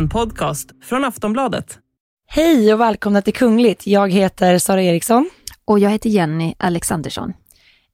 En 0.00 0.08
podcast 0.08 0.70
från 0.82 1.04
Aftonbladet. 1.04 1.78
Hej 2.26 2.74
och 2.74 2.80
välkomna 2.80 3.22
till 3.22 3.34
Kungligt. 3.34 3.86
Jag 3.86 4.12
heter 4.12 4.58
Sara 4.58 4.82
Eriksson. 4.82 5.30
Och 5.64 5.78
jag 5.78 5.90
heter 5.90 6.10
Jenny 6.10 6.54
Alexandersson. 6.58 7.32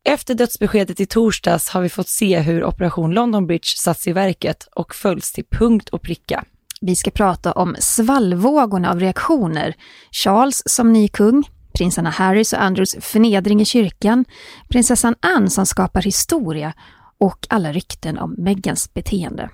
Efter 0.04 0.34
dödsbeskedet 0.34 1.00
i 1.00 1.06
torsdags 1.06 1.68
har 1.68 1.80
vi 1.80 1.88
fått 1.88 2.08
se 2.08 2.40
hur 2.40 2.64
Operation 2.64 3.10
London 3.10 3.46
Bridge 3.46 3.66
satts 3.76 4.06
i 4.06 4.12
verket 4.12 4.68
och 4.76 4.94
följs 4.94 5.32
till 5.32 5.44
punkt 5.50 5.88
och 5.88 6.02
pricka. 6.02 6.44
Vi 6.80 6.96
ska 6.96 7.10
prata 7.10 7.52
om 7.52 7.76
svallvågorna 7.78 8.90
av 8.90 9.00
reaktioner. 9.00 9.74
Charles 10.10 10.62
som 10.66 10.92
ny 10.92 11.08
kung, 11.08 11.48
prinsarna 11.72 12.10
Harrys 12.10 12.52
och 12.52 12.62
Andrews 12.62 12.96
förnedring 13.00 13.60
i 13.60 13.64
kyrkan, 13.64 14.24
prinsessan 14.68 15.14
Anne 15.20 15.50
som 15.50 15.66
skapar 15.66 16.02
historia 16.02 16.72
och 17.18 17.46
alla 17.50 17.72
rykten 17.72 18.18
om 18.18 18.34
Megans 18.38 18.94
beteende. 18.94 19.50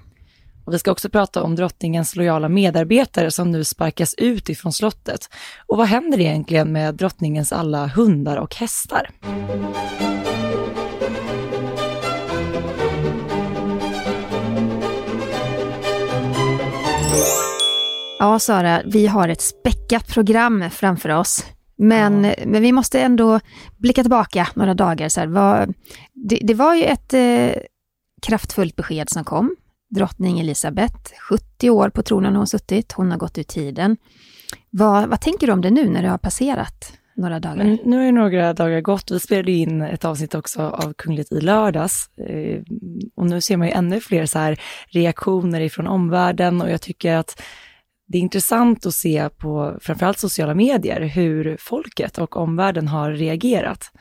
Och 0.65 0.75
vi 0.75 0.79
ska 0.79 0.93
också 0.93 1.09
prata 1.09 1.43
om 1.43 1.57
drottningens 1.57 2.17
lojala 2.17 2.49
medarbetare 2.49 3.31
som 3.31 3.51
nu 3.51 3.65
sparkas 3.65 4.15
ut 4.15 4.49
ifrån 4.49 4.73
slottet. 4.73 5.29
Och 5.67 5.77
vad 5.77 5.87
händer 5.87 6.21
egentligen 6.21 6.73
med 6.73 6.95
drottningens 6.95 7.53
alla 7.53 7.87
hundar 7.87 8.37
och 8.37 8.55
hästar? 8.55 9.11
Ja, 18.19 18.39
Sara, 18.39 18.83
vi 18.85 19.07
har 19.07 19.29
ett 19.29 19.41
späckat 19.41 20.09
program 20.09 20.71
framför 20.71 21.09
oss. 21.09 21.47
Men, 21.77 22.25
ja. 22.25 22.35
men 22.47 22.63
vi 22.63 22.73
måste 22.73 23.01
ändå 23.01 23.41
blicka 23.79 24.03
tillbaka 24.03 24.49
några 24.55 24.75
dagar. 24.75 25.09
Så 25.09 25.21
här, 25.21 25.27
vad, 25.27 25.75
det, 26.13 26.39
det, 26.43 26.55
var 26.55 26.75
ju 26.75 26.85
ett 26.85 27.15
eh, 27.15 27.63
kraftfullt 28.23 28.77
besked 28.77 29.11
som 29.11 29.25
kom. 29.25 29.57
Drottning 29.95 30.41
Elisabeth, 30.41 31.13
70 31.29 31.71
år 31.71 31.91
på 31.91 32.03
tronen 32.03 32.33
har 32.33 32.39
hon 32.39 32.47
suttit, 32.47 32.93
hon 32.93 33.11
har 33.11 33.19
gått 33.19 33.39
ur 33.39 33.43
tiden. 33.43 33.97
Vad, 34.71 35.09
vad 35.09 35.21
tänker 35.21 35.47
du 35.47 35.53
om 35.53 35.61
det 35.61 35.71
nu 35.71 35.89
när 35.89 36.03
det 36.03 36.09
har 36.09 36.19
passerat 36.19 36.93
några 37.17 37.41
dagar? 37.41 37.57
Men 37.57 37.79
nu 37.85 37.97
har 37.97 38.05
ju 38.05 38.13
några 38.13 38.53
dagar 38.53 38.81
gått. 38.81 39.11
Vi 39.11 39.21
spelade 39.21 39.53
in 39.53 39.83
ett 39.83 40.05
avsnitt 40.05 40.35
också 40.35 40.63
av 40.63 40.93
Kungligt 40.93 41.33
i 41.33 41.41
lördags. 41.41 42.11
Eh, 42.19 42.63
och 43.15 43.27
nu 43.27 43.41
ser 43.41 43.57
man 43.57 43.67
ju 43.67 43.73
ännu 43.73 44.01
fler 44.01 44.27
så 44.27 44.39
här 44.39 44.61
reaktioner 44.89 45.61
ifrån 45.61 45.87
omvärlden 45.87 46.61
och 46.63 46.71
jag 46.71 46.81
tycker 46.81 47.17
att 47.17 47.43
det 48.07 48.19
är 48.19 48.23
intressant 48.23 48.87
att 48.87 48.95
se 48.95 49.29
på 49.29 49.79
framförallt 49.81 50.19
sociala 50.19 50.55
medier 50.55 51.01
hur 51.01 51.57
folket 51.61 52.19
och 52.19 52.37
omvärlden 52.37 52.89
har 52.89 53.13
reagerat. 53.13 53.93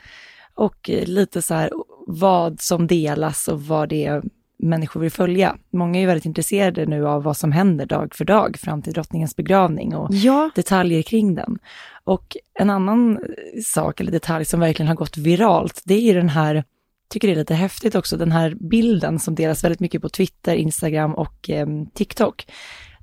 Och 0.54 0.90
eh, 0.90 1.06
lite 1.06 1.42
så 1.42 1.54
här 1.54 1.70
vad 2.06 2.60
som 2.60 2.86
delas 2.86 3.48
och 3.48 3.62
vad 3.62 3.88
det 3.88 4.06
är 4.06 4.22
människor 4.62 5.00
vill 5.00 5.10
följa. 5.10 5.56
Många 5.72 6.00
är 6.00 6.06
väldigt 6.06 6.24
intresserade 6.24 6.86
nu 6.86 7.06
av 7.06 7.22
vad 7.22 7.36
som 7.36 7.52
händer 7.52 7.86
dag 7.86 8.14
för 8.14 8.24
dag 8.24 8.56
fram 8.56 8.82
till 8.82 8.92
drottningens 8.92 9.36
begravning 9.36 9.96
och 9.96 10.14
ja. 10.14 10.50
detaljer 10.54 11.02
kring 11.02 11.34
den. 11.34 11.58
Och 12.04 12.36
en 12.54 12.70
annan 12.70 13.18
sak 13.64 14.00
eller 14.00 14.12
detalj 14.12 14.44
som 14.44 14.60
verkligen 14.60 14.88
har 14.88 14.94
gått 14.94 15.16
viralt, 15.16 15.82
det 15.84 15.94
är 15.94 16.00
ju 16.00 16.14
den 16.14 16.28
här 16.28 16.64
tycker 17.10 17.28
det 17.28 17.34
är 17.34 17.36
lite 17.36 17.54
häftigt 17.54 17.94
också, 17.94 18.16
den 18.16 18.32
här 18.32 18.54
bilden 18.60 19.18
som 19.18 19.34
delas 19.34 19.64
väldigt 19.64 19.80
mycket 19.80 20.02
på 20.02 20.08
Twitter, 20.08 20.54
Instagram 20.54 21.14
och 21.14 21.50
eh, 21.50 21.66
TikTok 21.94 22.46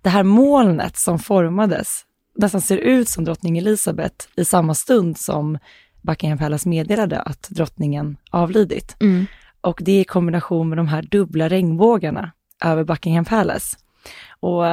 det 0.02 0.10
här 0.10 0.24
molnet 0.24 0.98
som 0.98 1.20
formades 1.20 2.06
nästan 2.36 2.62
ser 2.62 2.78
ut 2.78 3.10
som 3.10 3.24
drottning 3.24 3.58
Elisabeth 3.58 4.26
i 4.36 4.46
samma 4.46 4.76
stund 4.76 5.18
som 5.18 5.58
Buckingham 6.02 6.38
Palace 6.38 6.70
meddelade 6.70 7.22
att 7.22 7.50
drottningen 7.50 8.18
avlidit. 8.32 8.96
Mm. 9.00 9.26
Och 9.62 9.80
det 9.84 9.92
är 9.92 10.02
i 10.02 10.04
kombination 10.04 10.70
med 10.70 10.78
de 10.78 10.88
här 10.88 11.02
dubbla 11.02 11.50
regnbågarna 11.50 12.32
över 12.64 12.84
Buckingham 12.84 13.26
Palace. 13.26 13.78
Och 14.40 14.66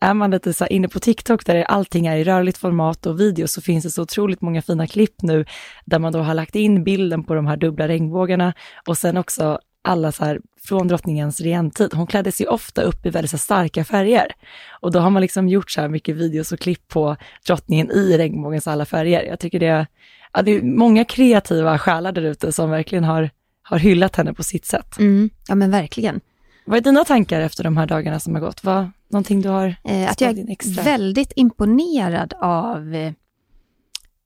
är 0.00 0.14
man 0.14 0.30
lite 0.30 0.52
så 0.52 0.66
inne 0.66 0.88
på 0.88 1.00
TikTok 1.00 1.46
där 1.46 1.62
allting 1.62 2.06
är 2.06 2.16
i 2.16 2.24
rörligt 2.24 2.58
format 2.58 3.06
och 3.06 3.20
video 3.20 3.46
så 3.48 3.60
finns 3.60 3.84
det 3.84 3.90
så 3.90 4.02
otroligt 4.02 4.40
många 4.40 4.62
fina 4.62 4.86
klipp 4.86 5.22
nu 5.22 5.44
där 5.84 5.98
man 5.98 6.12
då 6.12 6.18
har 6.18 6.34
lagt 6.34 6.54
in 6.54 6.84
bilden 6.84 7.24
på 7.24 7.34
de 7.34 7.46
här 7.46 7.56
dubbla 7.56 7.88
regnbågarna 7.88 8.52
och 8.86 8.98
sen 8.98 9.16
också 9.16 9.58
alla 9.86 10.12
så 10.12 10.24
här, 10.24 10.40
från 10.64 10.88
drottningens 10.88 11.40
regentid. 11.40 11.94
Hon 11.94 12.06
klädde 12.06 12.32
sig 12.32 12.46
ofta 12.46 12.82
upp 12.82 13.06
i 13.06 13.10
väldigt 13.10 13.30
så 13.30 13.38
starka 13.38 13.84
färger. 13.84 14.32
Och 14.80 14.92
då 14.92 14.98
har 14.98 15.10
man 15.10 15.22
liksom 15.22 15.48
gjort 15.48 15.70
så 15.70 15.80
här 15.80 15.88
mycket 15.88 16.16
videos 16.16 16.52
och 16.52 16.60
klipp 16.60 16.88
på 16.88 17.16
drottningen 17.46 17.90
i 17.90 18.18
regnbågens 18.18 18.66
alla 18.66 18.84
färger. 18.84 19.22
Jag 19.22 19.40
tycker 19.40 19.60
det, 19.60 19.86
ja, 20.32 20.42
det 20.42 20.50
är 20.50 20.62
många 20.62 21.04
kreativa 21.04 21.78
själar 21.78 22.12
där 22.12 22.22
ute 22.22 22.52
som 22.52 22.70
verkligen 22.70 23.04
har, 23.04 23.30
har 23.68 23.78
hyllat 23.78 24.16
henne 24.16 24.34
på 24.34 24.42
sitt 24.42 24.64
sätt. 24.64 24.98
Mm, 24.98 25.30
ja 25.48 25.54
men 25.54 25.70
verkligen. 25.70 26.20
Vad 26.64 26.76
är 26.76 26.80
dina 26.80 27.04
tankar 27.04 27.40
efter 27.40 27.64
de 27.64 27.76
här 27.76 27.86
dagarna 27.86 28.20
som 28.20 28.34
har 28.34 28.40
gått? 28.40 28.64
Vad, 28.64 28.90
någonting 29.08 29.40
du 29.42 29.48
har 29.48 29.76
eh, 29.84 30.10
Att 30.10 30.20
jag 30.20 30.38
är 30.38 30.50
extra? 30.50 30.82
väldigt 30.82 31.32
imponerad 31.36 32.34
av 32.40 32.94
eh, 32.94 33.12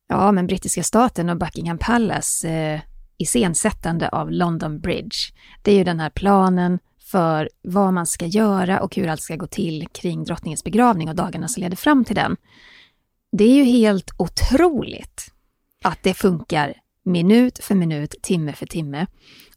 ja, 0.09 0.33
men 0.33 0.47
brittiska 0.47 0.83
staten 0.83 1.29
och 1.29 1.37
Buckingham 1.37 1.79
Palace. 1.79 2.49
Eh, 2.49 2.81
iscensättande 3.19 4.09
av 4.09 4.31
London 4.31 4.81
Bridge. 4.81 5.17
Det 5.63 5.73
är 5.73 5.77
ju 5.77 5.85
den 5.85 6.01
här 6.01 6.11
planen 6.11 6.79
för 7.11 7.49
vad 7.63 7.93
man 7.93 8.07
ska 8.07 8.27
göra 8.27 8.81
och 8.81 8.97
hur 8.97 9.09
allt 9.09 9.21
ska 9.23 9.37
gå 9.37 9.47
till 9.47 9.89
kring 9.93 10.25
drottningens 10.25 10.65
begravning 10.65 11.09
och 11.09 11.15
dagarna 11.15 11.49
som 11.49 11.63
leder 11.63 11.77
fram 11.77 12.05
till 12.05 12.17
den. 12.17 12.37
Det 13.33 13.45
är 13.45 13.55
ju 13.55 13.65
helt 13.65 14.11
otroligt 14.17 15.33
att 15.85 15.99
det 16.03 16.15
funkar 16.15 16.75
minut 17.05 17.59
för 17.65 17.75
minut, 17.75 18.15
timme 18.23 18.53
för 18.53 18.67
timme. 18.67 19.07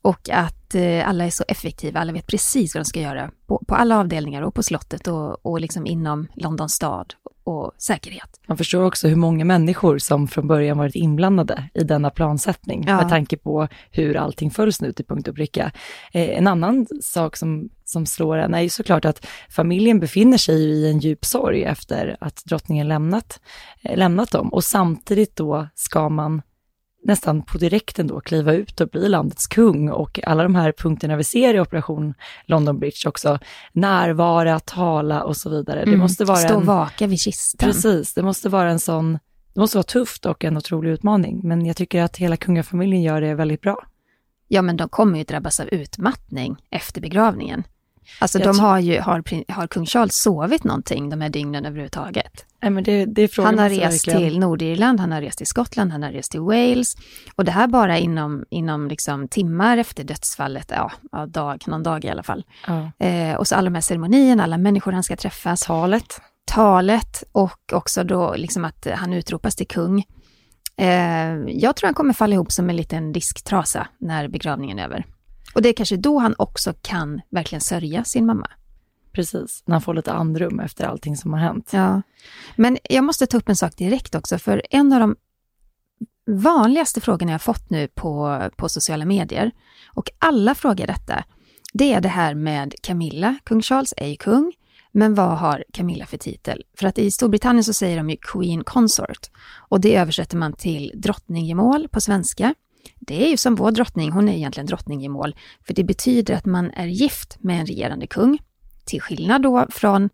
Och 0.02 0.30
att 0.30 0.76
eh, 0.76 1.10
alla 1.10 1.26
är 1.26 1.30
så 1.30 1.44
effektiva, 1.48 2.00
alla 2.00 2.14
vet 2.14 2.28
precis 2.28 2.76
vad 2.76 2.84
de 2.84 2.86
ska 2.86 3.02
göra 3.02 3.32
på, 3.48 3.64
på 3.68 3.76
alla 3.76 4.00
avdelningar 4.00 4.42
och 4.42 4.56
på 4.56 4.64
slottet 4.64 5.08
och, 5.08 5.46
och 5.46 5.62
liksom 5.62 5.86
inom 5.86 6.28
Londons 6.36 6.74
stad 6.74 7.14
och 7.44 7.72
säkerhet. 7.78 8.40
Man 8.48 8.58
förstår 8.58 8.84
också 8.84 9.08
hur 9.08 9.16
många 9.16 9.46
människor 9.46 9.98
som 9.98 10.28
från 10.28 10.48
början 10.48 10.78
varit 10.78 10.96
inblandade 10.96 11.70
i 11.74 11.84
denna 11.84 12.10
plansättning 12.10 12.84
ja. 12.88 12.98
med 12.98 13.10
tanke 13.10 13.38
på 13.38 13.68
hur 13.92 14.18
allting 14.18 14.52
följs 14.52 14.82
nu 14.82 14.94
till 14.94 15.06
punkt 15.06 15.28
och 15.28 15.36
pricka. 15.36 15.72
Eh, 16.14 16.38
en 16.38 16.48
annan 16.48 16.88
sak 17.02 17.38
som, 17.38 17.70
som 17.86 18.06
slår 18.06 18.38
en 18.38 18.54
är 18.54 18.62
ju 18.62 18.70
såklart 18.70 19.06
att 19.06 19.26
familjen 19.50 20.00
befinner 20.00 20.38
sig 20.38 20.56
i 20.56 20.92
en 20.92 21.00
djup 21.00 21.26
sorg 21.26 21.64
efter 21.64 22.18
att 22.20 22.46
drottningen 22.46 22.88
lämnat, 22.88 23.40
eh, 23.84 23.98
lämnat 23.98 24.32
dem 24.32 24.54
och 24.54 24.64
samtidigt 24.64 25.36
då 25.36 25.68
ska 25.76 26.10
man 26.10 26.42
nästan 27.04 27.42
på 27.42 27.58
direkten 27.58 28.08
då 28.08 28.20
kliva 28.20 28.54
ut 28.54 28.82
och 28.82 28.88
bli 28.88 29.10
landets 29.10 29.48
kung 29.48 29.90
och 29.90 30.20
alla 30.24 30.44
de 30.44 30.56
här 30.56 30.72
punkterna 30.72 31.16
vi 31.16 31.24
ser 31.24 31.54
i 31.54 31.60
Operation 31.60 32.14
London 32.46 32.80
Bridge 32.80 33.10
också, 33.10 33.40
närvara, 33.74 34.60
tala 34.60 35.24
och 35.24 35.38
så 35.38 35.50
vidare. 35.50 35.82
Mm, 35.82 35.92
det 35.92 35.98
måste 35.98 36.26
vara 36.26 36.38
stå 36.38 36.60
en, 36.60 36.66
vaka 36.66 37.08
vid 37.08 37.20
kistan. 37.20 37.70
Precis, 37.70 38.14
det 38.14 38.24
måste 38.24 38.50
vara 38.50 38.72
en 38.72 38.80
sån, 38.80 39.20
det 39.54 39.60
måste 39.60 39.78
vara 39.78 39.84
tufft 39.84 40.26
och 40.26 40.44
en 40.44 40.58
otrolig 40.58 40.92
utmaning, 40.92 41.42
men 41.44 41.66
jag 41.66 41.76
tycker 41.76 42.02
att 42.02 42.18
hela 42.18 42.38
kungafamiljen 42.38 43.02
gör 43.02 43.22
det 43.22 43.36
väldigt 43.36 43.62
bra. 43.62 43.78
Ja, 44.48 44.62
men 44.62 44.78
de 44.78 44.90
kommer 44.90 45.18
ju 45.18 45.24
drabbas 45.24 45.60
av 45.60 45.68
utmattning 45.68 46.58
efter 46.70 47.02
begravningen. 47.02 47.64
Alltså 48.20 48.40
de 48.40 48.60
har 48.60 48.80
ju, 48.80 49.00
har, 49.00 49.52
har 49.52 49.68
kung 49.68 49.86
Charles 49.86 50.16
sovit 50.16 50.64
någonting 50.64 51.10
de 51.10 51.22
här 51.22 51.30
dygnen 51.30 51.66
överhuvudtaget? 51.66 52.46
Nej, 52.62 52.72
men 52.72 52.84
det, 52.84 53.06
det 53.06 53.38
han 53.38 53.60
har 53.60 53.70
rest 53.70 54.08
verkligen. 54.08 54.20
till 54.20 54.40
Nordirland, 54.40 55.00
han 55.00 55.12
har 55.12 55.22
rest 55.22 55.38
till 55.38 55.48
Skottland, 55.48 55.92
han 55.92 56.04
har 56.04 56.12
rest 56.12 56.32
till 56.32 56.40
Wales. 56.40 56.96
Och 57.36 57.46
det 57.46 57.52
här 57.52 57.68
bara 57.68 57.98
inom, 57.98 58.46
inom 58.50 58.88
liksom 58.88 59.28
timmar 59.28 59.78
efter 59.78 60.04
dödsfallet, 60.04 60.72
ja, 60.76 60.92
ja 61.12 61.26
dag, 61.26 61.64
någon 61.68 61.84
dag 61.84 62.06
i 62.06 62.10
alla 62.10 62.24
fall. 62.24 62.44
Ja. 62.68 63.06
Eh, 63.08 63.36
och 63.36 63.48
så 63.48 63.56
alla 63.56 63.70
de 63.70 63.76
här 63.76 63.82
ceremonierna, 63.82 64.44
alla 64.44 64.58
människor 64.58 64.92
han 64.92 65.04
ska 65.04 65.16
träffa. 65.16 65.56
Talet. 65.56 66.22
Talet 66.46 67.24
och 67.32 67.74
också 67.74 68.04
då 68.04 68.36
liksom 68.36 68.66
att 68.66 68.88
han 68.96 69.14
utropas 69.14 69.56
till 69.56 69.68
kung. 69.68 70.04
Eh, 70.78 71.34
jag 71.48 71.76
tror 71.76 71.88
han 71.88 71.94
kommer 71.94 72.14
falla 72.14 72.34
ihop 72.34 72.52
som 72.52 72.70
en 72.70 72.76
liten 72.76 73.14
disktrasa 73.14 73.88
när 74.00 74.28
begravningen 74.28 74.80
är 74.80 74.86
över. 74.86 75.06
Och 75.54 75.62
det 75.62 75.70
är 75.70 75.74
kanske 75.74 75.98
då 75.98 76.20
han 76.20 76.36
också 76.38 76.74
kan 76.82 77.22
verkligen 77.30 77.62
sörja 77.62 78.04
sin 78.04 78.26
mamma. 78.26 78.48
Precis, 79.12 79.64
när 79.66 79.74
han 79.74 79.82
får 79.82 79.94
lite 79.94 80.14
andrum 80.14 80.60
efter 80.60 80.86
allting 80.86 81.18
som 81.18 81.34
har 81.34 81.40
hänt. 81.40 81.70
Ja. 81.74 82.02
Men 82.56 82.78
jag 82.84 83.04
måste 83.04 83.28
ta 83.28 83.38
upp 83.38 83.50
en 83.50 83.56
sak 83.56 83.78
direkt 83.78 84.16
också, 84.16 84.38
för 84.38 84.62
en 84.70 84.94
av 84.94 85.00
de 85.00 85.16
vanligaste 86.26 87.02
frågorna 87.02 87.32
jag 87.32 87.42
fått 87.42 87.70
nu 87.70 87.88
på, 87.88 88.42
på 88.56 88.70
sociala 88.70 89.06
medier, 89.06 89.52
och 89.94 90.10
alla 90.20 90.56
frågar 90.56 90.88
detta, 90.88 91.24
det 91.74 91.94
är 91.94 92.02
det 92.02 92.10
här 92.10 92.36
med 92.36 92.76
Camilla. 92.82 93.36
Kung 93.44 93.62
Charles 93.62 93.94
är 93.98 94.08
ju 94.08 94.16
kung, 94.16 94.54
men 94.92 95.16
vad 95.16 95.38
har 95.38 95.64
Camilla 95.74 96.06
för 96.06 96.18
titel? 96.18 96.64
För 96.78 96.88
att 96.88 96.98
i 96.98 97.12
Storbritannien 97.12 97.64
så 97.64 97.74
säger 97.74 97.98
de 97.98 98.10
ju 98.10 98.18
Queen 98.22 98.64
Consort 98.64 99.30
och 99.70 99.82
det 99.82 99.96
översätter 99.96 100.38
man 100.38 100.54
till 100.54 100.92
drottningemål 100.96 101.88
på 101.88 102.02
svenska. 102.02 102.56
Det 103.00 103.26
är 103.26 103.30
ju 103.30 103.38
som 103.38 103.56
vår 103.56 103.72
drottning, 103.72 104.12
hon 104.12 104.30
är 104.30 104.34
egentligen 104.34 104.68
drottningemål, 104.68 105.36
för 105.68 105.74
det 105.74 105.84
betyder 105.84 106.36
att 106.36 106.46
man 106.46 106.72
är 106.72 106.88
gift 106.88 107.38
med 107.40 107.60
en 107.60 107.66
regerande 107.66 108.08
kung. 108.08 108.40
Till 108.86 109.02
skillnad 109.02 109.42
då 109.42 109.68
från 109.70 110.10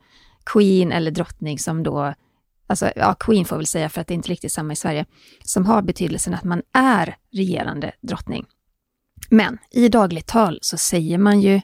Queen 0.45 0.91
eller 0.91 1.11
drottning 1.11 1.59
som 1.59 1.83
då, 1.83 2.13
alltså 2.67 2.91
ja, 2.95 3.13
Queen 3.13 3.45
får 3.45 3.55
väl 3.55 3.65
säga 3.65 3.89
för 3.89 4.01
att 4.01 4.07
det 4.07 4.13
är 4.13 4.15
inte 4.15 4.29
riktigt 4.29 4.51
samma 4.51 4.73
i 4.73 4.75
Sverige, 4.75 5.05
som 5.43 5.65
har 5.65 5.81
betydelsen 5.81 6.33
att 6.33 6.43
man 6.43 6.61
är 6.73 7.17
regerande 7.31 7.91
drottning. 8.01 8.45
Men 9.29 9.57
i 9.71 9.89
dagligt 9.89 10.27
tal 10.27 10.59
så 10.61 10.77
säger 10.77 11.17
man 11.17 11.41
ju 11.41 11.61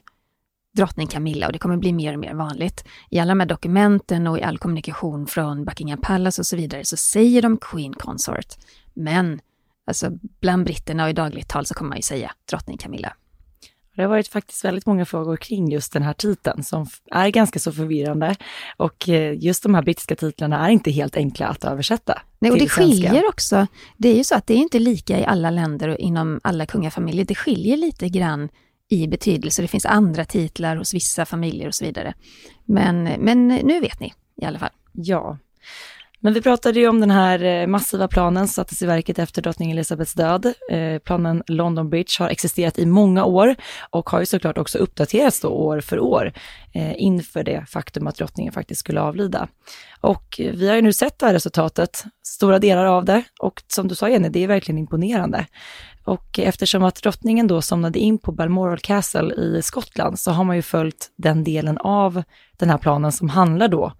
drottning 0.76 1.06
Camilla 1.06 1.46
och 1.46 1.52
det 1.52 1.58
kommer 1.58 1.76
bli 1.76 1.92
mer 1.92 2.12
och 2.12 2.18
mer 2.18 2.34
vanligt. 2.34 2.84
I 3.10 3.18
alla 3.18 3.30
de 3.30 3.40
här 3.40 3.46
dokumenten 3.46 4.26
och 4.26 4.38
i 4.38 4.42
all 4.42 4.58
kommunikation 4.58 5.26
från 5.26 5.64
Buckingham 5.64 6.00
Palace 6.00 6.42
och 6.42 6.46
så 6.46 6.56
vidare 6.56 6.84
så 6.84 6.96
säger 6.96 7.42
de 7.42 7.56
Queen 7.56 7.94
Consort. 7.94 8.54
Men 8.94 9.40
alltså 9.86 10.10
bland 10.40 10.64
britterna 10.64 11.04
och 11.04 11.10
i 11.10 11.12
dagligt 11.12 11.48
tal 11.48 11.66
så 11.66 11.74
kommer 11.74 11.88
man 11.88 11.98
ju 11.98 12.02
säga 12.02 12.32
drottning 12.50 12.78
Camilla. 12.78 13.12
Det 13.96 14.02
har 14.02 14.08
varit 14.08 14.28
faktiskt 14.28 14.64
väldigt 14.64 14.86
många 14.86 15.04
frågor 15.04 15.36
kring 15.36 15.70
just 15.70 15.92
den 15.92 16.02
här 16.02 16.12
titeln 16.12 16.64
som 16.64 16.86
är 17.10 17.28
ganska 17.28 17.58
så 17.58 17.72
förvirrande. 17.72 18.36
Och 18.76 19.08
eh, 19.08 19.38
just 19.38 19.62
de 19.62 19.74
här 19.74 19.82
brittiska 19.82 20.16
titlarna 20.16 20.66
är 20.66 20.70
inte 20.70 20.90
helt 20.90 21.16
enkla 21.16 21.46
att 21.46 21.64
översätta. 21.64 22.22
Nej, 22.38 22.50
och 22.50 22.58
det 22.58 22.68
skiljer 22.68 23.10
svenska. 23.10 23.28
också. 23.28 23.66
Det 23.96 24.08
är 24.08 24.14
ju 24.14 24.24
så 24.24 24.34
att 24.34 24.46
det 24.46 24.54
är 24.54 24.58
inte 24.58 24.78
lika 24.78 25.20
i 25.20 25.24
alla 25.24 25.50
länder 25.50 25.88
och 25.88 25.96
inom 25.98 26.40
alla 26.44 26.66
kungafamiljer. 26.66 27.24
Det 27.24 27.34
skiljer 27.34 27.76
lite 27.76 28.08
grann 28.08 28.48
i 28.88 29.06
betydelse. 29.06 29.62
Det 29.62 29.68
finns 29.68 29.86
andra 29.86 30.24
titlar 30.24 30.76
hos 30.76 30.94
vissa 30.94 31.26
familjer 31.26 31.68
och 31.68 31.74
så 31.74 31.84
vidare. 31.84 32.14
Men, 32.64 33.02
men 33.02 33.48
nu 33.48 33.80
vet 33.80 34.00
ni 34.00 34.12
i 34.36 34.44
alla 34.44 34.58
fall. 34.58 34.72
Ja. 34.92 35.38
Men 36.20 36.34
vi 36.34 36.42
pratade 36.42 36.80
ju 36.80 36.88
om 36.88 37.00
den 37.00 37.10
här 37.10 37.44
eh, 37.44 37.66
massiva 37.66 38.08
planen 38.08 38.48
som 38.48 38.52
sattes 38.52 38.82
i 38.82 38.86
verket 38.86 39.18
efter 39.18 39.42
drottning 39.42 39.70
Elizabeths 39.70 40.14
död. 40.14 40.52
Eh, 40.70 40.98
planen 40.98 41.42
London 41.46 41.90
Bridge 41.90 42.12
har 42.18 42.28
existerat 42.28 42.78
i 42.78 42.86
många 42.86 43.24
år 43.24 43.54
och 43.90 44.10
har 44.10 44.20
ju 44.20 44.26
såklart 44.26 44.58
också 44.58 44.78
uppdaterats 44.78 45.40
då 45.40 45.48
år 45.48 45.80
för 45.80 46.00
år 46.00 46.32
eh, 46.74 47.02
inför 47.02 47.44
det 47.44 47.64
faktum 47.68 48.06
att 48.06 48.16
drottningen 48.16 48.52
faktiskt 48.52 48.80
skulle 48.80 49.00
avlida. 49.00 49.48
Och 50.00 50.34
vi 50.38 50.68
har 50.68 50.76
ju 50.76 50.82
nu 50.82 50.92
sett 50.92 51.18
det 51.18 51.26
här 51.26 51.32
resultatet, 51.32 52.04
stora 52.22 52.58
delar 52.58 52.84
av 52.84 53.04
det 53.04 53.22
och 53.40 53.62
som 53.66 53.88
du 53.88 53.94
sa 53.94 54.08
Jenny, 54.08 54.28
det 54.28 54.44
är 54.44 54.48
verkligen 54.48 54.78
imponerande. 54.78 55.46
Och 56.04 56.38
eftersom 56.38 56.84
att 56.84 57.02
drottningen 57.02 57.46
då 57.46 57.62
somnade 57.62 57.98
in 57.98 58.18
på 58.18 58.32
Balmoral 58.32 58.78
Castle 58.78 59.34
i 59.34 59.62
Skottland 59.62 60.18
så 60.18 60.30
har 60.30 60.44
man 60.44 60.56
ju 60.56 60.62
följt 60.62 61.10
den 61.16 61.44
delen 61.44 61.78
av 61.78 62.22
den 62.56 62.70
här 62.70 62.78
planen 62.78 63.12
som 63.12 63.28
handlar 63.28 63.68
då 63.68 63.92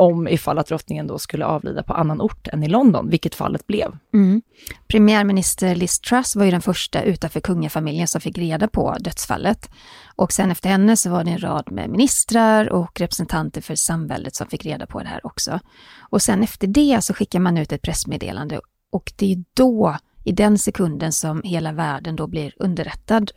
om 0.00 0.28
ifall 0.28 0.58
att 0.58 0.66
drottningen 0.66 1.06
då 1.06 1.18
skulle 1.18 1.44
avlida 1.44 1.82
på 1.82 1.92
annan 1.92 2.20
ort 2.20 2.48
än 2.48 2.62
i 2.62 2.68
London, 2.68 3.10
vilket 3.10 3.34
fallet 3.34 3.66
blev. 3.66 3.96
Mm. 4.14 4.42
Premiärminister 4.88 5.74
Liz 5.74 6.00
Truss 6.00 6.36
var 6.36 6.44
ju 6.44 6.50
den 6.50 6.62
första 6.62 7.02
utanför 7.02 7.40
kungafamiljen 7.40 8.08
som 8.08 8.20
fick 8.20 8.38
reda 8.38 8.68
på 8.68 8.96
dödsfallet. 9.00 9.70
Och 10.16 10.32
sen 10.32 10.50
efter 10.50 10.68
henne 10.70 10.96
så 10.96 11.10
var 11.10 11.24
det 11.24 11.30
en 11.30 11.38
rad 11.38 11.72
med 11.72 11.90
ministrar 11.90 12.72
och 12.72 13.00
representanter 13.00 13.60
för 13.60 13.74
samväldet 13.74 14.34
som 14.34 14.46
fick 14.46 14.66
reda 14.66 14.86
på 14.86 15.00
det 15.00 15.08
här 15.08 15.26
också. 15.26 15.60
Och 15.98 16.22
sen 16.22 16.42
efter 16.42 16.66
det 16.66 17.04
så 17.04 17.14
skickar 17.14 17.40
man 17.40 17.58
ut 17.58 17.72
ett 17.72 17.82
pressmeddelande 17.82 18.60
och 18.92 19.12
det 19.16 19.32
är 19.32 19.44
då, 19.54 19.96
i 20.24 20.32
den 20.32 20.58
sekunden, 20.58 21.12
som 21.12 21.42
hela 21.42 21.72
världen 21.72 22.16
då 22.16 22.26
blir 22.26 22.54
underrättad 22.56 23.30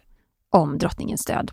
om 0.49 0.77
drottningens 0.77 1.25
död. 1.25 1.51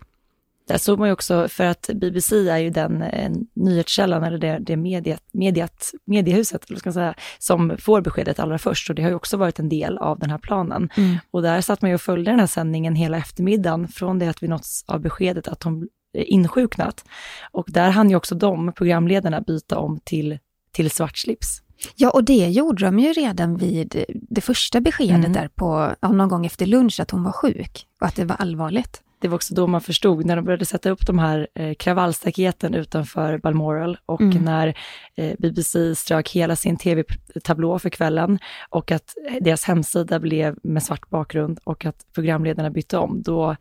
Där 0.67 0.77
såg 0.77 0.99
man 0.99 1.07
ju 1.07 1.13
också, 1.13 1.47
för 1.47 1.65
att 1.65 1.89
BBC 1.93 2.49
är 2.49 2.57
ju 2.57 2.69
den 2.69 3.01
eh, 3.01 3.31
nyhetskällan, 3.53 4.23
eller 4.23 4.37
det, 4.37 4.57
det 4.61 4.77
mediet, 4.77 5.23
mediet, 5.31 5.91
mediehuset, 6.05 6.69
eller 6.69 6.79
ska 6.79 6.87
man 6.87 6.93
säga, 6.93 7.13
som 7.39 7.77
får 7.79 8.01
beskedet 8.01 8.39
allra 8.39 8.57
först. 8.57 8.89
Och 8.89 8.95
det 8.95 9.01
har 9.01 9.09
ju 9.09 9.15
också 9.15 9.37
varit 9.37 9.59
en 9.59 9.69
del 9.69 9.97
av 9.97 10.19
den 10.19 10.29
här 10.29 10.37
planen. 10.37 10.89
Mm. 10.97 11.17
Och 11.31 11.41
där 11.41 11.61
satt 11.61 11.81
man 11.81 11.91
ju 11.91 11.95
och 11.95 12.01
följde 12.01 12.31
den 12.31 12.39
här 12.39 12.47
sändningen 12.47 12.95
hela 12.95 13.17
eftermiddagen, 13.17 13.87
från 13.87 14.19
det 14.19 14.27
att 14.27 14.43
vi 14.43 14.47
nåtts 14.47 14.83
av 14.87 14.99
beskedet 14.99 15.47
att 15.47 15.63
hon 15.63 15.87
insjuknat. 16.13 17.05
Och 17.51 17.65
där 17.67 17.89
hann 17.89 18.09
ju 18.09 18.15
också 18.15 18.35
de, 18.35 18.73
programledarna, 18.73 19.41
byta 19.41 19.77
om 19.77 19.99
till, 20.03 20.39
till 20.71 20.91
svart 20.91 21.17
slips. 21.17 21.61
Ja, 21.95 22.09
och 22.09 22.23
det 22.23 22.47
gjorde 22.47 22.85
de 22.85 22.99
ju 22.99 23.13
redan 23.13 23.57
vid 23.57 24.05
det 24.09 24.41
första 24.41 24.81
beskedet 24.81 25.15
mm. 25.15 25.33
där 25.33 25.47
på, 25.47 25.95
någon 26.01 26.29
gång 26.29 26.45
efter 26.45 26.65
lunch, 26.65 26.99
att 26.99 27.11
hon 27.11 27.23
var 27.23 27.31
sjuk 27.31 27.87
och 28.01 28.07
att 28.07 28.15
det 28.15 28.25
var 28.25 28.35
allvarligt 28.35 29.01
det 29.21 29.27
var 29.27 29.35
också 29.35 29.53
då 29.53 29.67
man 29.67 29.81
förstod, 29.81 30.25
när 30.25 30.35
de 30.35 30.45
började 30.45 30.65
sätta 30.65 30.89
upp 30.89 31.05
de 31.07 31.19
här 31.19 31.47
eh, 31.55 31.73
kravallstaketen 31.73 32.73
utanför 32.73 33.37
Balmoral 33.37 33.97
och 34.05 34.21
mm. 34.21 34.43
när 34.43 34.77
eh, 35.15 35.35
BBC 35.39 35.95
strök 35.95 36.29
hela 36.29 36.55
sin 36.55 36.77
tv-tablå 36.77 37.79
för 37.79 37.89
kvällen 37.89 38.39
och 38.69 38.91
att 38.91 39.15
deras 39.41 39.63
hemsida 39.63 40.19
blev 40.19 40.55
med 40.63 40.83
svart 40.83 41.09
bakgrund 41.09 41.59
och 41.63 41.85
att 41.85 42.05
programledarna 42.13 42.69
bytte 42.69 42.97
om, 42.97 43.21
då 43.21 43.55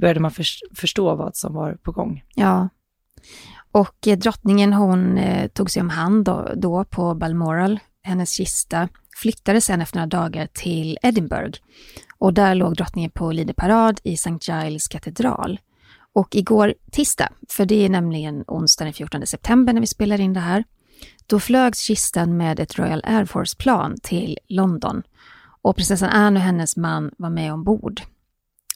började 0.00 0.20
man 0.20 0.30
för, 0.30 0.44
förstå 0.74 1.14
vad 1.14 1.36
som 1.36 1.54
var 1.54 1.74
på 1.82 1.92
gång. 1.92 2.24
Ja. 2.34 2.68
Och 3.72 4.08
eh, 4.08 4.18
drottningen 4.18 4.72
hon 4.72 5.18
eh, 5.18 5.48
tog 5.48 5.70
sig 5.70 5.82
om 5.82 5.90
hand 5.90 6.24
då, 6.24 6.48
då 6.56 6.84
på 6.84 7.14
Balmoral, 7.14 7.78
hennes 8.02 8.30
kista 8.30 8.88
flyttades 9.16 9.64
sen 9.64 9.80
efter 9.80 9.96
några 9.96 10.06
dagar 10.06 10.48
till 10.52 10.98
Edinburgh 11.02 11.58
och 12.20 12.34
där 12.34 12.54
låg 12.54 12.76
drottningen 12.76 13.10
på 13.10 13.32
lideparad 13.32 14.00
i 14.04 14.12
St. 14.12 14.38
Giles 14.40 14.88
katedral. 14.88 15.60
Och 16.12 16.36
igår 16.36 16.74
tisdag, 16.92 17.28
för 17.48 17.66
det 17.66 17.84
är 17.84 17.88
nämligen 17.88 18.44
onsdag 18.46 18.84
den 18.84 18.92
14 18.92 19.26
september 19.26 19.72
när 19.72 19.80
vi 19.80 19.86
spelar 19.86 20.20
in 20.20 20.32
det 20.32 20.40
här, 20.40 20.64
då 21.26 21.40
flögs 21.40 21.78
kistan 21.80 22.36
med 22.36 22.60
ett 22.60 22.78
Royal 22.78 23.02
Air 23.04 23.24
Force-plan 23.24 23.96
till 24.02 24.38
London 24.48 25.02
och 25.62 25.76
prinsessan 25.76 26.08
Anne 26.08 26.40
och 26.40 26.44
hennes 26.44 26.76
man 26.76 27.10
var 27.16 27.30
med 27.30 27.52
ombord. 27.52 28.00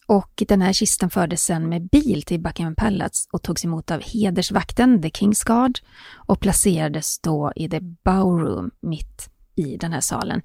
Och 0.07 0.43
den 0.49 0.63
här 0.63 0.73
kistan 0.73 1.11
fördes 1.11 1.45
sen 1.45 1.69
med 1.69 1.89
bil 1.89 2.23
till 2.23 2.41
Buckingham 2.41 2.75
Palace 2.75 3.29
och 3.33 3.43
togs 3.43 3.65
emot 3.65 3.91
av 3.91 4.01
hedersvakten, 4.01 5.03
The 5.03 5.09
King's 5.09 5.47
Guard, 5.47 5.79
och 6.27 6.41
placerades 6.41 7.19
då 7.19 7.53
i 7.57 7.69
The 7.69 7.81
Bowroom 7.81 8.71
mitt 8.81 9.34
i 9.55 9.77
den 9.77 9.93
här 9.93 10.01
salen. 10.01 10.43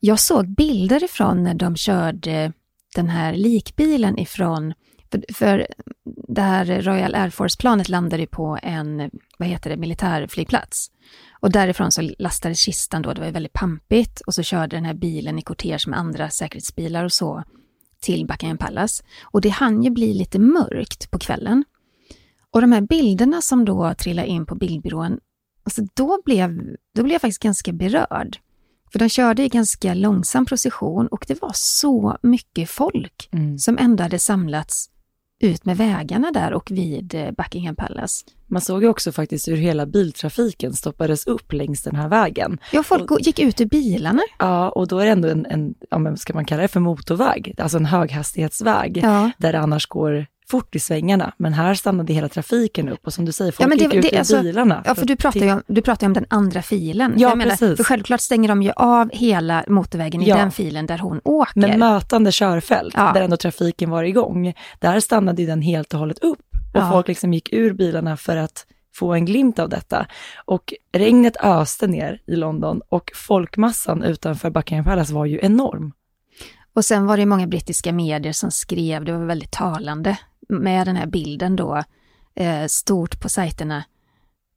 Jag 0.00 0.20
såg 0.20 0.48
bilder 0.48 1.04
ifrån 1.04 1.42
när 1.42 1.54
de 1.54 1.76
körde 1.76 2.52
den 2.94 3.08
här 3.08 3.34
likbilen 3.34 4.18
ifrån, 4.18 4.74
för, 5.10 5.24
för 5.34 5.66
det 6.28 6.40
här 6.40 6.82
Royal 6.82 7.14
Air 7.14 7.30
Force-planet 7.30 7.88
landade 7.88 8.26
på 8.26 8.58
en, 8.62 9.10
vad 9.38 9.48
heter 9.48 9.70
det, 9.70 9.76
militärflygplats. 9.76 10.90
Och 11.40 11.52
därifrån 11.52 11.92
så 11.92 12.10
lastades 12.18 12.58
kistan 12.58 13.02
då, 13.02 13.12
det 13.12 13.20
var 13.20 13.30
väldigt 13.30 13.52
pampigt, 13.52 14.20
och 14.20 14.34
så 14.34 14.42
körde 14.42 14.76
den 14.76 14.84
här 14.84 14.94
bilen 14.94 15.38
i 15.38 15.42
kortege 15.42 15.84
med 15.86 15.98
andra 15.98 16.30
säkerhetsbilar 16.30 17.04
och 17.04 17.12
så 17.12 17.44
till 18.00 18.26
Buckingham 18.26 18.58
Palace. 18.58 19.04
Och 19.22 19.40
det 19.40 19.48
hann 19.48 19.82
ju 19.82 19.90
bli 19.90 20.14
lite 20.14 20.38
mörkt 20.38 21.10
på 21.10 21.18
kvällen. 21.18 21.64
Och 22.50 22.60
de 22.60 22.72
här 22.72 22.80
bilderna 22.80 23.40
som 23.40 23.64
då 23.64 23.94
trillade 23.94 24.28
in 24.28 24.46
på 24.46 24.54
bildbyrån, 24.54 25.18
alltså 25.64 25.82
då 25.94 26.22
blev, 26.24 26.58
då 26.94 27.02
blev 27.02 27.12
jag 27.12 27.20
faktiskt 27.20 27.42
ganska 27.42 27.72
berörd. 27.72 28.38
För 28.92 28.98
de 28.98 29.08
körde 29.08 29.42
i 29.42 29.48
ganska 29.48 29.94
långsam 29.94 30.46
procession 30.46 31.06
och 31.06 31.24
det 31.28 31.42
var 31.42 31.52
så 31.54 32.18
mycket 32.22 32.70
folk 32.70 33.28
mm. 33.32 33.58
som 33.58 33.78
ändå 33.78 34.02
hade 34.02 34.18
samlats 34.18 34.90
ut 35.40 35.64
med 35.64 35.76
vägarna 35.76 36.30
där 36.30 36.52
och 36.52 36.70
vid 36.70 37.14
eh, 37.14 37.30
Buckingham 37.30 37.76
Palace. 37.76 38.24
Man 38.46 38.60
såg 38.60 38.82
ju 38.82 38.88
också 38.88 39.12
faktiskt 39.12 39.48
hur 39.48 39.56
hela 39.56 39.86
biltrafiken 39.86 40.72
stoppades 40.72 41.26
upp 41.26 41.52
längs 41.52 41.82
den 41.82 41.96
här 41.96 42.08
vägen. 42.08 42.58
Ja, 42.72 42.82
folk 42.82 43.10
och, 43.10 43.20
gick 43.20 43.38
ut 43.38 43.60
ur 43.60 43.66
bilarna. 43.66 44.22
Ja, 44.38 44.68
och 44.68 44.88
då 44.88 44.98
är 44.98 45.04
det 45.04 45.12
ändå 45.12 45.28
en, 45.28 45.46
en 45.46 45.74
ja, 45.90 46.16
ska 46.16 46.34
man 46.34 46.44
kalla 46.44 46.62
det 46.62 46.68
för 46.68 46.80
motorväg, 46.80 47.54
alltså 47.58 47.76
en 47.76 47.86
höghastighetsväg, 47.86 49.00
ja. 49.02 49.30
där 49.38 49.52
det 49.52 49.60
annars 49.60 49.86
går 49.86 50.26
fort 50.50 50.74
i 50.74 50.78
svängarna, 50.78 51.32
men 51.36 51.52
här 51.52 51.74
stannade 51.74 52.12
hela 52.12 52.28
trafiken 52.28 52.88
upp 52.88 53.06
och 53.06 53.12
som 53.12 53.24
du 53.24 53.32
säger, 53.32 53.52
folk 53.52 53.64
ja, 53.64 53.68
men 53.68 53.78
det, 53.78 53.84
gick 53.84 53.94
ut 53.94 54.02
det, 54.02 54.14
ur 54.14 54.18
alltså, 54.18 54.42
bilarna. 54.42 54.82
Ja, 54.86 54.94
för 54.94 55.06
du 55.06 55.16
pratar, 55.16 55.40
ju 55.40 55.52
om, 55.52 55.62
du 55.66 55.82
pratar 55.82 56.06
om 56.06 56.12
den 56.12 56.26
andra 56.28 56.62
filen. 56.62 57.14
Ja, 57.16 57.34
menar, 57.34 57.50
precis. 57.50 57.76
För 57.76 57.84
självklart 57.84 58.20
stänger 58.20 58.48
de 58.48 58.62
ju 58.62 58.72
av 58.76 59.10
hela 59.12 59.64
motorvägen 59.68 60.22
i 60.22 60.28
ja. 60.28 60.36
den 60.36 60.50
filen 60.50 60.86
där 60.86 60.98
hon 60.98 61.20
åker. 61.24 61.60
Men 61.60 61.78
mötande 61.78 62.32
körfält, 62.32 62.94
ja. 62.96 63.12
där 63.14 63.22
ändå 63.22 63.36
trafiken 63.36 63.90
var 63.90 64.04
igång, 64.04 64.54
där 64.78 65.00
stannade 65.00 65.42
ju 65.42 65.48
den 65.48 65.62
helt 65.62 65.92
och 65.92 65.98
hållet 66.00 66.18
upp 66.18 66.38
och 66.74 66.80
ja. 66.80 66.90
folk 66.90 67.08
liksom 67.08 67.34
gick 67.34 67.52
ur 67.52 67.72
bilarna 67.72 68.16
för 68.16 68.36
att 68.36 68.66
få 68.94 69.14
en 69.14 69.24
glimt 69.24 69.58
av 69.58 69.68
detta. 69.68 70.06
Och 70.44 70.74
regnet 70.92 71.36
öste 71.36 71.86
ner 71.86 72.22
i 72.26 72.36
London 72.36 72.80
och 72.88 73.10
folkmassan 73.14 74.02
utanför 74.02 74.50
Buckingham 74.50 74.84
Palace 74.84 75.14
var 75.14 75.26
ju 75.26 75.38
enorm. 75.42 75.92
Och 76.72 76.84
sen 76.84 77.06
var 77.06 77.16
det 77.16 77.26
många 77.26 77.46
brittiska 77.46 77.92
medier 77.92 78.32
som 78.32 78.50
skrev, 78.50 79.04
det 79.04 79.12
var 79.12 79.24
väldigt 79.24 79.50
talande, 79.50 80.18
med 80.48 80.86
den 80.86 80.96
här 80.96 81.06
bilden 81.06 81.56
då, 81.56 81.84
eh, 82.34 82.66
stort 82.66 83.20
på 83.20 83.28
sajterna, 83.28 83.84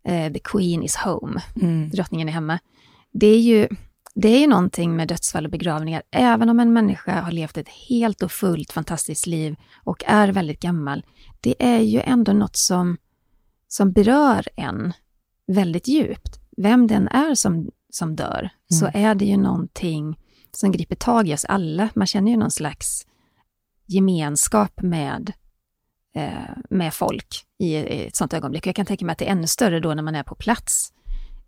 eh, 0.08 0.34
The 0.34 0.40
Queen 0.40 0.84
is 0.84 0.96
home, 0.96 1.42
mm. 1.62 1.90
drottningen 1.90 2.28
är 2.28 2.34
hemma. 2.34 2.60
Det 3.12 3.28
är 3.28 3.40
ju 3.40 3.68
det 4.14 4.28
är 4.28 4.40
ju 4.40 4.48
någonting 4.48 4.96
med 4.96 5.08
dödsfall 5.08 5.46
och 5.46 5.52
begravningar, 5.52 6.04
även 6.12 6.50
om 6.50 6.60
en 6.60 6.74
människa 6.74 7.22
har 7.22 7.32
levt 7.32 7.58
ett 7.58 7.70
helt 7.90 8.24
och 8.24 8.32
fullt 8.32 8.72
fantastiskt 8.72 9.28
liv 9.28 9.56
och 9.84 10.04
är 10.08 10.28
väldigt 10.28 10.60
gammal. 10.60 11.06
Det 11.42 11.56
är 11.60 11.80
ju 11.80 12.00
ändå 12.00 12.34
något 12.34 12.56
som, 12.56 12.98
som 13.68 13.92
berör 13.92 14.48
en 14.56 14.94
väldigt 15.48 15.88
djupt. 15.88 16.40
Vem 16.58 16.88
den 16.88 17.08
är 17.08 17.36
som, 17.36 17.70
som 17.90 18.16
dör, 18.16 18.40
mm. 18.40 18.80
så 18.80 18.90
är 18.94 19.16
det 19.16 19.26
ju 19.26 19.38
någonting 19.38 20.18
som 20.56 20.72
griper 20.72 20.96
tag 20.96 21.30
i 21.30 21.34
oss 21.34 21.46
alla. 21.46 21.90
Man 21.94 22.08
känner 22.08 22.32
ju 22.32 22.38
någon 22.38 22.52
slags 22.52 23.08
gemenskap 23.88 24.82
med 24.82 25.34
Eh, 26.14 26.58
med 26.70 26.94
folk 26.94 27.46
i 27.60 27.76
ett 27.76 28.16
sånt 28.16 28.34
ögonblick. 28.34 28.68
Jag 28.68 28.76
kan 28.76 28.86
tänka 28.86 29.06
mig 29.06 29.14
att 29.14 29.20
det 29.20 29.28
är 29.28 29.32
ännu 29.32 29.48
större 29.48 29.80
då 29.80 29.94
när 29.94 30.04
man 30.04 30.16
är 30.16 30.24
på 30.24 30.36
plats 30.36 30.94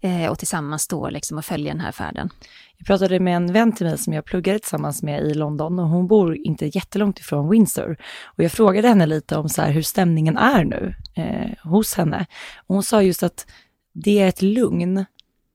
eh, 0.02 0.32
och 0.32 0.40
tillsammans 0.40 0.82
står 0.82 1.12
liksom 1.12 1.38
och 1.38 1.46
följer 1.46 1.74
den 1.74 1.80
här 1.80 1.92
färden. 1.92 2.30
Jag 2.78 2.88
pratade 2.88 3.20
med 3.20 3.36
en 3.36 3.54
vän 3.54 3.72
till 3.72 3.86
mig 3.86 3.98
som 3.98 4.14
jag 4.14 4.26
pluggade 4.26 4.60
tillsammans 4.60 5.04
med 5.04 5.24
i 5.24 5.34
London 5.34 5.80
och 5.80 5.88
hon 5.88 6.08
bor 6.08 6.38
inte 6.38 6.66
jättelångt 6.66 7.20
ifrån 7.20 7.50
Windsor. 7.50 7.98
Och 8.26 8.44
jag 8.44 8.52
frågade 8.52 8.88
henne 8.88 9.06
lite 9.06 9.38
om 9.38 9.50
så 9.50 9.62
här 9.62 9.72
hur 9.72 9.82
stämningen 9.82 10.38
är 10.38 10.64
nu 10.64 10.96
eh, 11.16 11.70
hos 11.70 11.94
henne. 11.94 12.26
Och 12.68 12.76
hon 12.76 12.84
sa 12.84 13.02
just 13.02 13.24
att 13.24 13.48
det 13.94 14.20
är 14.20 14.28
ett 14.28 14.42
lugn 14.42 15.06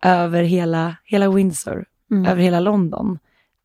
över 0.04 0.42
hela, 0.42 0.96
hela 1.04 1.30
Windsor, 1.30 1.84
mm. 2.10 2.26
över 2.26 2.42
hela 2.42 2.60
London. 2.60 3.18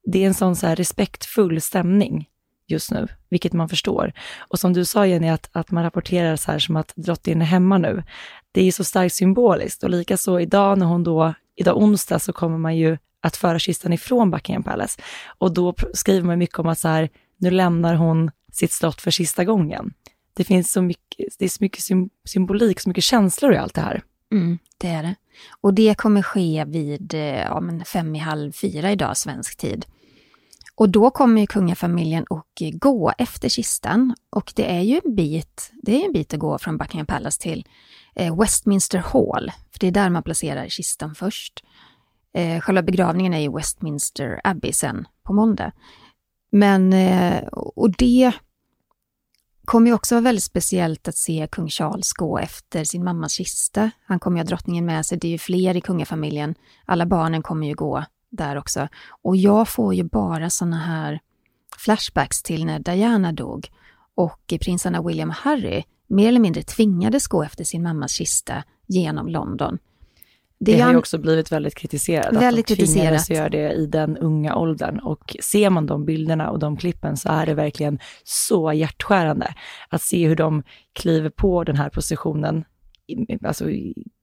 Det 0.05 0.23
är 0.23 0.27
en 0.27 0.33
sån 0.33 0.55
så 0.55 0.67
här 0.67 0.75
respektfull 0.75 1.61
stämning 1.61 2.29
just 2.67 2.91
nu, 2.91 3.07
vilket 3.29 3.53
man 3.53 3.69
förstår. 3.69 4.13
Och 4.37 4.59
som 4.59 4.73
du 4.73 4.85
sa 4.85 5.07
Jenny, 5.07 5.29
att, 5.29 5.49
att 5.51 5.71
man 5.71 5.83
rapporterar 5.83 6.35
så 6.35 6.51
här 6.51 6.59
som 6.59 6.75
att 6.75 6.93
drottningen 6.95 7.41
är 7.41 7.45
hemma 7.45 7.77
nu. 7.77 8.03
Det 8.51 8.61
är 8.61 8.71
så 8.71 8.83
starkt 8.83 9.15
symboliskt 9.15 9.83
och 9.83 9.89
likaså 9.89 10.39
idag 10.39 10.77
när 10.77 10.85
hon 10.85 11.03
då, 11.03 11.33
idag 11.55 11.77
onsdag 11.77 12.19
så 12.19 12.33
kommer 12.33 12.57
man 12.57 12.77
ju 12.77 12.97
att 13.21 13.37
föra 13.37 13.59
kistan 13.59 13.93
ifrån 13.93 14.31
Buckingham 14.31 14.63
Palace. 14.63 15.01
Och 15.37 15.53
då 15.53 15.75
skriver 15.93 16.25
man 16.25 16.39
mycket 16.39 16.59
om 16.59 16.67
att 16.67 16.79
så 16.79 16.87
här, 16.87 17.09
nu 17.37 17.51
lämnar 17.51 17.95
hon 17.95 18.31
sitt 18.51 18.71
slott 18.71 19.01
för 19.01 19.11
sista 19.11 19.43
gången. 19.43 19.93
Det 20.33 20.43
finns 20.43 20.71
så 20.71 20.81
mycket, 20.81 21.27
det 21.39 21.45
är 21.45 21.49
så 21.49 21.63
mycket 21.63 21.83
symbolik, 22.25 22.79
så 22.79 22.89
mycket 22.89 23.03
känslor 23.03 23.53
i 23.53 23.57
allt 23.57 23.73
det 23.73 23.81
här. 23.81 24.01
Mm, 24.31 24.59
det 24.77 24.87
är 24.87 25.03
det. 25.03 25.15
Och 25.61 25.73
det 25.73 25.97
kommer 25.97 26.21
ske 26.21 26.65
vid 26.67 27.13
eh, 27.13 27.41
ja, 27.41 27.59
men 27.59 27.85
fem 27.85 28.15
i 28.15 28.19
halv 28.19 28.51
fyra 28.51 28.91
idag, 28.91 29.17
svensk 29.17 29.57
tid. 29.57 29.85
Och 30.75 30.89
då 30.89 31.09
kommer 31.09 31.41
ju 31.41 31.47
kungafamiljen 31.47 32.25
att 32.29 32.79
gå 32.79 33.13
efter 33.17 33.49
kistan. 33.49 34.15
Och 34.29 34.53
det 34.55 34.71
är 34.71 34.81
ju 34.81 35.01
en 35.03 35.15
bit, 35.15 35.71
det 35.73 36.01
är 36.01 36.05
en 36.05 36.13
bit 36.13 36.33
att 36.33 36.39
gå 36.39 36.57
från 36.57 36.77
Buckingham 36.77 37.05
Palace 37.05 37.41
till 37.41 37.67
eh, 38.15 38.39
Westminster 38.39 38.97
Hall. 38.99 39.51
För 39.71 39.79
det 39.79 39.87
är 39.87 39.91
där 39.91 40.09
man 40.09 40.23
placerar 40.23 40.67
kistan 40.67 41.15
först. 41.15 41.63
Eh, 42.33 42.59
själva 42.59 42.81
begravningen 42.81 43.33
är 43.33 43.39
i 43.39 43.47
Westminster 43.47 44.41
Abbey 44.43 44.73
sen 44.73 45.07
på 45.23 45.33
måndag. 45.33 45.71
Men, 46.51 46.93
eh, 46.93 47.43
och 47.53 47.91
det 47.97 48.31
kommer 49.65 49.87
ju 49.87 49.93
också 49.93 50.15
vara 50.15 50.23
väldigt 50.23 50.43
speciellt 50.43 51.07
att 51.07 51.17
se 51.17 51.47
kung 51.51 51.69
Charles 51.69 52.13
gå 52.13 52.37
efter 52.37 52.83
sin 52.83 53.03
mammas 53.03 53.31
kista. 53.31 53.91
Han 54.05 54.19
kommer 54.19 54.37
ju 54.37 54.43
ha 54.43 54.47
drottningen 54.47 54.85
med 54.85 55.05
sig, 55.05 55.17
det 55.17 55.27
är 55.27 55.31
ju 55.31 55.37
fler 55.37 55.77
i 55.77 55.81
kungafamiljen. 55.81 56.55
Alla 56.85 57.05
barnen 57.05 57.43
kommer 57.43 57.67
ju 57.67 57.73
gå 57.73 58.05
där 58.29 58.55
också. 58.55 58.87
Och 59.23 59.35
jag 59.35 59.67
får 59.67 59.93
ju 59.93 60.03
bara 60.03 60.49
sådana 60.49 60.77
här 60.77 61.19
flashbacks 61.77 62.43
till 62.43 62.65
när 62.65 62.79
Diana 62.79 63.31
dog 63.31 63.69
och 64.15 64.53
prinsarna 64.61 65.01
William 65.01 65.29
och 65.29 65.35
Harry 65.35 65.83
mer 66.07 66.27
eller 66.27 66.39
mindre 66.39 66.63
tvingades 66.63 67.27
gå 67.27 67.43
efter 67.43 67.63
sin 67.63 67.83
mammas 67.83 68.11
kista 68.11 68.63
genom 68.87 69.27
London. 69.27 69.77
Det, 70.63 70.75
det 70.75 70.81
har 70.81 70.91
ju 70.91 70.97
också 70.97 71.17
blivit 71.17 71.51
väldigt 71.51 71.75
kritiserat, 71.75 72.35
väldigt 72.35 72.71
att 72.71 72.77
de 72.77 72.85
tvingades 72.85 73.29
göra 73.29 73.49
det 73.49 73.71
i 73.71 73.85
den 73.85 74.17
unga 74.17 74.55
åldern. 74.55 74.99
Och 74.99 75.35
ser 75.41 75.69
man 75.69 75.85
de 75.85 76.05
bilderna 76.05 76.49
och 76.49 76.59
de 76.59 76.77
klippen 76.77 77.17
så 77.17 77.29
är 77.29 77.45
det 77.45 77.53
verkligen 77.53 77.99
så 78.23 78.73
hjärtskärande 78.73 79.53
att 79.89 80.01
se 80.01 80.27
hur 80.27 80.35
de 80.35 80.63
kliver 80.93 81.29
på 81.29 81.63
den 81.63 81.75
här 81.75 81.89
positionen 81.89 82.65
alltså 83.45 83.65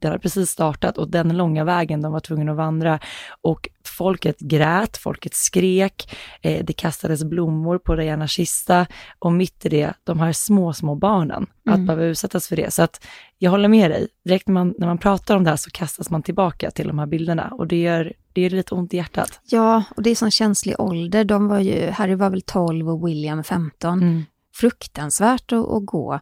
den 0.01 0.11
har 0.11 0.19
precis 0.19 0.51
startat 0.51 0.99
och 0.99 1.11
den 1.11 1.37
långa 1.37 1.65
vägen 1.65 2.01
de 2.01 2.13
var 2.13 2.21
tvungna 2.21 2.53
att 2.53 2.59
vandra 2.59 3.01
och 3.41 3.69
folket 3.85 4.39
grät, 4.39 4.97
folket 4.97 5.35
skrek, 5.35 6.17
eh, 6.43 6.65
det 6.65 6.73
kastades 6.73 7.25
blommor 7.25 7.79
på 7.79 7.97
Dianas 7.97 8.31
kista 8.31 8.87
och 9.19 9.33
mitt 9.33 9.67
i 9.67 9.69
det, 9.69 9.95
de 10.05 10.21
här 10.21 10.33
små, 10.33 10.73
små 10.73 10.95
barnen, 10.95 11.47
mm. 11.67 11.81
att 11.81 11.87
behöva 11.87 12.05
utsättas 12.05 12.49
för 12.49 12.57
det. 12.57 12.73
Så 12.73 12.83
att 12.83 13.07
jag 13.39 13.51
håller 13.51 13.69
med 13.69 13.91
dig, 13.91 14.09
direkt 14.25 14.49
när 14.49 14.55
man, 14.55 14.75
när 14.79 14.87
man 14.87 14.99
pratar 14.99 15.37
om 15.37 15.45
det 15.45 15.51
här 15.51 15.57
så 15.57 15.71
kastas 15.71 16.11
man 16.11 16.23
tillbaka 16.23 16.71
till 16.71 16.89
de 16.89 16.99
här 16.99 17.07
bilderna 17.07 17.49
och 17.49 17.67
det 17.67 17.81
gör, 17.81 18.13
det 18.33 18.41
gör 18.41 18.51
lite 18.51 18.75
ont 18.75 18.95
i 18.95 18.97
hjärtat. 18.97 19.41
Ja, 19.45 19.83
och 19.97 20.03
det 20.03 20.11
är 20.11 20.15
sån 20.15 20.31
känslig 20.31 20.81
ålder. 20.81 21.25
De 21.25 21.49
var 21.49 21.59
ju, 21.59 21.91
Harry 21.91 22.15
var 22.15 22.31
väl 22.31 22.43
12 22.43 22.89
och 22.89 23.09
William 23.09 23.45
15. 23.45 24.03
Mm. 24.03 24.23
Fruktansvärt 24.55 25.53
att, 25.53 25.69
att 25.69 25.87
gå. 25.87 26.21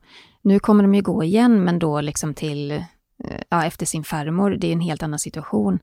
Nu 0.49 0.59
kommer 0.59 0.83
de 0.83 0.95
ju 0.95 1.03
gå 1.03 1.25
igen, 1.25 1.65
men 1.65 1.79
då 1.79 2.01
liksom 2.01 2.35
till, 2.35 2.71
eh, 2.71 2.81
ja, 3.49 3.65
efter 3.65 3.87
sin 3.87 4.05
farmor. 4.05 4.51
Det 4.51 4.67
är 4.67 4.73
en 4.73 4.81
helt 4.81 5.03
annan 5.03 5.19
situation. 5.19 5.79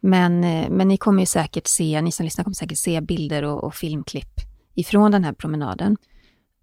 Men, 0.00 0.44
eh, 0.44 0.70
men 0.70 0.88
ni 0.88 0.96
kommer 0.96 1.20
ju 1.20 1.26
säkert 1.26 1.66
se, 1.66 2.00
ni 2.02 2.12
som 2.12 2.24
lyssnar 2.24 2.44
kommer 2.44 2.54
säkert 2.54 2.78
se 2.78 3.00
bilder 3.00 3.42
och, 3.42 3.64
och 3.64 3.74
filmklipp 3.74 4.40
ifrån 4.74 5.10
den 5.10 5.24
här 5.24 5.32
promenaden. 5.32 5.96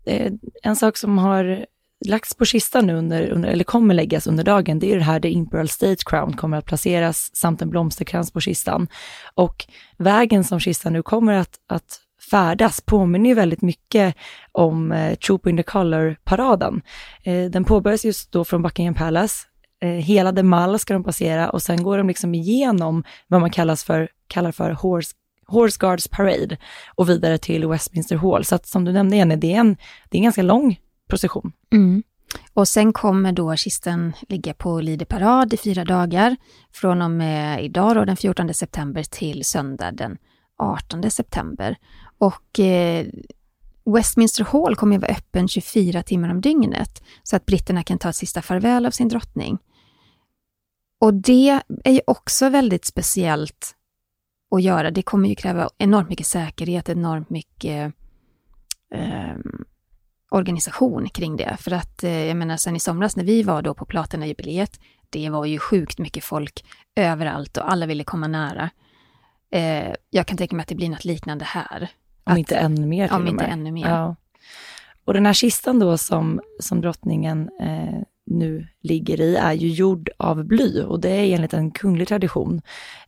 Eh, 0.05 0.31
en 0.63 0.75
sak 0.75 0.97
som 0.97 1.17
har 1.17 1.65
lagts 2.05 2.35
på 2.35 2.45
kistan 2.45 2.87
nu 2.87 2.93
under, 2.93 3.29
under, 3.29 3.49
eller 3.49 3.63
kommer 3.63 3.93
läggas 3.93 4.27
under 4.27 4.43
dagen, 4.43 4.79
det 4.79 4.91
är 4.91 4.97
det 4.97 5.03
här 5.03 5.19
där 5.19 5.29
Imperial 5.29 5.69
State 5.69 6.03
Crown 6.05 6.33
kommer 6.37 6.57
att 6.57 6.65
placeras 6.65 7.35
samt 7.35 7.61
en 7.61 7.69
blomsterkrans 7.69 8.31
på 8.31 8.41
kistan. 8.41 8.87
Och 9.33 9.65
vägen 9.97 10.43
som 10.43 10.59
kistan 10.59 10.93
nu 10.93 11.03
kommer 11.03 11.33
att, 11.33 11.59
att 11.67 11.99
färdas 12.31 12.81
påminner 12.81 13.29
ju 13.29 13.35
väldigt 13.35 13.61
mycket 13.61 14.15
om 14.51 14.91
eh, 14.91 15.15
Troop 15.15 15.47
in 15.47 15.57
the 15.57 15.63
Color-paraden. 15.63 16.81
Eh, 17.23 17.49
den 17.49 17.65
påbörjas 17.65 18.05
just 18.05 18.31
då 18.31 18.45
från 18.45 18.61
Buckingham 18.61 18.95
Palace. 18.95 19.45
Eh, 19.81 19.89
hela 19.89 20.33
The 20.33 20.43
Mall 20.43 20.79
ska 20.79 20.93
de 20.93 21.03
passera 21.03 21.49
och 21.49 21.61
sen 21.61 21.83
går 21.83 21.97
de 21.97 22.07
liksom 22.07 22.35
igenom 22.35 23.03
vad 23.27 23.41
man 23.41 23.51
kallas 23.51 23.83
för, 23.83 24.09
kallar 24.27 24.51
för 24.51 24.71
Horse 24.71 25.13
Horse 25.47 25.77
Guards 25.79 26.07
Parade 26.07 26.57
och 26.95 27.09
vidare 27.09 27.37
till 27.37 27.67
Westminster 27.67 28.15
Hall. 28.15 28.45
Så 28.45 28.55
att 28.55 28.67
som 28.67 28.85
du 28.85 28.91
nämnde 28.91 29.15
Jenny, 29.15 29.35
det 29.35 29.53
är 29.53 29.59
en, 29.59 29.77
det 30.09 30.17
är 30.17 30.19
en 30.19 30.23
ganska 30.23 30.41
lång 30.41 30.79
procession. 31.09 31.51
Mm. 31.73 32.03
Och 32.53 32.67
sen 32.67 32.93
kommer 32.93 33.31
då 33.31 33.55
kisten 33.55 34.13
ligga 34.29 34.53
på 34.53 34.81
Lide 34.81 35.05
parad 35.05 35.53
i 35.53 35.57
fyra 35.57 35.85
dagar, 35.85 36.35
från 36.71 37.01
och 37.01 37.11
med 37.11 37.63
idag 37.63 37.95
då, 37.95 38.05
den 38.05 38.17
14 38.17 38.53
september 38.53 39.03
till 39.03 39.45
söndag 39.45 39.91
den 39.91 40.17
18 40.57 41.11
september. 41.11 41.75
Och 42.17 42.59
eh, 42.59 43.07
Westminster 43.85 44.43
Hall 44.43 44.75
kommer 44.75 44.95
att 44.95 45.01
vara 45.01 45.11
öppen 45.11 45.47
24 45.47 46.03
timmar 46.03 46.29
om 46.29 46.41
dygnet, 46.41 47.03
så 47.23 47.35
att 47.35 47.45
britterna 47.45 47.83
kan 47.83 47.97
ta 47.97 48.09
ett 48.09 48.15
sista 48.15 48.41
farväl 48.41 48.85
av 48.85 48.91
sin 48.91 49.07
drottning. 49.07 49.57
Och 50.99 51.13
det 51.13 51.61
är 51.83 51.91
ju 51.91 52.01
också 52.07 52.49
väldigt 52.49 52.85
speciellt 52.85 53.75
att 54.55 54.61
göra. 54.61 54.91
Det 54.91 55.01
kommer 55.01 55.29
ju 55.29 55.35
kräva 55.35 55.69
enormt 55.77 56.09
mycket 56.09 56.27
säkerhet, 56.27 56.89
enormt 56.89 57.29
mycket 57.29 57.93
eh, 58.93 59.35
organisation 60.29 61.09
kring 61.09 61.35
det. 61.35 61.57
För 61.59 61.71
att, 61.71 62.03
eh, 62.03 62.25
jag 62.25 62.37
menar, 62.37 62.57
sen 62.57 62.75
i 62.75 62.79
somras 62.79 63.15
när 63.15 63.23
vi 63.23 63.43
var 63.43 63.61
då 63.61 63.73
på 63.73 63.85
Platina-jubileet, 63.85 64.79
det 65.09 65.29
var 65.29 65.45
ju 65.45 65.59
sjukt 65.59 65.99
mycket 65.99 66.23
folk 66.23 66.65
överallt 66.95 67.57
och 67.57 67.71
alla 67.71 67.85
ville 67.85 68.03
komma 68.03 68.27
nära. 68.27 68.69
Eh, 69.51 69.95
jag 70.09 70.27
kan 70.27 70.37
tänka 70.37 70.55
mig 70.55 70.63
att 70.63 70.69
det 70.69 70.75
blir 70.75 70.89
något 70.89 71.05
liknande 71.05 71.45
här. 71.45 71.89
Om 72.23 72.33
att, 72.33 72.39
inte 72.39 72.55
ännu 72.55 72.85
mer 72.87 73.07
till 73.07 73.15
Om 73.15 73.27
inte 73.27 73.43
ännu 73.43 73.71
mer. 73.71 73.89
Ja. 73.89 74.15
Och 75.05 75.13
den 75.13 75.25
här 75.25 75.33
kistan 75.33 75.79
då 75.79 75.97
som, 75.97 76.41
som 76.59 76.81
drottningen 76.81 77.49
eh, 77.61 78.01
nu 78.25 78.67
ligger 78.81 79.21
i 79.21 79.35
är 79.35 79.53
ju 79.53 79.67
gjord 79.67 80.09
av 80.17 80.43
bly 80.43 80.81
och 80.81 80.99
det 80.99 81.09
är 81.09 81.35
enligt 81.35 81.53
en 81.53 81.71
kunglig 81.71 82.07
tradition. 82.07 82.61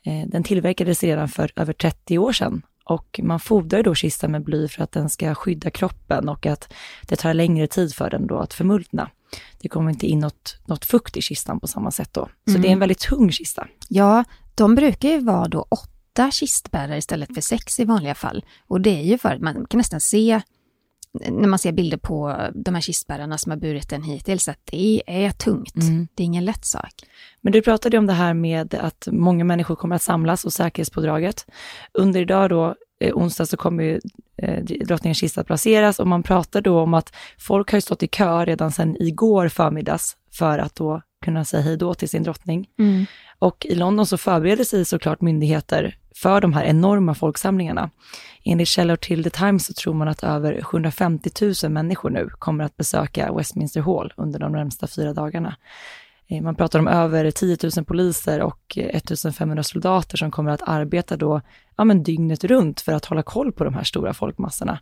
Eh, 0.03 0.27
den 0.27 0.43
tillverkades 0.43 1.03
redan 1.03 1.27
för 1.27 1.51
över 1.55 1.74
30 1.74 2.17
år 2.17 2.31
sedan 2.31 2.62
och 2.84 3.19
man 3.24 3.39
fodrar 3.39 3.84
då 3.84 3.95
kistan 3.95 4.31
med 4.31 4.43
bly 4.43 4.67
för 4.67 4.84
att 4.84 4.91
den 4.91 5.10
ska 5.10 5.36
skydda 5.36 5.69
kroppen 5.69 6.29
och 6.29 6.45
att 6.45 6.74
det 7.07 7.15
tar 7.15 7.34
längre 7.34 7.67
tid 7.67 7.93
för 7.93 8.10
den 8.10 8.27
då 8.27 8.38
att 8.38 8.53
förmultna. 8.53 9.10
Det 9.62 9.69
kommer 9.69 9.91
inte 9.91 10.07
in 10.07 10.19
något, 10.19 10.60
något 10.65 10.86
fukt 10.86 11.17
i 11.17 11.22
kistan 11.22 11.60
på 11.60 11.67
samma 11.67 11.91
sätt 11.91 12.13
då. 12.13 12.29
Så 12.45 12.51
mm. 12.51 12.62
det 12.62 12.67
är 12.67 12.72
en 12.72 12.79
väldigt 12.79 13.00
tung 13.00 13.31
kista. 13.31 13.67
Ja, 13.89 14.24
de 14.55 14.75
brukar 14.75 15.10
ju 15.10 15.19
vara 15.19 15.48
då 15.48 15.65
åtta 16.15 16.31
kistbärare 16.31 16.98
istället 16.98 17.34
för 17.34 17.41
sex 17.41 17.79
i 17.79 17.86
vanliga 17.86 18.15
fall. 18.15 18.45
Och 18.67 18.81
det 18.81 19.00
är 19.00 19.03
ju 19.03 19.17
för 19.17 19.29
att 19.29 19.41
man 19.41 19.65
kan 19.65 19.77
nästan 19.77 20.00
se 20.00 20.41
när 21.13 21.48
man 21.48 21.60
ser 21.60 21.72
bilder 21.72 21.98
på 21.98 22.50
de 22.53 22.75
här 22.75 22.81
kistbärarna 22.81 23.38
som 23.38 23.50
har 23.50 23.57
burit 23.57 23.89
den 23.89 24.03
hittills, 24.03 24.48
att 24.48 24.60
det 24.72 25.03
är 25.07 25.29
tungt. 25.31 25.75
Mm. 25.75 26.07
Det 26.15 26.24
är 26.24 26.25
ingen 26.25 26.45
lätt 26.45 26.65
sak. 26.65 26.93
Men 27.41 27.53
du 27.53 27.62
pratade 27.62 27.98
om 27.98 28.05
det 28.05 28.13
här 28.13 28.34
med 28.34 28.74
att 28.74 29.07
många 29.12 29.43
människor 29.43 29.75
kommer 29.75 29.95
att 29.95 30.01
samlas 30.01 30.45
och 30.45 30.53
säkerhetspådraget. 30.53 31.45
Under 31.93 32.19
idag 32.22 32.50
då, 32.50 32.75
eh, 33.00 33.13
onsdag, 33.13 33.45
så 33.45 33.57
kommer 33.57 33.84
ju 33.84 34.00
eh, 34.38 34.63
drottningens 34.63 35.17
kista 35.17 35.41
att 35.41 35.48
placeras 35.48 36.00
och 36.00 36.07
man 36.07 36.24
pratar 36.24 36.62
då 36.62 36.79
om 36.79 36.93
att 36.93 37.15
folk 37.38 37.72
har 37.72 37.79
stått 37.79 38.03
i 38.03 38.07
kö 38.07 38.45
redan 38.45 38.72
sedan 38.72 38.98
igår 39.00 39.48
förmiddags 39.48 40.17
för 40.31 40.60
att 40.60 40.75
då 40.75 41.01
kunna 41.25 41.45
säga 41.45 41.63
hej 41.63 41.77
då 41.77 41.93
till 41.93 42.10
sin 42.10 42.24
drottning. 42.24 42.67
Mm. 42.79 43.05
Och 43.39 43.65
i 43.65 43.75
London 43.75 44.05
så 44.05 44.17
förbereder 44.17 44.63
sig 44.63 44.86
såklart 44.86 45.22
myndigheter 45.22 45.98
för 46.15 46.41
de 46.41 46.53
här 46.53 46.63
enorma 46.63 47.13
folksamlingarna. 47.13 47.89
Enligt 48.43 48.67
källor 48.67 48.95
till 48.95 49.24
The 49.24 49.29
Times 49.29 49.65
så 49.65 49.74
tror 49.74 49.93
man 49.93 50.07
att 50.07 50.24
över 50.24 50.62
750 50.62 51.29
000 51.63 51.72
människor 51.72 52.10
nu 52.10 52.29
kommer 52.39 52.63
att 52.63 52.77
besöka 52.77 53.34
Westminster 53.34 53.81
Hall 53.81 54.13
under 54.17 54.39
de 54.39 54.51
närmsta 54.51 54.88
fyra 54.88 55.13
dagarna. 55.13 55.55
Eh, 56.27 56.41
man 56.41 56.55
pratar 56.55 56.79
om 56.79 56.88
över 56.88 57.31
10 57.31 57.57
000 57.77 57.86
poliser 57.86 58.41
och 58.41 58.77
1 58.77 59.36
500 59.38 59.63
soldater 59.63 60.17
som 60.17 60.31
kommer 60.31 60.51
att 60.51 60.62
arbeta 60.62 61.17
då, 61.17 61.41
ja 61.75 61.84
men 61.84 62.03
dygnet 62.03 62.43
runt 62.43 62.81
för 62.81 62.91
att 62.91 63.05
hålla 63.05 63.24
koll 63.24 63.51
på 63.51 63.63
de 63.63 63.74
här 63.74 63.84
stora 63.84 64.13
folkmassorna 64.13 64.79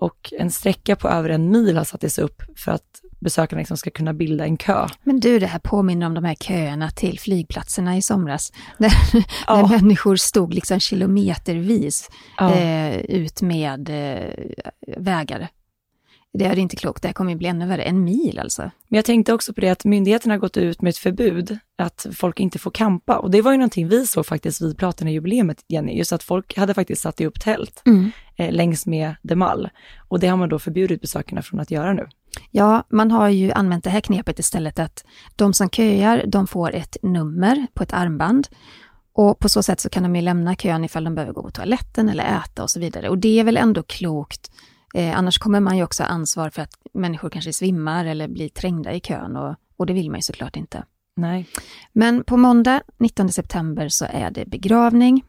och 0.00 0.32
en 0.38 0.50
sträcka 0.50 0.96
på 0.96 1.08
över 1.08 1.28
en 1.28 1.50
mil 1.50 1.76
har 1.76 1.84
satts 1.84 2.18
upp 2.18 2.42
för 2.56 2.72
att 2.72 3.00
besökarna 3.20 3.58
liksom 3.58 3.76
ska 3.76 3.90
kunna 3.90 4.14
bilda 4.14 4.44
en 4.44 4.56
kö. 4.56 4.86
Men 5.02 5.20
du, 5.20 5.38
det 5.38 5.46
här 5.46 5.58
påminner 5.58 6.06
om 6.06 6.14
de 6.14 6.24
här 6.24 6.34
köerna 6.34 6.90
till 6.90 7.20
flygplatserna 7.20 7.96
i 7.96 8.02
somras. 8.02 8.52
Där, 8.78 8.92
ja. 9.46 9.56
där 9.56 9.68
människor 9.68 10.16
stod 10.16 10.54
liksom 10.54 10.80
kilometervis 10.80 12.10
ja. 12.38 12.54
eh, 12.54 12.96
ut 12.98 13.42
med 13.42 13.88
eh, 13.90 14.44
vägar 14.96 15.48
det 16.32 16.44
är 16.44 16.58
inte 16.58 16.76
klokt, 16.76 17.02
det 17.02 17.08
här 17.08 17.12
kommer 17.12 17.30
ju 17.30 17.36
bli 17.36 17.48
ännu 17.48 17.66
värre. 17.66 17.82
En 17.82 18.04
mil 18.04 18.38
alltså. 18.38 18.62
Men 18.62 18.96
jag 18.96 19.04
tänkte 19.04 19.32
också 19.32 19.52
på 19.52 19.60
det 19.60 19.68
att 19.68 19.84
myndigheterna 19.84 20.34
har 20.34 20.38
gått 20.38 20.56
ut 20.56 20.82
med 20.82 20.90
ett 20.90 20.96
förbud 20.96 21.58
att 21.78 22.06
folk 22.12 22.40
inte 22.40 22.58
får 22.58 22.70
kampa. 22.70 23.18
Och 23.18 23.30
det 23.30 23.42
var 23.42 23.52
ju 23.52 23.58
någonting 23.58 23.88
vi 23.88 24.06
såg 24.06 24.26
faktiskt 24.26 24.62
vid 24.62 24.78
Platina-jubileumet, 24.78 25.64
Jenny, 25.68 25.98
just 25.98 26.12
att 26.12 26.22
folk 26.22 26.56
hade 26.56 26.74
faktiskt 26.74 27.02
satt 27.02 27.20
upp 27.20 27.40
tält 27.40 27.82
mm. 27.86 28.10
eh, 28.36 28.52
längs 28.52 28.86
med 28.86 29.14
Demal. 29.22 29.68
Och 30.08 30.20
det 30.20 30.26
har 30.26 30.36
man 30.36 30.48
då 30.48 30.58
förbjudit 30.58 31.00
besökarna 31.00 31.42
från 31.42 31.60
att 31.60 31.70
göra 31.70 31.92
nu. 31.92 32.08
Ja, 32.50 32.84
man 32.88 33.10
har 33.10 33.28
ju 33.28 33.52
använt 33.52 33.84
det 33.84 33.90
här 33.90 34.00
knepet 34.00 34.38
istället 34.38 34.78
att 34.78 35.04
de 35.36 35.54
som 35.54 35.70
köar, 35.70 36.24
de 36.26 36.46
får 36.46 36.74
ett 36.74 36.96
nummer 37.02 37.66
på 37.74 37.82
ett 37.82 37.92
armband. 37.92 38.48
Och 39.12 39.38
på 39.38 39.48
så 39.48 39.62
sätt 39.62 39.80
så 39.80 39.88
kan 39.88 40.02
de 40.02 40.16
ju 40.16 40.22
lämna 40.22 40.54
kön 40.54 40.84
ifall 40.84 41.04
de 41.04 41.14
behöver 41.14 41.32
gå 41.32 41.42
på 41.42 41.50
toaletten 41.50 42.08
eller 42.08 42.24
äta 42.24 42.62
och 42.62 42.70
så 42.70 42.80
vidare. 42.80 43.08
Och 43.08 43.18
det 43.18 43.40
är 43.40 43.44
väl 43.44 43.56
ändå 43.56 43.82
klokt 43.82 44.50
Eh, 44.94 45.18
annars 45.18 45.38
kommer 45.38 45.60
man 45.60 45.76
ju 45.76 45.84
också 45.84 46.02
ha 46.02 46.08
ansvar 46.08 46.50
för 46.50 46.62
att 46.62 46.74
människor 46.92 47.30
kanske 47.30 47.52
svimmar 47.52 48.04
eller 48.04 48.28
blir 48.28 48.48
trängda 48.48 48.92
i 48.92 49.00
kön 49.00 49.36
och, 49.36 49.56
och 49.76 49.86
det 49.86 49.92
vill 49.92 50.10
man 50.10 50.18
ju 50.18 50.22
såklart 50.22 50.56
inte. 50.56 50.84
Nej. 51.16 51.48
Men 51.92 52.24
på 52.24 52.36
måndag 52.36 52.82
19 52.98 53.28
september 53.28 53.88
så 53.88 54.06
är 54.10 54.30
det 54.30 54.46
begravning 54.46 55.24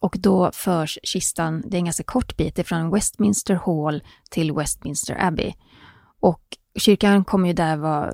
och 0.00 0.16
då 0.18 0.50
förs 0.52 0.98
kistan, 1.02 1.62
det 1.66 1.76
är 1.76 1.78
en 1.78 1.84
ganska 1.84 2.02
kort 2.02 2.36
bit, 2.36 2.68
från 2.68 2.90
Westminster 2.90 3.54
Hall 3.54 4.02
till 4.30 4.52
Westminster 4.52 5.16
Abbey. 5.20 5.52
Och 6.20 6.42
kyrkan 6.78 7.24
kommer 7.24 7.48
ju 7.48 7.54
där 7.54 7.76
vara 7.76 8.12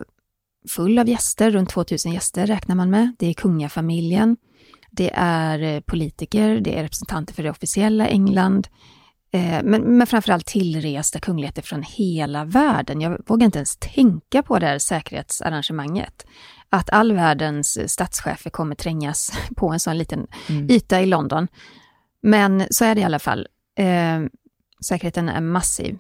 full 0.69 0.99
av 0.99 1.09
gäster, 1.09 1.51
runt 1.51 1.71
2000 1.71 2.13
gäster 2.13 2.47
räknar 2.47 2.75
man 2.77 2.91
med. 2.91 3.15
Det 3.19 3.27
är 3.27 3.35
kungafamiljen, 3.35 4.37
det 4.91 5.11
är 5.15 5.63
eh, 5.63 5.81
politiker, 5.81 6.61
det 6.61 6.79
är 6.79 6.83
representanter 6.83 7.35
för 7.35 7.43
det 7.43 7.51
officiella 7.51 8.07
England, 8.07 8.69
men, 9.65 9.99
men 9.99 10.07
framförallt 10.07 10.47
tillresta 10.47 11.19
kungligheter 11.21 11.63
från 11.63 11.83
hela 11.83 12.45
världen. 12.45 13.01
Jag 13.01 13.23
vågar 13.27 13.45
inte 13.45 13.59
ens 13.59 13.77
tänka 13.77 14.43
på 14.43 14.59
det 14.59 14.67
här 14.67 14.79
säkerhetsarrangemanget. 14.79 16.27
Att 16.71 16.91
all 16.91 17.13
världens 17.13 17.93
statschefer 17.93 18.51
kommer 18.51 18.75
trängas 18.75 19.33
på 19.57 19.69
en 19.69 19.81
sån 19.81 19.99
liten 19.99 20.27
mm. 20.49 20.71
yta 20.71 21.01
i 21.01 21.07
London. 21.07 21.49
Men 22.23 22.67
så 22.71 22.85
är 22.85 22.95
det 22.95 23.01
i 23.01 23.05
alla 23.05 23.19
fall. 23.19 23.47
Eh, 23.79 24.21
säkerheten 24.85 25.29
är 25.29 25.41
massiv. 25.41 25.99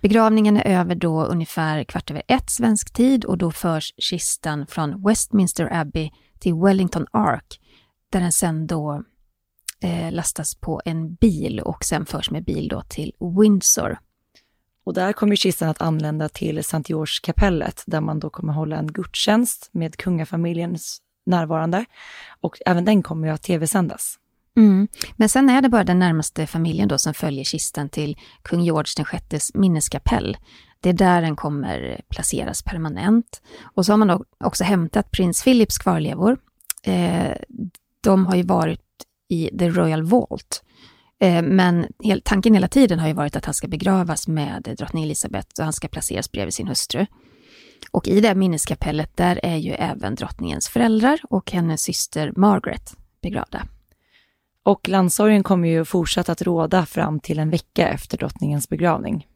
Begravningen 0.00 0.56
är 0.56 0.80
över 0.80 0.94
då 0.94 1.24
ungefär 1.24 1.84
kvart 1.84 2.10
över 2.10 2.22
ett 2.28 2.50
svensk 2.50 2.92
tid 2.92 3.24
och 3.24 3.38
då 3.38 3.50
förs 3.50 3.94
kistan 3.98 4.66
från 4.66 5.02
Westminster 5.02 5.68
Abbey 5.72 6.10
till 6.38 6.54
Wellington 6.54 7.06
Ark, 7.10 7.60
där 8.10 8.20
den 8.20 8.32
sen 8.32 8.66
då 8.66 9.02
eh, 9.84 10.12
lastas 10.12 10.54
på 10.54 10.82
en 10.84 11.14
bil 11.14 11.60
och 11.60 11.84
sen 11.84 12.06
förs 12.06 12.30
med 12.30 12.44
bil 12.44 12.68
då 12.68 12.82
till 12.88 13.12
Windsor. 13.40 13.98
Och 14.84 14.94
där 14.94 15.12
kommer 15.12 15.36
kistan 15.36 15.68
att 15.68 15.80
anlända 15.80 16.28
till 16.28 16.64
Sankt 16.64 16.88
Georgskapellet 16.88 17.82
där 17.86 18.00
man 18.00 18.20
då 18.20 18.30
kommer 18.30 18.52
hålla 18.52 18.76
en 18.76 18.86
gudstjänst 18.86 19.68
med 19.72 19.96
kungafamiljens 19.96 20.98
närvarande. 21.26 21.84
Och 22.40 22.58
även 22.66 22.84
den 22.84 23.02
kommer 23.02 23.28
ju 23.28 23.34
att 23.34 23.42
tv-sändas. 23.42 24.18
Mm. 24.56 24.88
Men 25.16 25.28
sen 25.28 25.50
är 25.50 25.62
det 25.62 25.68
bara 25.68 25.84
den 25.84 25.98
närmaste 25.98 26.46
familjen 26.46 26.88
då 26.88 26.98
som 26.98 27.14
följer 27.14 27.44
kistan 27.44 27.88
till 27.88 28.18
kung 28.42 28.60
George 28.60 29.04
VI 29.30 29.38
minneskapell. 29.54 30.36
Det 30.80 30.88
är 30.88 30.92
där 30.92 31.22
den 31.22 31.36
kommer 31.36 32.00
placeras 32.08 32.62
permanent. 32.62 33.42
Och 33.62 33.86
så 33.86 33.92
har 33.92 33.96
man 33.96 34.08
då 34.08 34.24
också 34.44 34.64
hämtat 34.64 35.10
prins 35.10 35.44
Philips 35.44 35.78
kvarlevor. 35.78 36.38
Eh, 36.82 37.36
de 38.00 38.26
har 38.26 38.36
ju 38.36 38.42
varit 38.42 38.83
i 39.28 39.50
The 39.58 39.68
Royal 39.70 40.02
Vault. 40.02 40.62
Eh, 41.20 41.42
men 41.42 41.86
tanken 42.24 42.54
hela 42.54 42.68
tiden 42.68 42.98
har 42.98 43.08
ju 43.08 43.14
varit 43.14 43.36
att 43.36 43.44
han 43.44 43.54
ska 43.54 43.68
begravas 43.68 44.28
med 44.28 44.74
drottning 44.78 45.04
Elizabeth 45.04 45.48
och 45.58 45.64
han 45.64 45.72
ska 45.72 45.88
placeras 45.88 46.32
bredvid 46.32 46.54
sin 46.54 46.68
hustru. 46.68 47.06
Och 47.90 48.08
i 48.08 48.20
det 48.20 48.34
minneskapellet 48.34 49.16
där 49.16 49.40
är 49.42 49.56
ju 49.56 49.72
även 49.72 50.14
drottningens 50.14 50.68
föräldrar 50.68 51.20
och 51.30 51.52
hennes 51.52 51.82
syster 51.82 52.32
Margaret 52.36 52.96
begravda. 53.22 53.66
Och 54.62 54.88
landsorgen 54.88 55.42
kommer 55.42 55.68
ju 55.68 55.84
fortsätta 55.84 56.32
att 56.32 56.42
råda 56.42 56.86
fram 56.86 57.20
till 57.20 57.38
en 57.38 57.50
vecka 57.50 57.88
efter 57.88 58.18
drottningens 58.18 58.68
begravning. 58.68 59.26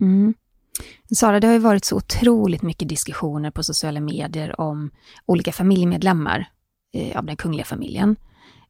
Mm. 0.00 0.34
Sara, 1.14 1.40
det 1.40 1.46
har 1.46 1.54
ju 1.54 1.60
varit 1.60 1.84
så 1.84 1.96
otroligt 1.96 2.62
mycket 2.62 2.88
diskussioner 2.88 3.50
på 3.50 3.62
sociala 3.62 4.00
medier 4.00 4.60
om 4.60 4.90
olika 5.26 5.52
familjemedlemmar 5.52 6.48
eh, 6.92 7.18
av 7.18 7.24
den 7.24 7.36
kungliga 7.36 7.64
familjen. 7.64 8.16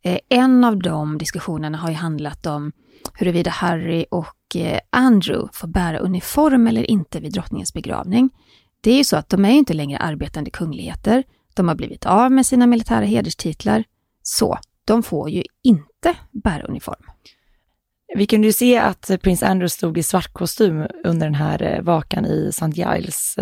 Eh, 0.05 0.19
en 0.29 0.65
av 0.65 0.79
de 0.79 1.19
diskussionerna 1.19 1.79
har 1.79 1.89
ju 1.89 1.95
handlat 1.95 2.47
om 2.47 2.73
huruvida 3.15 3.51
Harry 3.51 4.07
och 4.11 4.57
eh, 4.57 4.81
Andrew 4.91 5.49
får 5.53 5.69
bära 5.69 5.99
uniform 5.99 6.67
eller 6.67 6.91
inte 6.91 7.21
vid 7.21 7.33
drottningens 7.33 7.75
begravning. 7.75 8.31
Det 8.81 8.91
är 8.91 8.97
ju 8.97 9.05
så 9.05 9.17
att 9.17 9.29
de 9.29 9.45
är 9.45 9.51
ju 9.51 9.59
inte 9.59 9.75
längre 9.75 9.99
arbetande 9.99 10.51
kungligheter. 10.51 11.25
De 11.55 11.69
har 11.69 11.75
blivit 11.75 12.07
av 12.07 12.33
med 12.33 12.47
sina 12.47 12.67
militära 12.67 13.05
hederstitlar. 13.05 13.85
Så 14.23 14.59
de 14.85 15.03
får 15.03 15.31
ju 15.31 15.45
inte 15.63 16.15
bära 16.31 16.63
uniform. 16.63 17.03
Vi 18.17 18.27
kunde 18.27 18.47
ju 18.47 18.53
se 18.53 18.79
att 18.79 19.11
prins 19.23 19.43
Andrew 19.43 19.69
stod 19.69 19.99
i 19.99 20.03
svart 20.03 20.33
kostym 20.33 20.87
under 21.05 21.27
den 21.27 21.35
här 21.35 21.63
eh, 21.63 21.83
vakan 21.83 22.27
i 22.27 22.49
St. 22.49 22.71
Giles 22.75 23.39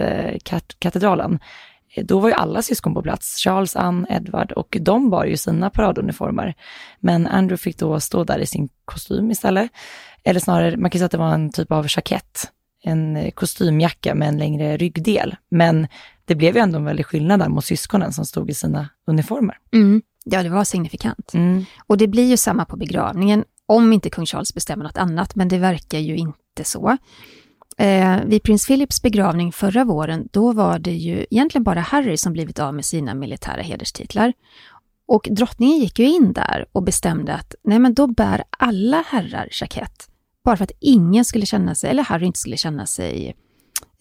katedralen 0.79 1.39
då 1.97 2.19
var 2.19 2.29
ju 2.29 2.35
alla 2.35 2.63
syskon 2.63 2.95
på 2.95 3.03
plats, 3.03 3.37
Charles, 3.37 3.77
Anne, 3.77 4.07
Edward 4.11 4.53
och 4.53 4.77
de 4.81 5.11
bar 5.11 5.25
ju 5.25 5.37
sina 5.37 5.71
paraduniformer. 5.71 6.55
Men 7.01 7.27
Andrew 7.27 7.57
fick 7.63 7.79
då 7.79 8.01
stå 8.01 8.25
där 8.25 8.39
i 8.39 8.47
sin 8.47 8.69
kostym 8.85 9.31
istället. 9.31 9.71
Eller 10.25 10.41
snarare, 10.41 10.77
man 10.77 10.91
kan 10.91 10.99
säga 10.99 11.07
att 11.07 11.13
det 11.13 11.19
var 11.19 11.35
en 11.35 11.53
typ 11.53 11.73
av 11.73 11.87
jackett, 11.89 12.51
en 12.83 13.31
kostymjacka 13.35 14.15
med 14.15 14.29
en 14.29 14.39
längre 14.39 14.77
ryggdel. 14.77 15.37
Men 15.51 15.89
det 16.25 16.35
blev 16.35 16.55
ju 16.55 16.61
ändå 16.61 16.79
en 16.79 16.85
väldig 16.85 17.07
skillnad 17.07 17.41
där 17.41 17.49
mot 17.49 17.65
syskonen 17.65 18.13
som 18.13 18.25
stod 18.25 18.51
i 18.51 18.55
sina 18.55 18.89
uniformer. 19.07 19.59
Mm. 19.73 20.03
Ja, 20.25 20.43
det 20.43 20.49
var 20.49 20.65
signifikant. 20.65 21.35
Mm. 21.35 21.65
Och 21.87 21.99
det 21.99 22.07
blir 22.07 22.31
ju 22.31 22.37
samma 22.37 22.65
på 22.65 22.77
begravningen, 22.77 23.45
om 23.67 23.93
inte 23.93 24.11
kung 24.11 24.27
Charles 24.27 24.55
bestämmer 24.55 24.85
något 24.85 24.99
annat, 24.99 25.35
men 25.35 25.49
det 25.49 25.59
verkar 25.59 25.99
ju 25.99 26.17
inte 26.17 26.65
så. 26.65 26.97
Eh, 27.79 28.25
vid 28.25 28.43
prins 28.43 28.67
Philips 28.67 29.03
begravning 29.03 29.53
förra 29.53 29.85
våren, 29.85 30.29
då 30.33 30.53
var 30.53 30.79
det 30.79 30.93
ju 30.93 31.27
egentligen 31.31 31.65
bara 31.65 31.81
Harry 31.81 32.17
som 32.17 32.33
blivit 32.33 32.59
av 32.59 32.75
med 32.75 32.85
sina 32.85 33.15
militära 33.15 33.63
hederstitlar. 33.63 34.33
Och 35.07 35.29
drottningen 35.31 35.79
gick 35.79 35.99
ju 35.99 36.09
in 36.09 36.33
där 36.33 36.67
och 36.73 36.83
bestämde 36.83 37.35
att 37.35 37.55
nej 37.65 37.79
men 37.79 37.95
då 37.95 38.07
bär 38.07 38.45
alla 38.59 39.05
herrar 39.09 39.49
jackett. 39.61 40.09
Bara 40.45 40.57
för 40.57 40.65
att 40.65 40.73
ingen 40.81 41.25
skulle 41.25 41.47
känna 41.47 41.75
sig, 41.75 41.91
eller 41.91 42.03
Harry 42.03 42.27
inte 42.27 42.39
skulle 42.39 42.57
känna 42.57 42.87
sig 42.87 43.37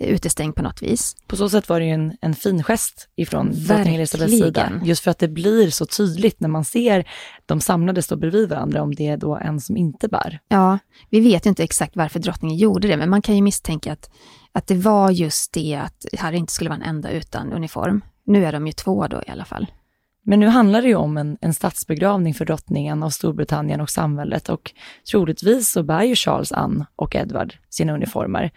utestängd 0.07 0.55
på 0.55 0.63
något 0.63 0.81
vis. 0.81 1.15
På 1.27 1.35
så 1.35 1.49
sätt 1.49 1.69
var 1.69 1.79
det 1.79 1.85
ju 1.85 1.91
en, 1.91 2.17
en 2.21 2.35
fin 2.35 2.63
gest 2.63 3.07
ifrån 3.15 3.51
drottning 3.51 3.95
Elisabeths 3.95 4.31
sida. 4.31 4.81
Just 4.83 5.03
för 5.03 5.11
att 5.11 5.19
det 5.19 5.27
blir 5.27 5.69
så 5.69 5.85
tydligt 5.85 6.39
när 6.39 6.49
man 6.49 6.65
ser 6.65 7.07
de 7.45 7.61
samlade 7.61 8.01
stå 8.01 8.15
bredvid 8.15 8.49
varandra 8.49 8.81
om 8.81 8.95
det 8.95 9.07
är 9.07 9.17
då 9.17 9.35
en 9.35 9.61
som 9.61 9.77
inte 9.77 10.07
bär. 10.07 10.39
Ja, 10.47 10.79
vi 11.09 11.19
vet 11.19 11.45
ju 11.45 11.49
inte 11.49 11.63
exakt 11.63 11.95
varför 11.95 12.19
drottningen 12.19 12.57
gjorde 12.57 12.87
det, 12.87 12.97
men 12.97 13.09
man 13.09 13.21
kan 13.21 13.35
ju 13.35 13.41
misstänka 13.41 13.93
att, 13.93 14.09
att 14.51 14.67
det 14.67 14.75
var 14.75 15.11
just 15.11 15.53
det 15.53 15.75
att 15.75 16.05
Harry 16.19 16.37
inte 16.37 16.53
skulle 16.53 16.69
vara 16.69 16.79
en 16.79 16.89
enda 16.89 17.11
utan 17.11 17.53
uniform. 17.53 18.01
Nu 18.25 18.45
är 18.45 18.51
de 18.51 18.67
ju 18.67 18.73
två 18.73 19.07
då 19.07 19.21
i 19.27 19.31
alla 19.31 19.45
fall. 19.45 19.67
Men 20.23 20.39
nu 20.39 20.47
handlar 20.47 20.81
det 20.81 20.87
ju 20.87 20.95
om 20.95 21.17
en, 21.17 21.37
en 21.41 21.53
statsbegravning 21.53 22.33
för 22.33 22.45
drottningen 22.45 23.03
av 23.03 23.09
Storbritannien 23.09 23.81
och 23.81 23.89
samhället 23.89 24.49
och 24.49 24.71
troligtvis 25.11 25.71
så 25.71 25.83
bär 25.83 26.03
ju 26.03 26.15
Charles, 26.15 26.51
Anne 26.51 26.85
och 26.95 27.15
Edward 27.15 27.53
sina 27.69 27.93
uniformer. 27.93 28.51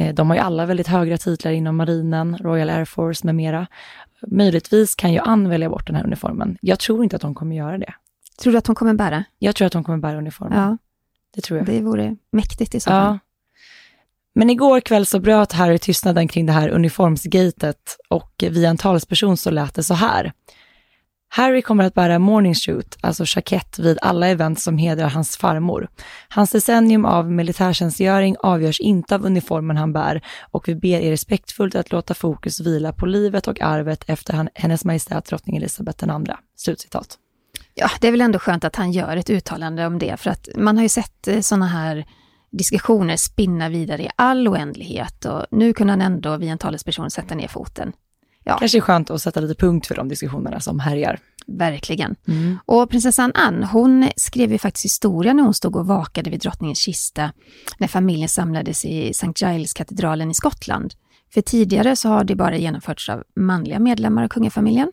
Eh, 0.00 0.14
de 0.14 0.30
har 0.30 0.36
ju 0.36 0.42
alla 0.42 0.66
väldigt 0.66 0.86
höga 0.86 1.18
titlar 1.18 1.52
inom 1.52 1.76
marinen, 1.76 2.38
Royal 2.38 2.70
Air 2.70 2.84
Force 2.84 3.26
med 3.26 3.34
mera. 3.34 3.66
Möjligtvis 4.26 4.94
kan 4.94 5.12
ju 5.12 5.18
Ann 5.18 5.48
välja 5.48 5.70
bort 5.70 5.86
den 5.86 5.96
här 5.96 6.04
uniformen. 6.04 6.58
Jag 6.60 6.78
tror 6.78 7.04
inte 7.04 7.16
att 7.16 7.22
hon 7.22 7.34
kommer 7.34 7.56
göra 7.56 7.78
det. 7.78 7.94
Tror 8.42 8.52
du 8.52 8.58
att 8.58 8.66
hon 8.66 8.76
kommer 8.76 8.94
bära? 8.94 9.24
Jag 9.38 9.56
tror 9.56 9.66
att 9.66 9.74
hon 9.74 9.84
kommer 9.84 9.98
bära 9.98 10.18
uniformen. 10.18 10.58
Ja. 10.58 10.76
Det 11.34 11.40
tror 11.40 11.58
jag. 11.58 11.66
Det 11.66 11.80
vore 11.80 12.16
mäktigt 12.32 12.74
i 12.74 12.80
så 12.80 12.90
fall. 12.90 13.04
Ja. 13.04 13.18
Men 14.32 14.50
igår 14.50 14.80
kväll 14.80 15.06
så 15.06 15.20
bröt 15.20 15.52
Harry 15.52 15.78
tystnaden 15.78 16.28
kring 16.28 16.46
det 16.46 16.52
här 16.52 16.68
uniformsgatet 16.68 17.96
och 18.08 18.44
via 18.50 18.70
en 18.70 18.76
talsperson 18.76 19.36
så 19.36 19.50
lät 19.50 19.74
det 19.74 19.82
så 19.82 19.94
här. 19.94 20.32
Harry 21.32 21.62
kommer 21.62 21.84
att 21.84 21.94
bära 21.94 22.18
morning 22.18 22.54
shoot, 22.54 22.98
alltså 23.00 23.24
jackett, 23.36 23.78
vid 23.78 23.98
alla 24.02 24.26
event 24.26 24.60
som 24.60 24.78
hedrar 24.78 25.08
hans 25.08 25.36
farmor. 25.36 25.88
Hans 26.28 26.50
decennium 26.50 27.04
av 27.04 27.30
militärtjänstgöring 27.30 28.36
avgörs 28.40 28.80
inte 28.80 29.14
av 29.14 29.24
uniformen 29.24 29.76
han 29.76 29.92
bär 29.92 30.22
och 30.50 30.68
vi 30.68 30.74
ber 30.74 31.00
er 31.00 31.10
respektfullt 31.10 31.74
att 31.74 31.92
låta 31.92 32.14
fokus 32.14 32.60
vila 32.60 32.92
på 32.92 33.06
livet 33.06 33.48
och 33.48 33.60
arvet 33.60 34.04
efter 34.06 34.48
hennes 34.54 34.84
majestät 34.84 35.24
drottning 35.24 35.56
Elisabeth 35.56 36.04
II. 36.08 36.34
Slutcitat. 36.56 37.18
Ja, 37.74 37.90
det 38.00 38.08
är 38.08 38.10
väl 38.10 38.20
ändå 38.20 38.38
skönt 38.38 38.64
att 38.64 38.76
han 38.76 38.92
gör 38.92 39.16
ett 39.16 39.30
uttalande 39.30 39.86
om 39.86 39.98
det, 39.98 40.20
för 40.20 40.30
att 40.30 40.48
man 40.56 40.76
har 40.76 40.82
ju 40.82 40.88
sett 40.88 41.28
eh, 41.28 41.40
sådana 41.40 41.66
här 41.66 42.04
diskussioner 42.52 43.16
spinna 43.16 43.68
vidare 43.68 44.02
i 44.02 44.08
all 44.16 44.48
oändlighet 44.48 45.24
och 45.24 45.46
nu 45.50 45.72
kunde 45.72 45.92
han 45.92 46.00
ändå 46.00 46.36
via 46.36 46.52
en 46.52 46.58
talesperson 46.58 47.10
sätta 47.10 47.34
ner 47.34 47.48
foten. 47.48 47.92
Ja. 48.44 48.58
Kanske 48.58 48.78
är 48.78 48.80
skönt 48.80 49.10
att 49.10 49.22
sätta 49.22 49.40
lite 49.40 49.54
punkt 49.54 49.86
för 49.86 49.94
de 49.94 50.08
diskussionerna 50.08 50.60
som 50.60 50.80
härjar. 50.80 51.18
Verkligen. 51.46 52.16
Mm. 52.28 52.58
Och 52.66 52.90
prinsessan 52.90 53.32
Anne, 53.34 53.66
hon 53.66 54.08
skrev 54.16 54.52
ju 54.52 54.58
faktiskt 54.58 54.84
historia 54.84 55.32
när 55.32 55.42
hon 55.42 55.54
stod 55.54 55.76
och 55.76 55.86
vakade 55.86 56.30
vid 56.30 56.40
drottningens 56.40 56.78
kista 56.78 57.32
när 57.78 57.88
familjen 57.88 58.28
samlades 58.28 58.84
i 58.84 59.10
St. 59.10 59.32
Giles-katedralen 59.46 60.30
i 60.30 60.34
Skottland. 60.34 60.94
För 61.34 61.40
tidigare 61.40 61.96
så 61.96 62.08
har 62.08 62.24
det 62.24 62.34
bara 62.34 62.56
genomförts 62.56 63.08
av 63.08 63.24
manliga 63.36 63.78
medlemmar 63.78 64.24
av 64.24 64.28
kungafamiljen. 64.28 64.92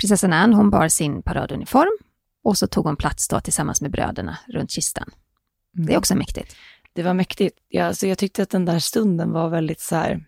Prinsessan 0.00 0.32
Anne, 0.32 0.56
hon 0.56 0.70
bar 0.70 0.88
sin 0.88 1.22
paraduniform 1.22 1.98
och 2.44 2.58
så 2.58 2.66
tog 2.66 2.86
hon 2.86 2.96
plats 2.96 3.28
då 3.28 3.40
tillsammans 3.40 3.80
med 3.80 3.90
bröderna 3.90 4.38
runt 4.48 4.70
kistan. 4.70 5.10
Mm. 5.76 5.86
Det 5.86 5.92
är 5.92 5.94
mm. 5.94 5.98
också 5.98 6.14
mäktigt. 6.14 6.56
Det 6.92 7.02
var 7.02 7.14
mäktigt. 7.14 7.58
Ja, 7.68 7.84
alltså 7.84 8.06
jag 8.06 8.18
tyckte 8.18 8.42
att 8.42 8.50
den 8.50 8.64
där 8.64 8.78
stunden 8.78 9.32
var 9.32 9.48
väldigt 9.48 9.80
så 9.80 9.96
här, 9.96 10.24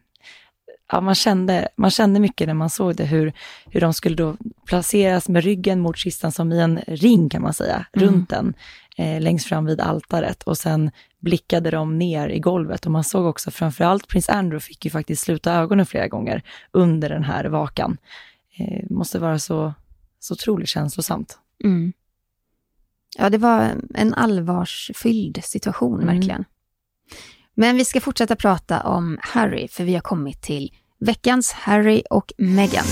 ja, 0.92 1.00
man, 1.00 1.14
kände, 1.14 1.68
man 1.76 1.90
kände 1.90 2.20
mycket 2.20 2.46
när 2.46 2.54
man 2.54 2.70
såg 2.70 2.96
det, 2.96 3.04
hur, 3.04 3.32
hur 3.66 3.80
de 3.80 3.94
skulle 3.94 4.16
då 4.16 4.36
placeras 4.64 5.28
med 5.28 5.44
ryggen 5.44 5.80
mot 5.80 5.96
kistan 5.96 6.32
som 6.32 6.52
i 6.52 6.60
en 6.60 6.80
ring 6.86 7.28
kan 7.28 7.42
man 7.42 7.52
säga, 7.52 7.86
mm. 7.92 8.08
runt 8.08 8.30
den, 8.30 8.54
eh, 8.96 9.20
längst 9.20 9.46
fram 9.46 9.64
vid 9.64 9.80
altaret 9.80 10.42
och 10.42 10.58
sen 10.58 10.90
blickade 11.20 11.70
de 11.70 11.98
ner 11.98 12.28
i 12.28 12.38
golvet 12.38 12.86
och 12.86 12.92
man 12.92 13.04
såg 13.04 13.26
också 13.26 13.50
framförallt 13.50 14.08
prins 14.08 14.28
Andrew 14.28 14.60
fick 14.60 14.84
ju 14.84 14.90
faktiskt 14.90 15.22
sluta 15.22 15.54
ögonen 15.54 15.86
flera 15.86 16.08
gånger 16.08 16.42
under 16.72 17.08
den 17.08 17.24
här 17.24 17.44
vakan. 17.44 17.98
Eh, 18.58 18.84
måste 18.90 19.18
vara 19.18 19.38
så, 19.38 19.74
så 20.18 20.34
otroligt 20.34 20.68
känslosamt. 20.68 21.38
Mm. 21.64 21.92
Ja, 23.18 23.30
det 23.30 23.38
var 23.38 23.74
en 23.94 24.14
allvarsfylld 24.14 25.44
situation, 25.44 26.02
mm. 26.02 26.14
verkligen. 26.14 26.44
Men 27.60 27.76
vi 27.76 27.84
ska 27.84 28.00
fortsätta 28.00 28.36
prata 28.36 28.80
om 28.80 29.18
Harry, 29.22 29.68
för 29.68 29.84
vi 29.84 29.94
har 29.94 30.00
kommit 30.00 30.42
till 30.42 30.72
veckans 31.00 31.52
Harry 31.52 32.02
och 32.10 32.32
Meghan. 32.38 32.84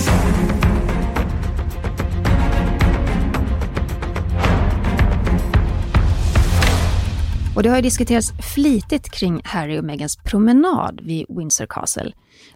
Och 7.55 7.63
det 7.63 7.69
har 7.69 7.75
ju 7.75 7.81
diskuterats 7.81 8.31
flitigt 8.55 9.09
kring 9.09 9.41
Harry 9.43 9.79
och 9.79 9.83
Meghans 9.83 10.15
promenad 10.15 11.01
vid 11.03 11.25
Windsor 11.29 11.65
Castle. 11.69 12.11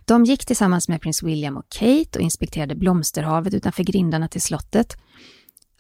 De 0.06 0.26
gick 0.26 0.46
tillsammans 0.46 0.88
med 0.88 1.02
prins 1.02 1.24
William 1.24 1.58
och 1.58 1.70
Kate 1.70 2.20
och 2.20 2.22
inspekterade 2.22 2.76
blomsterhavet 2.76 3.54
utanför 3.54 3.84
grindarna 3.84 4.28
till 4.28 4.42
slottet. 4.42 4.98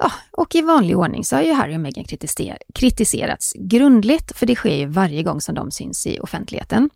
Ja, 0.03 0.11
och 0.31 0.55
i 0.55 0.61
vanlig 0.61 0.97
ordning 0.97 1.25
så 1.25 1.35
har 1.35 1.43
ju 1.43 1.53
Harry 1.53 1.75
och 1.75 1.79
Meghan 1.79 2.05
kritiser 2.05 2.57
kritiserats 2.73 3.53
grundligt, 3.55 4.37
för 4.37 4.45
det 4.45 4.55
sker 4.55 4.75
ju 4.75 4.85
varje 4.85 5.23
gång 5.23 5.41
som 5.41 5.55
de 5.55 5.71
syns 5.71 6.07
i 6.07 6.19
offentligheten. 6.19 6.89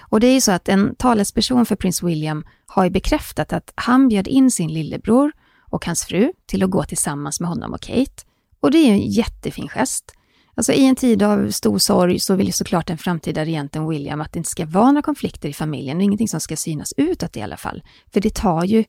Och 0.00 0.20
det 0.20 0.26
är 0.26 0.32
ju 0.32 0.40
så 0.40 0.52
att 0.52 0.68
en 0.68 0.94
talesperson 0.94 1.66
för 1.66 1.76
prins 1.76 2.02
William 2.02 2.44
har 2.66 2.84
ju 2.84 2.90
bekräftat 2.90 3.52
att 3.52 3.72
han 3.74 4.08
bjöd 4.08 4.28
in 4.28 4.50
sin 4.50 4.72
lillebror 4.72 5.32
och 5.70 5.86
hans 5.86 6.04
fru 6.04 6.32
till 6.46 6.62
att 6.62 6.70
gå 6.70 6.84
tillsammans 6.84 7.40
med 7.40 7.48
honom 7.48 7.72
och 7.72 7.80
Kate. 7.80 8.22
Och 8.60 8.70
det 8.70 8.78
är 8.78 8.86
ju 8.86 8.92
en 8.92 9.10
jättefin 9.10 9.68
gest. 9.68 10.12
Alltså 10.54 10.72
i 10.72 10.84
en 10.84 10.96
tid 10.96 11.22
av 11.22 11.50
stor 11.50 11.78
sorg 11.78 12.20
så 12.20 12.34
vill 12.34 12.46
ju 12.46 12.52
såklart 12.52 12.86
den 12.86 12.98
framtida 12.98 13.44
regenten 13.44 13.88
William 13.88 14.20
att 14.20 14.32
det 14.32 14.38
inte 14.38 14.50
ska 14.50 14.66
vara 14.66 14.86
några 14.86 15.02
konflikter 15.02 15.48
i 15.48 15.52
familjen 15.52 15.96
och 15.96 16.02
ingenting 16.02 16.28
som 16.28 16.40
ska 16.40 16.56
synas 16.56 16.94
utåt 16.96 17.36
i 17.36 17.42
alla 17.42 17.56
fall. 17.56 17.82
För 18.12 18.20
det 18.20 18.34
tar 18.34 18.64
ju 18.64 18.84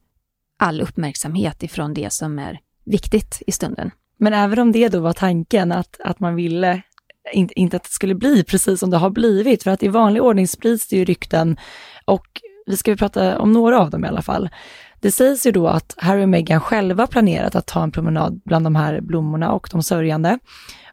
all 0.60 0.82
uppmärksamhet 0.82 1.64
ifrån 1.64 1.94
det 1.94 2.14
som 2.14 2.40
är 2.40 2.60
viktigt 2.90 3.42
i 3.48 3.52
stunden. 3.52 3.92
Men 4.18 4.34
även 4.34 4.60
om 4.60 4.72
det 4.72 4.90
då 4.90 5.00
var 5.00 5.14
tanken 5.14 5.72
att, 5.72 6.00
att 6.04 6.20
man 6.20 6.36
ville 6.36 6.82
inte, 7.34 7.60
inte 7.60 7.78
att 7.78 7.84
det 7.84 7.90
skulle 7.90 8.16
bli 8.16 8.44
precis 8.44 8.80
som 8.80 8.90
det 8.90 8.98
har 8.98 9.10
blivit, 9.10 9.64
för 9.64 9.72
att 9.72 9.84
i 9.84 9.88
vanlig 9.88 10.24
ordning 10.24 10.48
sprids 10.48 10.88
det 10.88 10.96
ju 10.96 11.06
rykten 11.06 11.58
och 12.06 12.26
vi 12.66 12.78
ska 12.78 12.96
prata 12.96 13.40
om 13.40 13.52
några 13.52 13.80
av 13.80 13.90
dem 13.90 14.06
i 14.06 14.08
alla 14.08 14.22
fall. 14.22 14.50
Det 15.00 15.12
sägs 15.12 15.46
ju 15.46 15.52
då 15.52 15.68
att 15.68 15.94
Harry 15.98 16.24
och 16.24 16.30
Meghan 16.30 16.62
själva 16.62 17.08
planerat 17.08 17.56
att 17.56 17.68
ta 17.68 17.84
en 17.84 17.92
promenad 17.92 18.42
bland 18.46 18.66
de 18.66 18.76
här 18.76 19.02
blommorna 19.02 19.52
och 19.52 19.70
de 19.72 19.84
sörjande. 19.84 20.40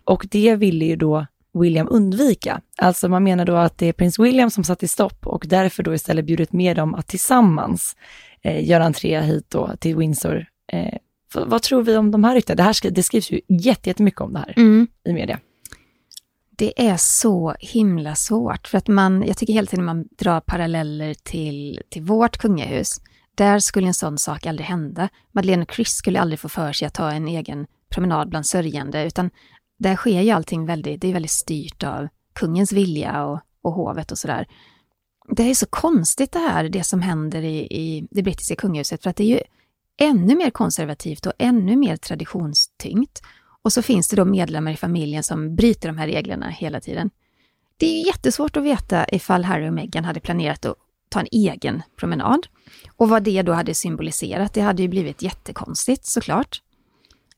Och 0.04 0.26
det 0.30 0.56
ville 0.56 0.84
ju 0.84 0.96
då 0.96 1.26
William 1.60 1.88
undvika. 1.90 2.60
Alltså 2.78 3.08
man 3.08 3.24
menar 3.24 3.44
då 3.44 3.56
att 3.56 3.78
det 3.78 3.86
är 3.86 3.92
prins 3.92 4.18
William 4.18 4.50
som 4.50 4.64
satt 4.64 4.82
i 4.82 4.88
stopp 4.88 5.26
och 5.26 5.44
därför 5.48 5.82
då 5.82 5.94
istället 5.94 6.24
bjudit 6.24 6.52
med 6.52 6.76
dem 6.76 6.94
att 6.94 7.06
tillsammans 7.06 7.96
eh, 8.42 8.68
göra 8.68 8.84
entré 8.84 9.20
hit 9.20 9.46
då 9.48 9.70
till 9.80 9.96
Windsor 9.96 10.46
eh, 10.72 10.98
vad 11.44 11.62
tror 11.62 11.82
vi 11.82 11.96
om 11.96 12.10
de 12.10 12.24
här 12.24 12.34
ryktena? 12.34 12.56
Det, 12.56 12.62
här, 12.62 12.90
det 12.90 13.02
skrivs 13.02 13.30
ju 13.30 13.40
jättemycket 13.48 14.20
om 14.20 14.32
det 14.32 14.38
här 14.38 14.54
mm. 14.56 14.86
i 15.04 15.12
media. 15.12 15.40
Det 16.58 16.88
är 16.88 16.96
så 16.96 17.54
himla 17.60 18.14
svårt, 18.14 18.68
för 18.68 18.78
att 18.78 18.88
man, 18.88 19.24
jag 19.26 19.36
tycker 19.36 19.52
hela 19.52 19.66
tiden 19.66 19.84
man 19.84 20.08
drar 20.18 20.40
paralleller 20.40 21.14
till, 21.14 21.80
till 21.88 22.02
vårt 22.02 22.36
kungahus. 22.36 23.00
Där 23.34 23.58
skulle 23.58 23.86
en 23.86 23.94
sån 23.94 24.18
sak 24.18 24.46
aldrig 24.46 24.66
hända. 24.66 25.08
Madeleine 25.32 25.62
och 25.62 25.72
Chris 25.72 25.90
skulle 25.90 26.20
aldrig 26.20 26.40
få 26.40 26.48
för 26.48 26.72
sig 26.72 26.86
att 26.86 26.94
ta 26.94 27.10
en 27.10 27.28
egen 27.28 27.66
promenad 27.88 28.28
bland 28.28 28.46
sörjande, 28.46 29.06
utan 29.06 29.30
där 29.78 29.96
sker 29.96 30.20
ju 30.20 30.30
allting 30.30 30.66
väldigt, 30.66 31.00
det 31.00 31.08
är 31.08 31.12
väldigt 31.12 31.30
styrt 31.30 31.84
av 31.84 32.08
kungens 32.32 32.72
vilja 32.72 33.24
och, 33.24 33.40
och 33.62 33.72
hovet 33.72 34.12
och 34.12 34.18
sådär. 34.18 34.46
Det 35.28 35.50
är 35.50 35.54
så 35.54 35.66
konstigt 35.66 36.32
det 36.32 36.38
här, 36.38 36.68
det 36.68 36.84
som 36.84 37.02
händer 37.02 37.42
i, 37.42 37.58
i 37.58 38.08
det 38.10 38.22
brittiska 38.22 38.56
kungahuset, 38.56 39.02
för 39.02 39.10
att 39.10 39.16
det 39.16 39.24
är 39.24 39.28
ju 39.28 39.40
ännu 39.98 40.36
mer 40.36 40.50
konservativt 40.50 41.26
och 41.26 41.32
ännu 41.38 41.76
mer 41.76 41.96
traditionstyngt. 41.96 43.22
Och 43.62 43.72
så 43.72 43.82
finns 43.82 44.08
det 44.08 44.16
då 44.16 44.24
medlemmar 44.24 44.72
i 44.72 44.76
familjen 44.76 45.22
som 45.22 45.56
bryter 45.56 45.88
de 45.88 45.98
här 45.98 46.06
reglerna 46.06 46.48
hela 46.48 46.80
tiden. 46.80 47.10
Det 47.76 47.86
är 47.86 48.06
jättesvårt 48.06 48.56
att 48.56 48.62
veta 48.62 49.06
ifall 49.08 49.44
Harry 49.44 49.68
och 49.68 49.72
Meghan 49.72 50.04
hade 50.04 50.20
planerat 50.20 50.64
att 50.64 50.76
ta 51.08 51.20
en 51.20 51.28
egen 51.32 51.82
promenad. 51.96 52.46
Och 52.96 53.08
vad 53.08 53.22
det 53.22 53.42
då 53.42 53.52
hade 53.52 53.74
symboliserat, 53.74 54.54
det 54.54 54.60
hade 54.60 54.82
ju 54.82 54.88
blivit 54.88 55.22
jättekonstigt 55.22 56.06
såklart. 56.06 56.62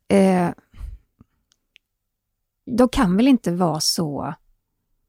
Eh, 0.09 0.51
de 2.77 2.89
kan 2.89 3.17
väl 3.17 3.29
inte 3.29 3.53
vara 3.53 3.81
så... 3.81 4.35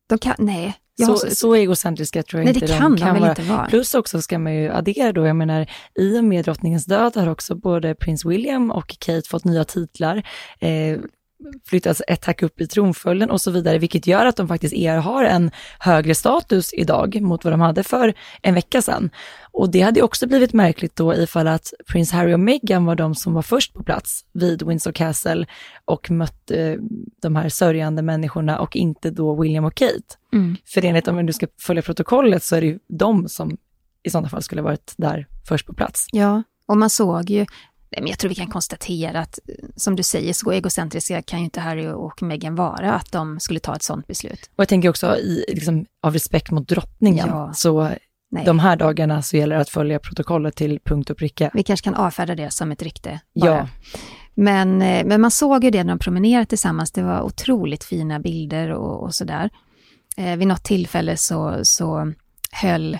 De 0.08 0.18
kan, 0.18 0.36
nej, 0.38 0.78
så, 1.06 1.18
så, 1.18 1.36
så 1.36 1.56
egocentriska 1.56 2.24
tror 2.24 2.40
jag 2.40 2.46
nej, 2.46 2.54
inte 2.54 2.66
det 2.66 2.80
kan 2.80 2.96
de 2.96 3.02
kan 3.02 3.20
vara. 3.20 3.30
Inte 3.30 3.42
vara. 3.42 3.66
Plus 3.66 3.96
också 3.96 4.22
ska 4.22 4.40
man 4.40 4.56
ju 4.56 4.70
addera 4.70 5.14
då, 5.14 5.26
jag 5.26 5.36
menar, 5.36 5.72
i 6.00 6.20
och 6.20 6.24
med 6.24 6.46
drottningens 6.46 6.86
död 6.86 7.16
har 7.16 7.30
också 7.30 7.56
både 7.56 7.96
prins 7.96 8.26
William 8.26 8.72
och 8.72 8.96
Kate 9.00 9.30
fått 9.30 9.46
nya 9.46 9.64
titlar. 9.64 10.24
Eh, 10.60 10.98
flyttats 11.66 12.02
ett 12.08 12.26
hack 12.26 12.44
upp 12.44 12.62
i 12.62 12.68
tronföljden 12.68 13.32
och 13.32 13.42
så 13.42 13.52
vidare, 13.52 13.78
vilket 13.78 14.08
gör 14.08 14.26
att 14.26 14.36
de 14.36 14.48
faktiskt 14.48 14.74
er 14.74 14.98
har 14.98 15.24
en 15.24 15.52
högre 15.80 16.16
status 16.16 16.74
idag 16.74 17.22
mot 17.22 17.44
vad 17.44 17.54
de 17.54 17.62
hade 17.62 17.84
för 17.84 18.14
en 18.42 18.54
vecka 18.54 18.82
sedan. 18.82 19.10
Och 19.52 19.70
det 19.70 19.82
hade 19.82 20.02
också 20.02 20.28
blivit 20.28 20.54
märkligt 20.54 20.96
då 20.96 21.16
ifall 21.16 21.48
att 21.48 21.74
prins 21.88 22.12
Harry 22.12 22.34
och 22.34 22.40
Meghan 22.40 22.86
var 22.86 22.96
de 22.96 23.16
som 23.16 23.34
var 23.34 23.42
först 23.42 23.74
på 23.74 23.84
plats 23.84 24.26
vid 24.34 24.64
Windsor 24.64 24.92
Castle 24.92 25.46
och 25.86 26.12
mötte 26.12 26.72
eh, 26.72 26.78
de 27.22 27.36
här 27.36 27.50
sörjande 27.50 28.02
människorna 28.02 28.60
och 28.60 28.76
inte 28.76 29.12
då 29.12 29.42
William 29.42 29.66
och 29.66 29.76
Kate. 29.76 30.16
Mm. 30.34 30.56
För 30.66 30.86
enligt 30.86 31.08
om 31.08 31.26
du 31.26 31.34
ska 31.34 31.48
följa 31.62 31.82
protokollet 31.82 32.44
så 32.44 32.56
är 32.56 32.62
det 32.62 32.68
ju 32.68 32.80
de 32.88 33.30
som 33.30 33.58
i 34.04 34.10
sådana 34.10 34.30
fall 34.30 34.44
skulle 34.44 34.62
varit 34.62 34.94
där 34.98 35.28
först 35.48 35.68
på 35.68 35.74
plats. 35.74 36.08
Ja, 36.12 36.44
och 36.66 36.78
man 36.78 36.90
såg 36.90 37.30
ju, 37.30 37.46
men 37.98 38.08
jag 38.08 38.20
tror 38.20 38.30
vi 38.30 38.36
kan 38.36 38.48
konstatera 38.48 39.20
att, 39.20 39.40
som 39.76 39.96
du 39.96 40.04
säger, 40.04 40.34
så 40.34 40.52
egocentriska 40.52 41.22
kan 41.22 41.40
ju 41.40 41.46
inte 41.46 41.60
Harry 41.60 41.88
och 41.88 42.22
Meghan 42.22 42.56
vara, 42.56 42.94
att 42.94 43.12
de 43.12 43.40
skulle 43.40 43.60
ta 43.60 43.76
ett 43.76 43.84
sådant 43.84 44.08
beslut. 44.08 44.50
Och 44.56 44.62
jag 44.62 44.68
tänker 44.68 44.90
också 44.90 45.18
i, 45.18 45.46
liksom, 45.48 45.86
av 46.04 46.14
respekt 46.14 46.52
mot 46.52 46.68
drottningen, 46.68 47.28
ja. 47.28 47.54
så 47.54 47.90
Nej. 48.32 48.46
de 48.46 48.60
här 48.60 48.76
dagarna 48.76 49.22
så 49.22 49.38
gäller 49.38 49.56
det 49.56 49.62
att 49.62 49.70
följa 49.70 50.00
protokollet 50.00 50.56
till 50.56 50.80
punkt 50.86 51.10
och 51.10 51.18
pricka. 51.18 51.52
Vi 51.54 51.64
kanske 51.64 51.84
kan 51.84 51.96
avfärda 51.96 52.36
det 52.36 52.52
som 52.52 52.72
ett 52.72 52.82
rykte. 52.82 53.20
Bara. 53.36 53.50
Ja. 53.50 53.68
Men, 54.34 54.82
eh, 54.82 55.06
men 55.06 55.22
man 55.22 55.32
såg 55.32 55.64
ju 55.64 55.72
det 55.72 55.84
när 55.84 55.94
de 55.94 56.00
promenerade 56.00 56.46
tillsammans, 56.46 56.92
det 56.92 57.04
var 57.04 57.22
otroligt 57.22 57.84
fina 57.84 58.20
bilder 58.20 58.72
och, 58.72 59.04
och 59.04 59.16
sådär. 59.16 59.50
Eh, 60.18 60.38
vid 60.38 60.48
något 60.48 60.64
tillfälle 60.64 61.18
så, 61.18 61.60
så 61.64 62.14
höll 62.52 62.98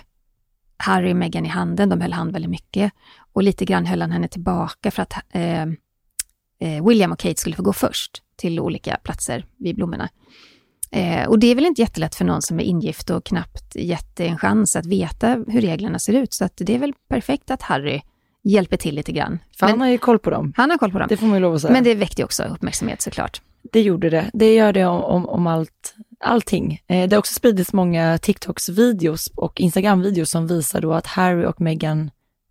Harry 0.76 1.12
och 1.12 1.16
Meghan 1.16 1.46
i 1.46 1.48
handen, 1.48 1.88
de 1.88 2.00
höll 2.00 2.12
hand 2.12 2.32
väldigt 2.32 2.50
mycket. 2.50 2.92
Och 3.32 3.42
lite 3.42 3.64
grann 3.64 3.86
höll 3.86 4.00
han 4.00 4.10
henne 4.10 4.28
tillbaka 4.28 4.90
för 4.90 5.02
att 5.02 5.12
eh, 5.32 5.62
eh, 6.60 6.86
William 6.86 7.12
och 7.12 7.18
Kate 7.18 7.40
skulle 7.40 7.56
få 7.56 7.62
gå 7.62 7.72
först 7.72 8.22
till 8.36 8.60
olika 8.60 8.96
platser 9.02 9.46
vid 9.56 9.76
blommorna. 9.76 10.08
Eh, 10.90 11.28
och 11.28 11.38
det 11.38 11.46
är 11.46 11.54
väl 11.54 11.66
inte 11.66 11.80
jättelätt 11.80 12.14
för 12.14 12.24
någon 12.24 12.42
som 12.42 12.60
är 12.60 12.64
ingift 12.64 13.10
och 13.10 13.24
knappt 13.24 13.76
gett 13.76 14.20
en 14.20 14.38
chans 14.38 14.76
att 14.76 14.86
veta 14.86 15.28
hur 15.48 15.60
reglerna 15.60 15.98
ser 15.98 16.12
ut. 16.12 16.32
Så 16.32 16.44
att 16.44 16.52
det 16.56 16.74
är 16.74 16.78
väl 16.78 16.94
perfekt 17.08 17.50
att 17.50 17.62
Harry 17.62 18.00
hjälper 18.42 18.76
till 18.76 18.94
lite 18.94 19.12
grann. 19.12 19.38
För 19.58 19.66
Men, 19.66 19.70
han 19.70 19.80
har 19.80 19.88
ju 19.88 19.98
koll 19.98 20.18
på 20.18 20.30
dem. 20.30 20.52
Han 20.56 20.70
har 20.70 20.78
koll 20.78 20.92
på 20.92 20.98
dem. 20.98 21.06
Det 21.08 21.16
får 21.16 21.26
man 21.26 21.36
ju 21.36 21.42
lov 21.42 21.54
att 21.54 21.60
säga. 21.60 21.72
Men 21.72 21.84
det 21.84 21.94
väckte 21.94 22.24
också 22.24 22.42
uppmärksamhet 22.42 23.02
såklart. 23.02 23.42
Det 23.72 23.80
gjorde 23.82 24.10
det. 24.10 24.30
Det 24.32 24.54
gör 24.54 24.72
det 24.72 24.86
om, 24.86 25.04
om, 25.04 25.28
om 25.28 25.46
allt, 25.46 25.94
allting. 26.20 26.80
Eh, 26.86 27.08
det 27.08 27.16
har 27.16 27.18
också 27.18 27.34
spridits 27.34 27.72
många 27.72 28.16
TikToks-videos 28.16 29.30
och 29.36 29.60
Instagram-videos 29.60 30.30
som 30.30 30.46
visar 30.46 30.80
då 30.80 30.92
att 30.92 31.06
Harry 31.06 31.44
och 31.44 31.60
Meghan, 31.60 32.10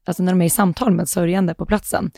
alltså 0.10 0.24
när 0.24 0.32
de 0.32 0.42
är 0.42 0.46
i 0.46 0.50
samtal 0.50 0.92
med 0.92 1.10
sörjande 1.10 1.54
på 1.54 1.66
platsen, 1.66 2.12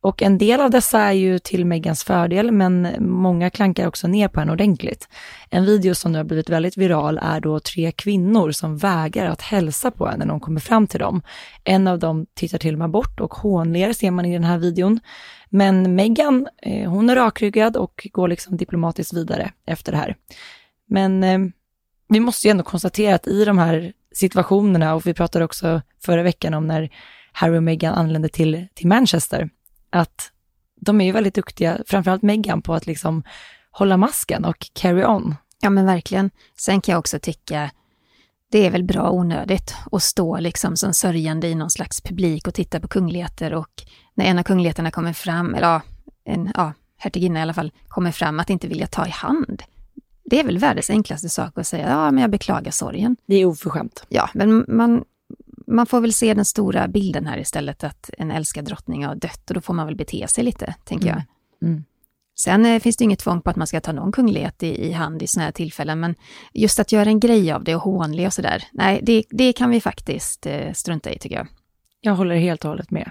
Och 0.00 0.22
en 0.22 0.38
del 0.38 0.60
av 0.60 0.70
dessa 0.70 1.00
är 1.00 1.12
ju 1.12 1.38
till 1.38 1.64
Megans 1.66 2.04
fördel, 2.04 2.52
men 2.52 2.88
många 3.00 3.50
klankar 3.50 3.86
också 3.86 4.08
ner 4.08 4.28
på 4.28 4.40
henne 4.40 4.52
ordentligt. 4.52 5.08
En 5.50 5.64
video 5.64 5.94
som 5.94 6.12
nu 6.12 6.18
har 6.18 6.24
blivit 6.24 6.48
väldigt 6.48 6.76
viral 6.76 7.18
är 7.22 7.40
då 7.40 7.60
tre 7.60 7.92
kvinnor 7.92 8.50
som 8.50 8.76
vägrar 8.76 9.26
att 9.26 9.42
hälsa 9.42 9.90
på 9.90 10.06
henne 10.06 10.24
när 10.24 10.32
hon 10.32 10.40
kommer 10.40 10.60
fram 10.60 10.86
till 10.86 11.00
dem. 11.00 11.22
En 11.64 11.88
av 11.88 11.98
dem 11.98 12.26
tittar 12.34 12.58
till 12.58 12.74
och 12.74 12.78
med 12.78 12.90
bort 12.90 13.20
och 13.20 13.34
hånler 13.34 13.92
ser 13.92 14.10
man 14.10 14.24
i 14.26 14.32
den 14.32 14.44
här 14.44 14.58
videon. 14.58 15.00
Men 15.48 15.94
Megan, 15.94 16.48
eh, 16.62 16.90
hon 16.90 17.10
är 17.10 17.16
rakryggad 17.16 17.76
och 17.76 18.08
går 18.12 18.28
liksom 18.28 18.56
diplomatiskt 18.56 19.12
vidare 19.12 19.52
efter 19.66 19.92
det 19.92 19.98
här. 19.98 20.16
Men 20.88 21.24
eh, 21.24 21.38
vi 22.08 22.20
måste 22.20 22.46
ju 22.46 22.50
ändå 22.50 22.64
konstatera 22.64 23.14
att 23.14 23.26
i 23.26 23.44
de 23.44 23.58
här 23.58 23.92
situationerna, 24.14 24.94
och 24.94 25.06
vi 25.06 25.14
pratade 25.14 25.44
också 25.44 25.82
förra 26.04 26.22
veckan 26.22 26.54
om 26.54 26.66
när 26.66 26.90
Harry 27.38 27.58
och 27.58 27.62
Meghan 27.62 27.94
anlände 27.94 28.28
till, 28.28 28.66
till 28.74 28.86
Manchester, 28.86 29.50
att 29.90 30.32
de 30.80 31.00
är 31.00 31.04
ju 31.04 31.12
väldigt 31.12 31.34
duktiga, 31.34 31.78
framförallt 31.86 32.22
Meghan, 32.22 32.62
på 32.62 32.74
att 32.74 32.86
liksom 32.86 33.22
hålla 33.70 33.96
masken 33.96 34.44
och 34.44 34.66
carry 34.72 35.04
on. 35.04 35.34
Ja 35.60 35.70
men 35.70 35.86
verkligen. 35.86 36.30
Sen 36.58 36.80
kan 36.80 36.92
jag 36.92 36.98
också 36.98 37.18
tycka, 37.18 37.70
det 38.50 38.66
är 38.66 38.70
väl 38.70 38.84
bra 38.84 39.10
onödigt 39.10 39.74
att 39.92 40.02
stå 40.02 40.38
liksom 40.38 40.76
som 40.76 40.94
sörjande 40.94 41.48
i 41.48 41.54
någon 41.54 41.70
slags 41.70 42.00
publik 42.00 42.46
och 42.46 42.54
titta 42.54 42.80
på 42.80 42.88
kungligheter 42.88 43.54
och 43.54 43.82
när 44.14 44.24
en 44.24 44.38
av 44.38 44.42
kungligheterna 44.42 44.90
kommer 44.90 45.12
fram, 45.12 45.54
eller 45.54 45.68
ja, 45.68 45.82
en, 46.24 46.52
ja, 46.54 46.72
hertiginna 46.96 47.38
i 47.38 47.42
alla 47.42 47.54
fall, 47.54 47.72
kommer 47.88 48.12
fram, 48.12 48.40
att 48.40 48.50
inte 48.50 48.68
vilja 48.68 48.86
ta 48.86 49.06
i 49.06 49.10
hand. 49.10 49.62
Det 50.24 50.40
är 50.40 50.44
väl 50.44 50.58
världens 50.58 50.90
enklaste 50.90 51.28
sak 51.28 51.58
att 51.58 51.66
säga, 51.66 51.88
ja 51.88 52.10
men 52.10 52.20
jag 52.20 52.30
beklagar 52.30 52.70
sorgen. 52.70 53.16
Det 53.26 53.34
är 53.34 53.44
oförskämt. 53.44 54.04
Ja, 54.08 54.30
men 54.34 54.64
man, 54.68 55.04
man 55.66 55.86
får 55.86 56.00
väl 56.00 56.12
se 56.12 56.34
den 56.34 56.44
stora 56.44 56.88
bilden 56.88 57.26
här 57.26 57.38
istället, 57.38 57.84
att 57.84 58.10
en 58.18 58.30
älskad 58.30 58.64
drottning 58.64 59.04
har 59.04 59.14
dött 59.14 59.50
och 59.50 59.54
då 59.54 59.60
får 59.60 59.74
man 59.74 59.86
väl 59.86 59.96
bete 59.96 60.28
sig 60.28 60.44
lite, 60.44 60.74
tänker 60.84 61.06
jag. 61.06 61.22
Mm. 61.62 61.72
Mm. 61.72 61.84
Sen 62.38 62.66
eh, 62.66 62.80
finns 62.80 62.96
det 62.96 63.04
inget 63.04 63.18
tvång 63.18 63.40
på 63.40 63.50
att 63.50 63.56
man 63.56 63.66
ska 63.66 63.80
ta 63.80 63.92
någon 63.92 64.12
kunglighet 64.12 64.62
i, 64.62 64.86
i 64.86 64.92
hand 64.92 65.22
i 65.22 65.26
sådana 65.26 65.44
här 65.44 65.52
tillfällen, 65.52 66.00
men 66.00 66.14
just 66.52 66.80
att 66.80 66.92
göra 66.92 67.08
en 67.08 67.20
grej 67.20 67.52
av 67.52 67.64
det 67.64 67.74
och 67.74 67.82
hånle 67.82 68.26
och 68.26 68.32
sådär, 68.32 68.64
nej, 68.72 69.00
det, 69.02 69.24
det 69.30 69.52
kan 69.52 69.70
vi 69.70 69.80
faktiskt 69.80 70.46
eh, 70.46 70.72
strunta 70.72 71.10
i 71.10 71.18
tycker 71.18 71.36
jag. 71.36 71.46
Jag 72.00 72.14
håller 72.14 72.36
helt 72.36 72.64
och 72.64 72.70
hållet 72.70 72.90
med. 72.90 73.10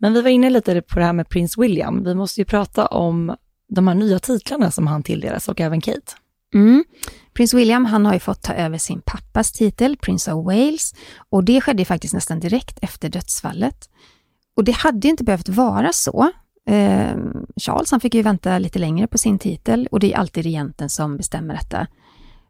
Men 0.00 0.12
vi 0.12 0.22
var 0.22 0.30
inne 0.30 0.50
lite 0.50 0.82
på 0.82 0.98
det 0.98 1.04
här 1.04 1.12
med 1.12 1.28
prins 1.28 1.58
William. 1.58 2.04
Vi 2.04 2.14
måste 2.14 2.40
ju 2.40 2.44
prata 2.44 2.86
om 2.86 3.36
de 3.68 3.88
här 3.88 3.94
nya 3.94 4.18
titlarna 4.18 4.70
som 4.70 4.86
han 4.86 5.02
tilldelas 5.02 5.48
och 5.48 5.60
även 5.60 5.80
Kate. 5.80 6.12
Mm. 6.54 6.84
Prins 7.34 7.54
William 7.54 7.84
han 7.84 8.06
har 8.06 8.14
ju 8.14 8.20
fått 8.20 8.42
ta 8.42 8.52
över 8.52 8.78
sin 8.78 9.00
pappas 9.00 9.52
titel, 9.52 9.96
Prince 9.96 10.32
of 10.32 10.46
Wales, 10.46 10.94
och 11.28 11.44
det 11.44 11.60
skedde 11.60 11.84
faktiskt 11.84 12.14
nästan 12.14 12.40
direkt 12.40 12.78
efter 12.82 13.08
dödsfallet. 13.08 13.90
Och 14.56 14.64
det 14.64 14.72
hade 14.72 15.08
inte 15.08 15.24
behövt 15.24 15.48
vara 15.48 15.92
så. 15.92 16.30
Eh, 16.68 17.16
Charles 17.60 17.90
han 17.90 18.00
fick 18.00 18.14
ju 18.14 18.22
vänta 18.22 18.58
lite 18.58 18.78
längre 18.78 19.06
på 19.06 19.18
sin 19.18 19.38
titel 19.38 19.88
och 19.90 20.00
det 20.00 20.12
är 20.12 20.18
alltid 20.18 20.44
regenten 20.44 20.90
som 20.90 21.16
bestämmer 21.16 21.54
detta. 21.54 21.86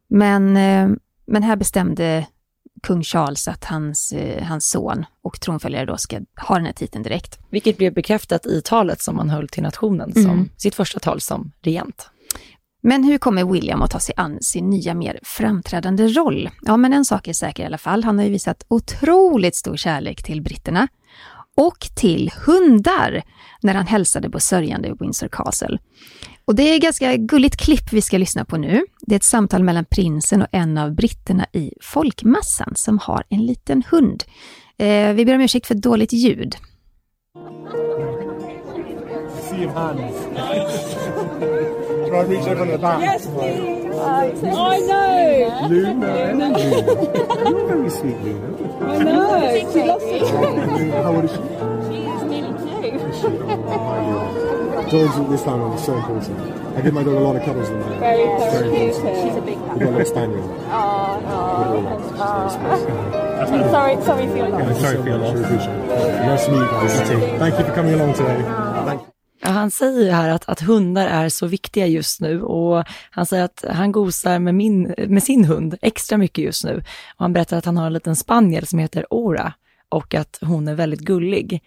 Men, 0.09 0.57
eh, 0.57 0.89
men 1.27 1.43
här 1.43 1.57
bestämde 1.57 2.27
kung 2.87 3.03
Charles 3.03 3.49
att 3.49 3.65
hans, 3.65 4.13
eh, 4.13 4.43
hans 4.45 4.71
son 4.71 5.05
och 5.23 5.41
tronföljare 5.41 5.87
då 5.87 5.97
ska 5.97 6.21
ha 6.41 6.55
den 6.55 6.67
här 6.67 6.73
titeln 6.73 7.03
direkt. 7.03 7.39
Vilket 7.51 7.79
blev 7.79 7.95
bekräftat 7.95 8.47
i 8.47 8.63
talet 8.65 9.01
som 9.03 9.19
han 9.19 9.31
höll 9.31 9.49
till 9.49 9.63
nationen, 9.63 10.13
som 10.13 10.23
Mm. 10.23 10.49
sitt 10.57 10.75
första 10.75 11.01
tal 11.01 11.21
som 11.21 11.53
regent. 11.63 12.11
Men 12.83 13.05
hur 13.05 13.19
kommer 13.19 13.45
William 13.45 13.83
att 13.83 13.91
ta 13.91 14.01
sig 14.01 14.15
an 14.17 14.39
sin 14.41 14.71
nya 14.71 14.95
mer 14.95 15.19
framträdande 15.23 16.07
roll? 16.09 16.51
Ja, 16.63 16.77
men 16.77 16.93
en 16.93 17.05
sak 17.05 17.29
är 17.29 17.33
säker 17.33 17.63
i 17.63 17.67
alla 17.67 17.79
fall. 17.79 18.05
Han 18.05 18.19
har 18.19 18.25
ju 18.25 18.31
visat 18.31 18.65
otroligt 18.69 19.55
stor 19.55 19.77
kärlek 19.77 20.23
till 20.23 20.43
britterna 20.43 20.89
och 21.57 21.89
till 21.97 22.33
hundar 22.47 23.23
när 23.63 23.75
han 23.75 23.87
hälsade 23.87 24.31
på 24.31 24.41
sörjande 24.41 24.95
Windsor 25.01 25.29
Castle. 25.29 25.79
Och 26.47 26.55
det 26.55 26.63
är 26.63 26.77
ett 26.77 26.83
ganska 26.83 27.17
gulligt 27.17 27.57
klipp 27.57 27.93
vi 27.93 28.03
ska 28.03 28.19
lyssna 28.19 28.45
på 28.45 28.57
nu. 28.57 28.85
Det 29.01 29.15
är 29.15 29.17
ett 29.17 29.25
samtal 29.25 29.63
mellan 29.63 29.85
prinsen 29.85 30.43
och 30.43 30.49
en 30.53 30.79
av 30.79 30.95
britterna 30.95 31.47
i 31.53 31.73
folkmassan 31.81 32.73
som 32.77 32.99
har 32.99 33.25
en 33.29 33.47
liten 33.47 33.83
hund. 33.91 34.25
Eh, 34.79 35.13
vi 35.13 35.25
ber 35.25 35.35
om 35.35 35.41
ursäkt 35.41 35.67
för 35.67 35.75
dåligt 35.75 36.13
ljud. 36.13 36.57
Is. 52.85 53.03
Dogs 54.93 55.17
at 55.19 55.31
this 55.31 55.43
time 55.43 55.61
are 55.61 55.79
so 55.79 55.97
important. 55.97 56.39
I 56.77 56.81
give 56.83 56.95
my 56.95 57.03
dog 57.03 57.15
a 57.15 57.21
lot 57.21 57.37
of 57.37 57.43
cuddles 57.43 57.69
in 57.71 57.81
there. 57.81 57.99
Very 57.99 58.23
important. 58.23 58.75
She's 58.75 59.37
a 59.37 59.41
big 59.41 59.59
We've 59.59 59.81
got 59.81 59.89
a 59.89 59.91
little 59.91 60.07
spaniel. 60.07 60.43
Oh, 60.71 61.21
no. 61.23 61.37
Sorry, 63.71 64.03
sorry 64.03 64.27
for 64.29 64.37
your 64.37 64.49
loss. 64.49 64.81
Sorry 64.81 64.97
for 64.97 65.09
your 65.09 65.19
loss. 65.19 65.35
Nice 65.35 66.45
to 66.47 66.53
meet 66.53 66.61
you 66.61 66.67
guys. 66.67 67.39
Thank 67.39 67.59
you 67.59 67.65
for 67.65 67.73
coming 67.75 67.95
along 67.95 68.15
today. 68.15 68.43
Thank 68.85 69.01
you. 69.01 69.07
Ja, 69.43 69.49
han 69.51 69.71
säger 69.71 70.05
ju 70.05 70.11
här 70.11 70.29
att, 70.29 70.49
att 70.49 70.61
hundar 70.61 71.07
är 71.07 71.29
så 71.29 71.47
viktiga 71.47 71.87
just 71.87 72.21
nu 72.21 72.43
och 72.43 72.85
han 73.11 73.27
säger 73.27 73.45
att 73.45 73.65
han 73.69 73.93
gosar 73.93 74.39
med, 74.39 74.55
min, 74.55 74.95
med 75.09 75.23
sin 75.23 75.45
hund 75.45 75.75
extra 75.83 76.19
mycket 76.19 76.45
just 76.45 76.65
nu. 76.65 76.77
Och 77.17 77.21
han 77.23 77.33
berättar 77.33 77.57
att 77.59 77.65
han 77.65 77.77
har 77.77 77.87
en 77.87 77.93
liten 77.93 78.17
spaniel 78.17 78.67
som 78.67 78.79
heter 78.79 79.07
Ora 79.11 79.53
och 79.89 80.15
att 80.15 80.39
hon 80.43 80.69
är 80.69 80.75
väldigt 80.75 81.01
gullig. 81.01 81.63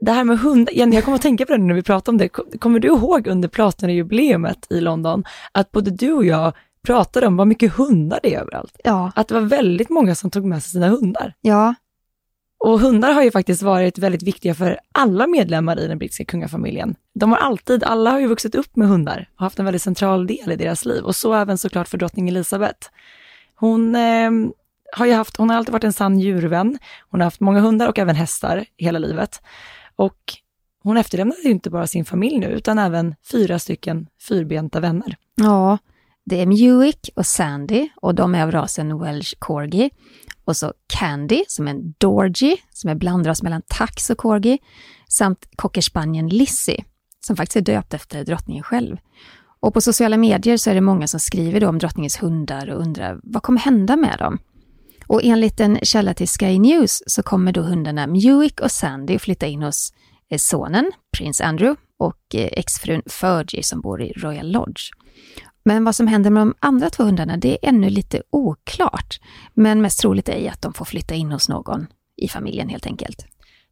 Det 0.00 0.12
här 0.12 0.24
med 0.24 0.38
hundar, 0.38 0.72
Jenny, 0.74 0.94
jag 0.96 1.04
kommer 1.04 1.16
att 1.16 1.22
tänka 1.22 1.46
på 1.46 1.52
det 1.52 1.58
nu 1.58 1.64
när 1.64 1.74
vi 1.74 1.82
pratar 1.82 2.12
om 2.12 2.18
det. 2.18 2.28
Kommer 2.28 2.80
du 2.80 2.88
ihåg 2.88 3.26
under 3.26 3.48
Platinajubileet 3.48 4.66
i 4.70 4.80
London 4.80 5.24
att 5.52 5.72
både 5.72 5.90
du 5.90 6.12
och 6.12 6.24
jag 6.24 6.52
pratade 6.82 7.26
om 7.26 7.36
vad 7.36 7.46
mycket 7.46 7.72
hundar 7.72 8.20
det 8.22 8.34
är 8.34 8.40
överallt? 8.40 8.80
Ja, 8.84 9.12
Att 9.16 9.28
det 9.28 9.34
var 9.34 9.40
väldigt 9.40 9.90
många 9.90 10.14
som 10.14 10.30
tog 10.30 10.44
med 10.44 10.62
sig 10.62 10.70
sina 10.70 10.88
hundar. 10.88 11.34
ja, 11.40 11.74
Och 12.58 12.80
hundar 12.80 13.12
har 13.12 13.22
ju 13.22 13.30
faktiskt 13.30 13.62
varit 13.62 13.98
väldigt 13.98 14.22
viktiga 14.22 14.54
för 14.54 14.78
alla 14.92 15.26
medlemmar 15.26 15.78
i 15.80 15.86
den 15.86 15.98
brittiska 15.98 16.24
kungafamiljen. 16.24 16.94
De 17.14 17.30
har 17.32 17.38
alltid, 17.38 17.84
alla 17.84 18.10
har 18.10 18.20
ju 18.20 18.26
vuxit 18.26 18.54
upp 18.54 18.76
med 18.76 18.88
hundar 18.88 19.28
och 19.34 19.40
haft 19.40 19.58
en 19.58 19.64
väldigt 19.64 19.82
central 19.82 20.26
del 20.26 20.52
i 20.52 20.56
deras 20.56 20.84
liv. 20.84 21.04
Och 21.04 21.16
så 21.16 21.34
även 21.34 21.58
såklart 21.58 21.88
för 21.88 21.98
drottning 21.98 22.28
Elizabeth. 22.28 22.88
Hon 23.54 23.94
eh, 23.94 24.30
har 24.96 25.06
ju 25.06 25.12
haft, 25.12 25.36
hon 25.36 25.50
har 25.50 25.56
alltid 25.56 25.72
varit 25.72 25.84
en 25.84 25.92
sann 25.92 26.18
djurvän. 26.18 26.78
Hon 27.10 27.20
har 27.20 27.24
haft 27.24 27.40
många 27.40 27.60
hundar 27.60 27.88
och 27.88 27.98
även 27.98 28.16
hästar 28.16 28.64
hela 28.76 28.98
livet. 28.98 29.42
Och 29.98 30.34
hon 30.82 30.96
efterlämnade 30.96 31.40
ju 31.42 31.50
inte 31.50 31.70
bara 31.70 31.86
sin 31.86 32.04
familj 32.04 32.38
nu, 32.38 32.46
utan 32.46 32.78
även 32.78 33.14
fyra 33.30 33.58
stycken 33.58 34.06
fyrbenta 34.28 34.80
vänner. 34.80 35.16
Ja, 35.34 35.78
det 36.24 36.40
är 36.40 36.46
Muick 36.46 37.10
och 37.16 37.26
Sandy 37.26 37.88
och 37.96 38.14
de 38.14 38.34
är 38.34 38.42
av 38.42 38.50
rasen 38.50 38.98
Welsh 38.98 39.34
Corgi. 39.38 39.90
Och 40.44 40.56
så 40.56 40.72
Candy 40.86 41.44
som 41.48 41.68
är 41.68 41.70
en 41.70 41.94
Dorgie 41.98 42.56
som 42.70 42.90
är 42.90 42.94
blandras 42.94 43.42
mellan 43.42 43.62
tax 43.66 44.10
och 44.10 44.18
corgi. 44.18 44.58
Samt 45.08 45.48
cockerspanien 45.56 46.28
Lizzie 46.28 46.84
som 47.20 47.36
faktiskt 47.36 47.56
är 47.56 47.74
döpt 47.74 47.94
efter 47.94 48.24
drottningen 48.24 48.62
själv. 48.62 48.96
Och 49.60 49.74
på 49.74 49.80
sociala 49.80 50.16
medier 50.16 50.56
så 50.56 50.70
är 50.70 50.74
det 50.74 50.80
många 50.80 51.06
som 51.06 51.20
skriver 51.20 51.60
då 51.60 51.68
om 51.68 51.78
drottningens 51.78 52.22
hundar 52.22 52.70
och 52.70 52.80
undrar 52.80 53.20
vad 53.22 53.42
kommer 53.42 53.60
hända 53.60 53.96
med 53.96 54.18
dem? 54.18 54.38
Och 55.08 55.24
enligt 55.24 55.60
en 55.60 55.78
källa 55.82 56.14
till 56.14 56.28
Sky 56.28 56.58
News 56.58 57.02
så 57.06 57.22
kommer 57.22 57.52
då 57.52 57.60
hundarna 57.60 58.06
Muick 58.06 58.60
och 58.60 58.70
Sandy 58.70 59.16
att 59.16 59.22
flytta 59.22 59.46
in 59.46 59.62
hos 59.62 59.92
eh, 60.30 60.38
sonen, 60.38 60.92
prins 61.16 61.40
Andrew, 61.40 61.80
och 61.98 62.34
eh, 62.34 62.48
exfrun 62.52 63.02
Fergie 63.06 63.62
som 63.62 63.80
bor 63.80 64.02
i 64.02 64.12
Royal 64.12 64.52
Lodge. 64.52 64.82
Men 65.64 65.84
vad 65.84 65.94
som 65.94 66.06
händer 66.06 66.30
med 66.30 66.40
de 66.40 66.54
andra 66.60 66.90
två 66.90 67.04
hundarna, 67.04 67.36
det 67.36 67.52
är 67.52 67.68
ännu 67.68 67.90
lite 67.90 68.22
oklart. 68.30 69.20
Men 69.54 69.82
mest 69.82 70.00
troligt 70.00 70.28
är 70.28 70.50
att 70.50 70.62
de 70.62 70.74
får 70.74 70.84
flytta 70.84 71.14
in 71.14 71.32
hos 71.32 71.48
någon 71.48 71.86
i 72.16 72.28
familjen 72.28 72.68
helt 72.68 72.86
enkelt 72.86 73.26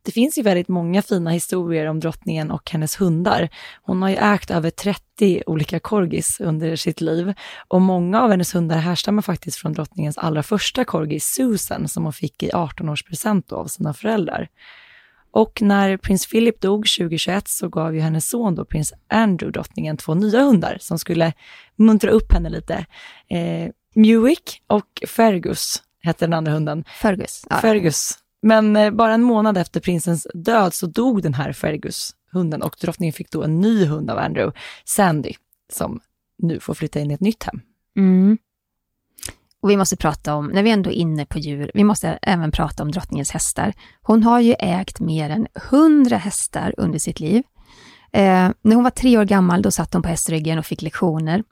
det 0.07 0.13
finns 0.13 0.39
ju 0.39 0.43
väldigt 0.43 0.69
många 0.69 1.03
fina 1.03 1.31
historier 1.31 1.87
om 1.87 2.01
drottningen 2.01 2.51
och 2.51 2.71
hennes 2.71 3.01
hundar. 3.01 3.49
Hon 3.83 4.03
har 4.03 4.09
ju 4.09 4.17
ägt 4.17 4.51
över 4.51 4.71
30 4.71 5.43
olika 5.47 5.81
corgis 5.81 6.41
under 6.41 6.77
sitt 6.77 7.01
liv 7.01 7.35
och 7.69 7.83
många 7.83 8.23
av 8.23 8.31
hennes 8.31 8.55
hundar 8.55 8.79
härstammar 8.79 9.23
faktiskt 9.23 9.59
från 9.59 9.73
drottningens 9.73 10.19
allra 10.19 10.43
första 10.43 10.85
corgi, 10.85 11.21
Susan, 11.21 11.89
som 11.89 12.05
hon 12.05 12.13
fick 12.13 12.43
i 12.43 12.51
18-årspresent 12.51 13.53
av 13.53 13.67
sina 13.67 13.95
föräldrar. 13.95 14.49
Och 15.31 15.63
när 15.63 15.97
prins 15.97 16.27
Philip 16.27 16.61
dog 16.61 16.87
2021 16.99 17.49
så 17.49 17.69
gav 17.69 17.95
ju 17.95 18.01
hennes 18.01 18.29
son 18.29 18.55
då, 18.55 18.65
prins 18.65 18.93
Andrew, 19.09 19.53
drottningen 19.53 19.97
två 19.97 20.15
nya 20.15 20.41
hundar 20.41 20.77
som 20.81 20.99
skulle 20.99 21.33
muntra 21.77 22.11
upp 22.11 22.33
henne 22.33 22.49
lite. 22.49 22.87
Eh, 23.29 23.71
Mewick 23.95 24.63
och 24.67 25.03
Fergus 25.07 25.83
hette 26.03 26.27
den 26.27 26.33
andra 26.33 26.53
hunden. 26.53 26.85
Fergus. 27.03 27.47
Ja. 27.51 27.57
Fergus. 27.57 28.19
Men 28.43 28.77
eh, 28.77 28.91
bara 28.91 29.15
en 29.15 29.23
månad 29.23 29.59
efter 29.59 29.81
prinsens 29.81 30.27
död 30.35 30.75
så 30.75 30.87
dog 30.87 31.23
den 31.23 31.35
här 31.35 31.53
Fergus-hunden 31.53 32.63
och 32.63 32.77
drottningen 32.81 33.13
fick 33.13 33.31
då 33.31 33.43
en 33.43 33.61
ny 33.61 33.85
hund 33.85 34.11
av 34.11 34.19
Andrew, 34.19 34.59
Sandy, 34.85 35.33
som 35.73 36.01
nu 36.39 36.61
får 36.61 36.75
flytta 36.75 37.01
in 37.01 37.11
i 37.11 37.15
ett 37.15 37.21
nytt 37.21 37.43
hem. 37.43 37.61
Mm. 37.97 38.39
Och 39.61 39.71
vi 39.71 39.77
måste 39.77 39.97
prata 39.97 40.35
om, 40.35 40.47
när 40.47 40.63
vi 40.63 40.71
ändå 40.71 40.91
är 40.91 40.95
inne 40.95 41.27
på 41.27 41.39
djur, 41.39 41.71
vi 41.75 41.85
måste 41.85 42.19
även 42.23 42.51
prata 42.51 42.83
om 42.83 42.91
drottningens 42.91 43.31
hästar. 43.31 43.75
Hon 44.03 44.23
har 44.23 44.41
ju 44.41 44.55
ägt 44.59 45.01
mer 45.01 45.31
än 45.31 45.47
hundra 45.71 46.17
hästar 46.17 46.75
under 46.77 46.99
sitt 46.99 47.21
liv. 47.21 47.43
Eh, 48.17 48.51
när 48.63 48.75
hon 48.75 48.85
var 48.85 48.91
tre 48.91 49.19
år 49.19 49.25
gammal 49.25 49.63
då 49.63 49.71
satt 49.71 49.93
hon 49.93 50.03
på 50.03 50.09
hästryggen 50.09 50.59
och 50.59 50.67
fick 50.67 50.83
lektioner. 50.83 51.43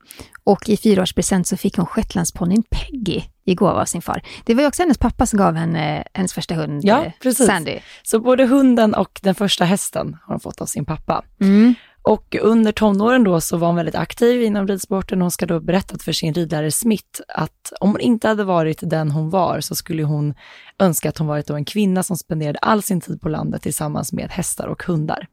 Och 0.44 0.68
i 0.68 0.77
fyraårspresent 0.77 1.46
så 1.46 1.57
fick 1.57 1.77
hon 1.77 1.87
shetlandsponnyn 1.87 2.62
Peggy 2.70 3.22
i 3.44 3.55
gåva 3.55 3.81
av 3.81 3.85
sin 3.85 4.03
far. 4.03 4.22
Det 4.44 4.55
var 4.55 4.62
ju 4.62 4.68
också 4.68 4.83
hennes 4.83 4.98
pappa 4.98 5.27
som 5.27 5.38
gav 5.38 5.55
henne 5.55 6.05
hennes 6.14 6.33
första 6.33 6.55
hund, 6.55 6.85
Ja, 6.85 7.05
eh, 7.05 7.12
precis. 7.22 7.46
Sandy. 7.46 7.79
Så 8.03 8.20
både 8.20 8.46
hunden 8.46 8.94
och 8.94 9.20
den 9.22 9.35
första 9.35 9.64
hästen 9.64 10.16
har 10.22 10.35
hon 10.35 10.40
fått 10.40 10.61
av 10.61 10.66
sin 10.66 10.85
pappa. 10.85 11.24
Mm. 11.40 11.74
Och 12.03 12.37
under 12.40 12.72
tonåren 12.72 13.24
då 13.24 13.40
så 13.40 13.57
var 13.57 13.66
hon 13.66 13.77
väldigt 13.77 13.94
aktiv 13.94 14.42
inom 14.42 14.68
ridsporten. 14.68 15.20
Hon 15.20 15.31
ska 15.31 15.46
då 15.46 15.55
ha 15.55 15.61
berättat 15.61 16.03
för 16.03 16.12
sin 16.12 16.35
ridlärare 16.35 16.70
Smith 16.70 17.20
att 17.29 17.72
om 17.81 17.90
hon 17.90 18.00
inte 18.00 18.29
hade 18.29 18.44
varit 18.44 18.79
den 18.83 19.11
hon 19.11 19.31
var 19.31 19.61
så 19.61 19.74
skulle 19.74 20.03
hon 20.03 20.35
önska 20.79 21.09
att 21.09 21.18
hon 21.18 21.27
varit 21.27 21.46
då 21.46 21.55
en 21.55 21.64
kvinna 21.64 22.03
som 22.03 22.16
spenderade 22.16 22.59
all 22.59 22.83
sin 22.83 23.00
tid 23.00 23.20
på 23.20 23.29
landet 23.29 23.62
tillsammans 23.62 24.12
med 24.12 24.31
hästar 24.31 24.66
och 24.66 24.83
hundar. 24.83 25.29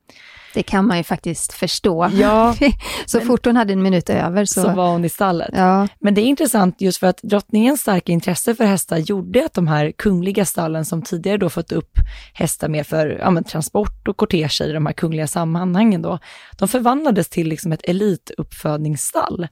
Det 0.53 0.63
kan 0.63 0.87
man 0.87 0.97
ju 0.97 1.03
faktiskt 1.03 1.53
förstå. 1.53 2.09
Ja, 2.13 2.55
så 3.05 3.21
fort 3.21 3.45
hon 3.45 3.55
hade 3.55 3.73
en 3.73 3.83
minut 3.83 4.09
över 4.09 4.45
så... 4.45 4.61
så 4.61 4.69
var 4.69 4.91
hon 4.91 5.05
i 5.05 5.09
stallet. 5.09 5.49
Ja, 5.53 5.87
Men 5.99 6.13
det 6.13 6.21
är 6.21 6.25
intressant 6.25 6.81
just 6.81 6.97
för 6.97 7.07
att 7.07 7.19
drottningens 7.21 7.81
starka 7.81 8.11
intresse 8.11 8.55
för 8.55 8.65
hästar 8.65 8.97
gjorde 8.97 9.45
att 9.45 9.53
de 9.53 9.67
här 9.67 9.91
kungliga 9.91 10.45
stallen 10.45 10.85
som 10.85 11.01
tidigare 11.01 11.37
då 11.37 11.49
fått 11.49 11.71
upp 11.71 11.97
hästar 12.33 12.69
med 12.69 12.87
för 12.87 13.07
ja, 13.19 13.31
men 13.31 13.43
transport 13.43 14.07
och 14.07 14.17
kortege 14.17 14.65
i 14.65 14.71
de 14.71 14.85
här 14.85 14.93
kungliga 14.93 15.27
sammanhangen 15.27 16.01
då, 16.01 16.19
de 16.57 16.67
förvandlades 16.67 17.29
till 17.29 17.47
liksom 17.47 17.71
ett 17.71 17.83
elituppfödningsstall 17.83 19.47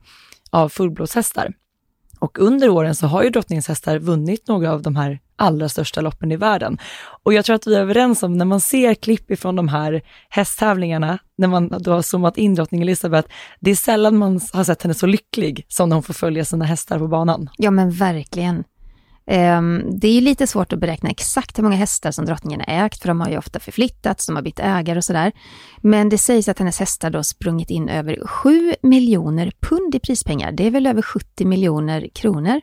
av 0.51 0.69
fullblodshästar. 0.69 1.53
Och 2.19 2.39
under 2.39 2.69
åren 2.69 2.95
så 2.95 3.07
har 3.07 3.23
ju 3.23 3.29
drottningens 3.29 3.67
hästar 3.67 3.99
vunnit 3.99 4.47
några 4.47 4.73
av 4.73 4.81
de 4.81 4.95
här 4.95 5.19
allra 5.39 5.69
största 5.69 6.01
loppen 6.01 6.31
i 6.31 6.35
världen. 6.35 6.77
Och 7.23 7.33
jag 7.33 7.45
tror 7.45 7.55
att 7.55 7.67
vi 7.67 7.75
är 7.75 7.81
överens 7.81 8.23
om, 8.23 8.37
när 8.37 8.45
man 8.45 8.61
ser 8.61 8.93
klipp 8.93 9.31
ifrån 9.31 9.55
de 9.55 9.67
här 9.67 10.01
hästtävlingarna, 10.29 11.19
när 11.37 11.47
man 11.47 11.67
då 11.79 11.91
har 11.91 12.01
zoomat 12.01 12.37
in 12.37 12.55
drottning 12.55 12.81
Elizabeth, 12.81 13.29
det 13.59 13.71
är 13.71 13.75
sällan 13.75 14.17
man 14.17 14.41
har 14.53 14.63
sett 14.63 14.83
henne 14.83 14.93
så 14.93 15.05
lycklig 15.05 15.65
som 15.67 15.89
när 15.89 15.95
hon 15.95 16.03
får 16.03 16.13
följa 16.13 16.45
sina 16.45 16.65
hästar 16.65 16.99
på 16.99 17.07
banan. 17.07 17.49
ja 17.57 17.71
men 17.71 17.91
verkligen. 17.91 18.63
Ehm, 19.31 19.99
det 19.99 20.07
är 20.07 20.13
ju 20.13 20.21
lite 20.21 20.47
svårt 20.47 20.73
att 20.73 20.79
beräkna 20.79 21.09
exakt 21.09 21.57
hur 21.57 21.63
många 21.63 21.75
hästar 21.75 22.11
som 22.11 22.25
drottningen 22.25 22.61
har 22.67 22.85
ägt, 22.85 23.01
för 23.01 23.07
de 23.07 23.21
har 23.21 23.29
ju 23.29 23.37
ofta 23.37 23.59
förflyttats, 23.59 24.25
de 24.25 24.35
har 24.35 24.43
bytt 24.43 24.59
ägare 24.59 24.97
och 24.97 25.03
sådär. 25.03 25.31
Men 25.81 26.09
det 26.09 26.17
sägs 26.17 26.47
att 26.47 26.59
hennes 26.59 26.79
hästar 26.79 27.09
då 27.09 27.23
sprungit 27.23 27.69
in 27.69 27.89
över 27.89 28.27
7 28.27 28.73
miljoner 28.81 29.51
pund 29.59 29.95
i 29.95 29.99
prispengar. 29.99 30.51
Det 30.51 30.67
är 30.67 30.71
väl 30.71 30.87
över 30.87 31.01
70 31.01 31.45
miljoner 31.45 32.07
kronor. 32.13 32.61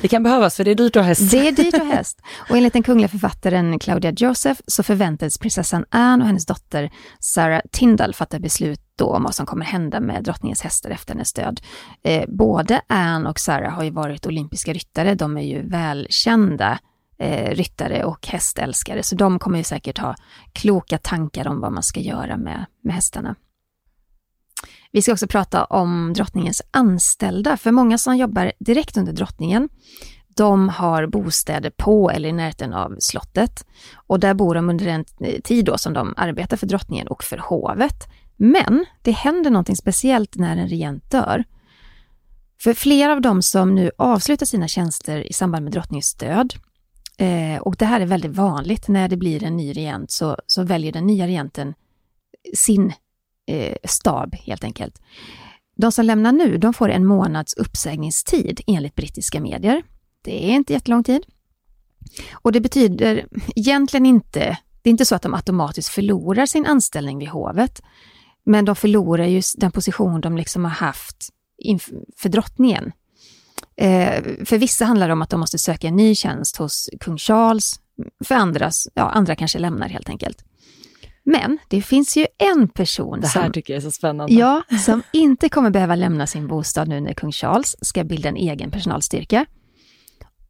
Det 0.00 0.08
kan 0.08 0.22
behövas, 0.22 0.56
för 0.56 0.64
det 0.64 0.70
är 0.70 0.74
dyrt 0.74 0.96
att 0.96 1.02
ha 1.02 1.08
häst. 1.08 1.30
Det 1.30 1.48
är 1.48 1.52
dyrt 1.52 1.74
att 1.74 1.80
ha 1.80 1.94
häst. 1.94 2.20
Och 2.50 2.56
enligt 2.56 2.72
den 2.72 2.82
kungliga 2.82 3.08
författaren 3.08 3.78
Claudia 3.78 4.12
Joseph 4.16 4.60
så 4.66 4.82
förväntades 4.82 5.38
prinsessan 5.38 5.84
Anne 5.90 6.22
och 6.22 6.26
hennes 6.26 6.46
dotter 6.46 6.90
Sarah 7.20 7.60
Tyndall 7.72 8.14
fatta 8.14 8.38
beslut 8.38 8.80
då 8.96 9.06
om 9.06 9.22
vad 9.22 9.34
som 9.34 9.46
kommer 9.46 9.64
hända 9.64 10.00
med 10.00 10.24
drottningens 10.24 10.62
hästar 10.62 10.90
efter 10.90 11.14
hennes 11.14 11.32
död. 11.32 11.60
Eh, 12.02 12.24
både 12.28 12.80
Anne 12.86 13.28
och 13.28 13.40
Sarah 13.40 13.72
har 13.72 13.84
ju 13.84 13.90
varit 13.90 14.26
olympiska 14.26 14.72
ryttare. 14.72 15.14
De 15.14 15.36
är 15.36 15.42
ju 15.42 15.68
välkända 15.68 16.78
eh, 17.18 17.50
ryttare 17.54 18.04
och 18.04 18.26
hästälskare, 18.26 19.02
så 19.02 19.16
de 19.16 19.38
kommer 19.38 19.58
ju 19.58 19.64
säkert 19.64 19.98
ha 19.98 20.14
kloka 20.52 20.98
tankar 20.98 21.48
om 21.48 21.60
vad 21.60 21.72
man 21.72 21.82
ska 21.82 22.00
göra 22.00 22.36
med, 22.36 22.66
med 22.82 22.94
hästarna. 22.94 23.34
Vi 24.96 25.02
ska 25.02 25.12
också 25.12 25.26
prata 25.26 25.64
om 25.64 26.12
drottningens 26.12 26.62
anställda, 26.70 27.56
för 27.56 27.72
många 27.72 27.98
som 27.98 28.16
jobbar 28.16 28.52
direkt 28.58 28.96
under 28.96 29.12
drottningen, 29.12 29.68
de 30.28 30.68
har 30.68 31.06
bostäder 31.06 31.70
på 31.70 32.10
eller 32.10 32.28
i 32.28 32.32
närheten 32.32 32.72
av 32.74 32.96
slottet. 32.98 33.66
Och 33.94 34.20
där 34.20 34.34
bor 34.34 34.54
de 34.54 34.70
under 34.70 34.86
en 34.86 35.04
tid 35.44 35.64
då 35.64 35.78
som 35.78 35.92
de 35.92 36.14
arbetar 36.16 36.56
för 36.56 36.66
drottningen 36.66 37.08
och 37.08 37.24
för 37.24 37.38
hovet. 37.38 38.08
Men 38.36 38.84
det 39.02 39.10
händer 39.10 39.50
någonting 39.50 39.76
speciellt 39.76 40.36
när 40.36 40.56
en 40.56 40.68
regent 40.68 41.10
dör. 41.10 41.44
För 42.60 42.74
flera 42.74 43.12
av 43.12 43.20
dem 43.20 43.42
som 43.42 43.74
nu 43.74 43.90
avslutar 43.98 44.46
sina 44.46 44.68
tjänster 44.68 45.26
i 45.30 45.32
samband 45.32 45.64
med 45.64 45.72
drottningens 45.72 46.14
död, 46.14 46.54
eh, 47.18 47.60
och 47.60 47.76
det 47.76 47.86
här 47.86 48.00
är 48.00 48.06
väldigt 48.06 48.36
vanligt, 48.36 48.88
när 48.88 49.08
det 49.08 49.16
blir 49.16 49.44
en 49.44 49.56
ny 49.56 49.72
regent 49.72 50.10
så, 50.10 50.36
så 50.46 50.62
väljer 50.62 50.92
den 50.92 51.06
nya 51.06 51.26
regenten 51.26 51.74
sin 52.54 52.92
eh, 53.46 53.76
stab 53.84 54.34
helt 54.34 54.64
enkelt. 54.64 55.02
De 55.76 55.92
som 55.92 56.04
lämnar 56.04 56.32
nu, 56.32 56.58
de 56.58 56.74
får 56.74 56.88
en 56.88 57.06
månads 57.06 57.54
uppsägningstid 57.54 58.60
enligt 58.66 58.94
brittiska 58.94 59.40
medier. 59.40 59.82
Det 60.22 60.50
är 60.50 60.54
inte 60.54 60.72
jättelång 60.72 61.04
tid. 61.04 61.26
Och 62.32 62.52
det 62.52 62.60
betyder 62.60 63.26
egentligen 63.56 64.06
inte, 64.06 64.58
det 64.82 64.88
är 64.88 64.90
inte 64.90 65.06
så 65.06 65.14
att 65.14 65.22
de 65.22 65.34
automatiskt 65.34 65.88
förlorar 65.88 66.46
sin 66.46 66.66
anställning 66.66 67.18
vid 67.18 67.28
hovet, 67.28 67.82
men 68.44 68.64
de 68.64 68.76
förlorar 68.76 69.26
ju 69.26 69.42
den 69.56 69.72
position 69.72 70.20
de 70.20 70.36
liksom 70.36 70.64
har 70.64 70.72
haft 70.72 71.28
inför 71.58 72.28
drottningen. 72.28 72.92
Eh, 73.76 74.22
för 74.44 74.58
vissa 74.58 74.84
handlar 74.84 75.06
det 75.06 75.12
om 75.12 75.22
att 75.22 75.30
de 75.30 75.40
måste 75.40 75.58
söka 75.58 75.88
en 75.88 75.96
ny 75.96 76.14
tjänst 76.14 76.56
hos 76.56 76.90
kung 77.00 77.18
Charles, 77.18 77.80
för 78.24 78.34
andras, 78.34 78.88
ja, 78.94 79.02
andra 79.02 79.36
kanske 79.36 79.58
lämnar 79.58 79.88
helt 79.88 80.08
enkelt. 80.08 80.44
Men 81.28 81.58
det 81.68 81.82
finns 81.82 82.16
ju 82.16 82.26
en 82.38 82.68
person 82.68 83.20
Det 83.20 83.26
här 83.26 83.42
som, 83.42 83.52
tycker 83.52 83.72
jag 83.74 83.78
är 83.78 83.84
så 83.84 83.90
spännande. 83.90 84.34
ja, 84.34 84.62
som 84.84 85.02
inte 85.12 85.48
kommer 85.48 85.70
behöva 85.70 85.94
lämna 85.94 86.26
sin 86.26 86.46
bostad 86.46 86.88
nu 86.88 87.00
när 87.00 87.12
kung 87.12 87.32
Charles 87.32 87.76
ska 87.80 88.04
bilda 88.04 88.28
en 88.28 88.36
egen 88.36 88.70
personalstyrka. 88.70 89.46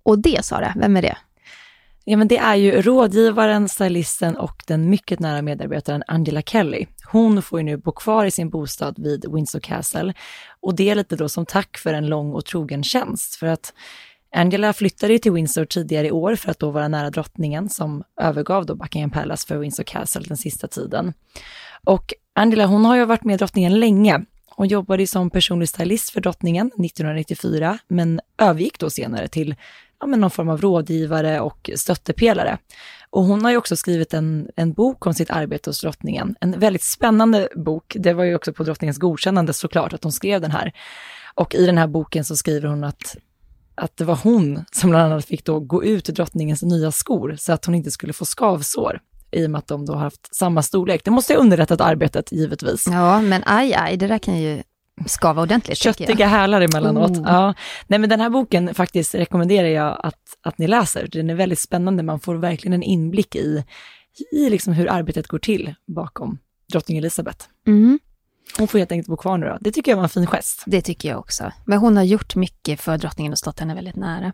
Och 0.03 0.19
det, 0.19 0.45
Sara, 0.45 0.73
vem 0.77 0.97
är 0.97 1.03
det? 1.03 1.17
Ja, 2.05 2.17
men 2.17 2.29
det 2.29 2.39
är 2.39 2.55
ju 2.55 2.83
rådgivaren, 2.83 3.69
stylisten 3.69 4.37
och 4.37 4.63
den 4.67 4.91
mycket 4.91 5.21
nära 5.21 5.43
medarbetaren 5.43 6.03
Angela 6.07 6.43
Kelly. 6.43 6.87
Hon 7.13 7.43
får 7.43 7.61
ju 7.61 7.65
nu 7.65 7.77
bo 7.77 7.93
kvar 7.93 8.25
i 8.25 8.31
sin 8.31 8.51
bostad 8.51 8.95
vid 8.99 9.25
Windsor 9.33 9.61
Castle 9.61 10.15
och 10.61 10.75
det 10.75 10.91
är 10.91 10.95
lite 10.95 11.17
då 11.17 11.29
som 11.29 11.47
tack 11.47 11.79
för 11.79 11.95
en 11.95 12.07
lång 12.07 12.33
och 12.33 12.45
trogen 12.45 12.83
tjänst. 12.83 13.35
För 13.35 13.47
att 13.47 13.73
Angela 14.37 14.73
flyttade 14.73 15.13
ju 15.13 15.19
till 15.19 15.33
Windsor 15.33 15.65
tidigare 15.65 16.07
i 16.07 16.11
år 16.11 16.37
för 16.37 16.51
att 16.51 16.59
då 16.59 16.71
vara 16.71 16.89
nära 16.89 17.11
drottningen 17.11 17.69
som 17.69 18.05
övergav 18.21 18.67
då 18.67 18.75
Buckingham 18.75 19.11
Palace 19.11 19.47
för 19.47 19.57
Windsor 19.57 19.85
Castle 19.85 20.23
den 20.29 20.37
sista 20.37 20.69
tiden. 20.69 21.13
Och 21.85 22.15
Angela, 22.33 22.67
hon 22.67 22.85
har 22.85 22.97
ju 22.97 23.05
varit 23.05 23.25
med 23.25 23.39
drottningen 23.39 23.81
länge. 23.81 24.25
Hon 24.47 24.69
jobbade 24.69 25.03
ju 25.03 25.07
som 25.07 25.31
personlig 25.31 25.69
stylist 25.69 26.11
för 26.11 26.21
drottningen 26.21 26.67
1994, 26.67 27.79
men 27.89 28.21
övergick 28.39 28.79
då 28.79 28.91
senare 28.91 29.29
till 29.29 29.55
ja, 30.01 30.07
men 30.07 30.21
någon 30.21 30.31
form 30.31 30.49
av 30.49 30.61
rådgivare 30.61 31.41
och 31.41 31.71
stöttepelare. 31.75 32.59
Och 33.11 33.25
hon 33.25 33.45
har 33.45 33.51
ju 33.51 33.57
också 33.57 33.77
skrivit 33.77 34.15
en, 34.15 34.51
en 34.57 34.73
bok 34.73 35.07
om 35.07 35.15
sitt 35.15 35.31
arbete 35.31 35.71
hos 35.71 35.81
drottningen. 35.81 36.37
En 36.41 36.59
väldigt 36.59 36.83
spännande 36.83 37.49
bok. 37.55 37.97
Det 37.99 38.13
var 38.13 38.25
ju 38.25 38.35
också 38.35 38.53
på 38.53 38.65
drottningens 38.65 38.99
godkännande 38.99 39.53
såklart 39.53 39.93
att 39.93 40.03
hon 40.03 40.13
skrev 40.13 40.41
den 40.41 40.51
här. 40.51 40.73
Och 41.35 41.55
i 41.55 41.67
den 41.67 41.79
här 41.79 41.87
boken 41.87 42.25
så 42.25 42.37
skriver 42.37 42.69
hon 42.69 42.85
att, 42.85 43.17
att 43.77 43.97
det 43.97 44.05
var 44.05 44.19
hon 44.23 44.65
som 44.73 44.91
bland 44.91 45.13
annat 45.13 45.25
fick 45.25 45.45
då 45.45 45.61
gå 45.61 45.85
ut 45.85 46.09
i 46.09 46.13
drottningens 46.13 46.63
nya 46.63 46.93
skor 46.93 47.37
så 47.39 47.53
att 47.53 47.65
hon 47.65 47.75
inte 47.75 47.91
skulle 47.91 48.13
få 48.13 48.25
skavsår 48.25 49.01
i 49.31 49.47
och 49.47 49.51
med 49.51 49.59
att 49.59 49.67
de 49.67 49.87
då 49.87 49.93
har 49.93 50.01
haft 50.01 50.35
samma 50.35 50.63
storlek. 50.63 51.05
Det 51.05 51.11
måste 51.11 51.35
ha 51.35 51.41
underlättat 51.41 51.81
arbetet 51.81 52.33
givetvis. 52.33 52.87
Ja, 52.87 53.21
men 53.21 53.43
aj, 53.47 53.75
aj, 53.75 53.97
det 53.97 54.07
där 54.07 54.19
kan 54.19 54.39
ju 54.39 54.63
skava 55.07 55.43
ordentligt. 55.43 55.79
Köttiga 55.79 56.27
hälar 56.27 56.61
emellanåt. 56.61 57.11
Oh. 57.11 57.23
Ja. 57.25 57.55
Nej, 57.87 57.99
men 57.99 58.11
den 58.11 58.21
här 58.21 58.31
boken 58.31 58.75
faktiskt 58.75 59.15
rekommenderar 59.15 59.69
jag 59.69 60.01
att, 60.03 60.21
att 60.43 60.59
ni 60.59 60.67
läser. 60.67 61.09
Den 61.13 61.31
är 61.31 61.35
väldigt 61.35 61.59
spännande. 61.59 62.03
Man 62.03 62.21
får 62.21 62.35
verkligen 62.35 62.73
en 62.73 62.83
inblick 62.83 63.37
i, 63.37 63.65
i 64.33 64.51
liksom 64.51 64.73
hur 64.73 64.91
arbetet 64.91 65.27
går 65.27 65.39
till 65.39 65.75
bakom 65.87 66.39
drottning 66.73 66.99
Elizabeth. 66.99 67.47
Mm, 67.67 67.99
hon 68.59 68.69
får 68.69 68.79
helt 68.79 68.93
enkelt 68.93 69.09
bo 69.09 69.17
kvar 69.17 69.39
nu 69.39 69.47
då. 69.47 69.59
Det 69.61 69.73
tycker 69.73 69.93
jag 69.93 69.97
var 69.97 70.05
en 70.05 70.09
fin 70.09 70.27
gest. 70.27 70.63
det 70.67 70.83
tycker 70.83 71.09
jag 71.09 71.19
också. 71.19 71.53
Men 71.65 71.79
hon 71.79 71.97
har 71.97 72.05
gjort 72.05 72.37
mycket 72.37 72.81
för 72.81 72.99
drottningen 72.99 73.33
och 73.33 73.39
stått 73.39 73.61
henne 73.61 73.75
väldigt 73.75 73.97
nära. 73.97 74.33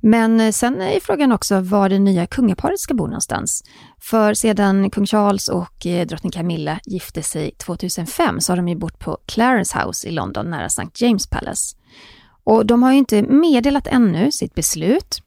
Men 0.00 0.40
eh, 0.40 0.50
sen 0.50 0.80
är 0.80 1.00
frågan 1.00 1.32
också 1.32 1.60
var 1.60 1.88
det 1.88 1.98
nya 1.98 2.26
kungaparet 2.26 2.80
ska 2.80 2.94
bo 2.94 3.06
någonstans. 3.06 3.64
För 4.00 4.34
sedan 4.34 4.90
kung 4.90 5.06
Charles 5.06 5.48
och 5.48 5.86
eh, 5.86 6.06
drottning 6.06 6.32
Camilla 6.32 6.80
gifte 6.84 7.22
sig 7.22 7.50
2005 7.50 8.40
så 8.40 8.52
har 8.52 8.56
de 8.56 8.68
ju 8.68 8.76
bott 8.76 8.98
på 8.98 9.18
Clarence 9.26 9.78
House 9.78 10.08
i 10.08 10.10
London 10.10 10.50
nära 10.50 10.66
St. 10.66 10.88
James 10.94 11.26
Palace. 11.26 11.76
Och 12.44 12.66
de 12.66 12.82
har 12.82 12.92
ju 12.92 12.98
inte 12.98 13.22
meddelat 13.22 13.86
ännu 13.86 14.32
sitt 14.32 14.54
beslut, 14.54 15.22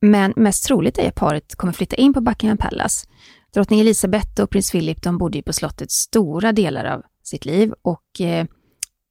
men 0.00 0.32
mest 0.36 0.64
troligt 0.64 0.98
är 0.98 1.08
att 1.08 1.14
paret 1.14 1.54
kommer 1.56 1.72
flytta 1.72 1.96
in 1.96 2.14
på 2.14 2.20
Buckingham 2.20 2.58
Palace. 2.58 3.06
Drottning 3.54 3.80
Elizabeth 3.80 4.42
och 4.42 4.50
prins 4.50 4.70
Philip 4.70 5.02
de 5.02 5.18
bodde 5.18 5.38
ju 5.38 5.42
på 5.42 5.52
slottet 5.52 5.90
stora 5.90 6.52
delar 6.52 6.84
av 6.84 7.02
sitt 7.26 7.44
liv 7.44 7.72
och 7.82 8.20
eh, 8.20 8.46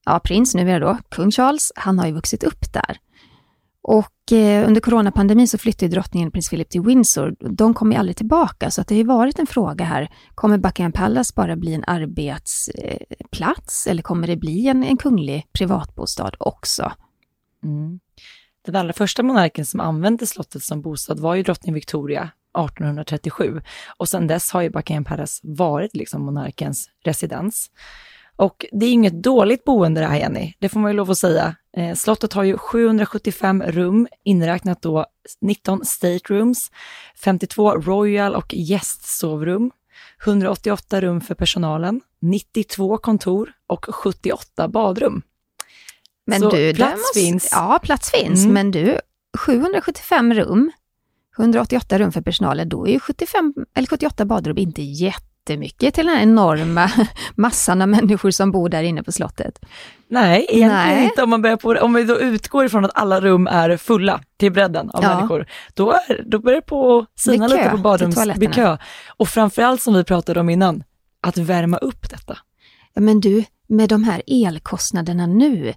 ja, 0.05 0.19
prins, 0.19 0.55
numera 0.55 0.79
då, 0.79 0.97
kung 1.09 1.31
Charles, 1.31 1.71
han 1.75 1.99
har 1.99 2.07
ju 2.07 2.13
vuxit 2.13 2.43
upp 2.43 2.73
där. 2.73 2.99
Och 3.87 4.31
eh, 4.31 4.67
under 4.67 4.81
coronapandemin 4.81 5.47
så 5.47 5.57
flyttade 5.57 5.91
drottningen 5.91 6.31
prins 6.31 6.49
Philip 6.49 6.69
till 6.69 6.81
Windsor. 6.81 7.35
De 7.39 7.73
kom 7.73 7.91
ju 7.91 7.97
aldrig 7.97 8.17
tillbaka, 8.17 8.71
så 8.71 8.81
att 8.81 8.87
det 8.87 8.95
har 8.95 8.97
ju 8.97 9.07
varit 9.07 9.39
en 9.39 9.47
fråga 9.47 9.85
här. 9.85 10.09
Kommer 10.35 10.57
Buckingham 10.57 10.91
Palace 10.91 11.33
bara 11.35 11.55
bli 11.55 11.73
en 11.73 11.83
arbetsplats 11.87 13.87
eh, 13.87 13.91
eller 13.91 14.03
kommer 14.03 14.27
det 14.27 14.35
bli 14.35 14.67
en, 14.67 14.83
en 14.83 14.97
kunglig 14.97 15.47
privatbostad 15.51 16.31
också? 16.39 16.91
Mm. 17.63 17.99
Den 18.65 18.75
allra 18.75 18.93
första 18.93 19.23
monarken 19.23 19.65
som 19.65 19.79
använde 19.79 20.27
slottet 20.27 20.63
som 20.63 20.81
bostad 20.81 21.19
var 21.19 21.35
ju 21.35 21.43
drottning 21.43 21.73
Victoria 21.73 22.29
1837 22.65 23.61
och 23.97 24.09
sedan 24.09 24.27
dess 24.27 24.51
har 24.51 24.61
ju 24.61 24.69
Buckingham 24.69 25.03
Palace 25.03 25.39
varit 25.43 25.95
liksom 25.95 26.25
monarkens 26.25 26.89
residens. 27.03 27.71
Och 28.37 28.65
det 28.71 28.85
är 28.85 28.91
inget 28.91 29.23
dåligt 29.23 29.63
boende 29.63 30.01
det 30.01 30.07
här 30.07 30.17
Jenny, 30.17 30.53
det 30.59 30.69
får 30.69 30.79
man 30.79 30.91
ju 30.91 30.97
lov 30.97 31.11
att 31.11 31.17
säga. 31.17 31.55
Eh, 31.77 31.95
slottet 31.95 32.33
har 32.33 32.43
ju 32.43 32.57
775 32.57 33.63
rum, 33.63 34.07
inräknat 34.23 34.81
då 34.81 35.05
19 35.41 35.85
staterooms, 35.85 36.71
52 37.23 37.71
royal 37.75 38.35
och 38.35 38.53
gästsovrum, 38.53 39.71
188 40.25 41.01
rum 41.01 41.21
för 41.21 41.35
personalen, 41.35 42.01
92 42.21 42.97
kontor 42.97 43.51
och 43.67 43.85
78 43.95 44.67
badrum. 44.67 45.21
Men 46.27 46.39
Så 46.39 46.49
du, 46.49 46.73
plats 46.75 46.97
måste, 46.97 47.19
finns. 47.19 47.49
Ja, 47.51 47.79
plats 47.83 48.11
finns, 48.11 48.43
Mm. 48.43 48.53
men 48.53 48.71
du, 48.71 48.99
775 49.37 50.33
rum, 50.33 50.71
188 51.39 51.97
rum 51.97 52.11
för 52.11 52.21
personalen, 52.21 52.69
då 52.69 52.87
är 52.87 52.91
ju 52.91 52.99
75, 52.99 53.53
eller 53.75 53.87
78 53.87 54.25
badrum 54.25 54.57
inte 54.57 54.81
jättemycket 54.81 55.93
till 55.93 56.05
den 56.05 56.15
här 56.15 56.23
enorma 56.23 56.91
massan 57.35 57.81
av 57.81 57.89
människor 57.89 58.31
som 58.31 58.51
bor 58.51 58.69
där 58.69 58.83
inne 58.83 59.03
på 59.03 59.11
slottet. 59.11 59.59
Nej, 60.07 60.45
egentligen 60.49 60.95
Nej. 60.95 61.03
inte 61.05 61.23
om 61.23 61.29
man 61.29 61.41
börjar 61.41 61.57
på 61.57 61.69
Om 61.69 61.93
vi 61.93 62.03
då 62.03 62.19
utgår 62.19 62.65
ifrån 62.65 62.85
att 62.85 62.91
alla 62.95 63.21
rum 63.21 63.47
är 63.47 63.77
fulla 63.77 64.21
till 64.37 64.51
bredden 64.51 64.89
av 64.89 65.03
Ja. 65.03 65.15
människor, 65.15 65.45
då, 65.73 65.91
är, 65.91 66.23
då 66.25 66.39
börjar 66.39 66.61
det 66.61 66.67
på 66.67 67.05
sina 67.15 67.49
kö 67.49 67.55
lite 67.55 67.69
på 67.69 67.75
till 67.75 67.83
badrums... 67.83 68.15
toaletterna. 68.15 68.39
Bli 68.47 68.55
kö. 68.55 68.77
Och 69.17 69.27
framförallt 69.27 69.81
som 69.81 69.93
vi 69.93 70.03
pratade 70.03 70.39
om 70.39 70.49
innan, 70.49 70.83
att 71.21 71.37
värma 71.37 71.77
upp 71.77 72.09
detta. 72.09 72.37
Men 72.95 73.19
du, 73.19 73.43
med 73.67 73.89
de 73.89 74.03
här 74.03 74.21
elkostnaderna 74.27 75.25
nu, 75.25 75.73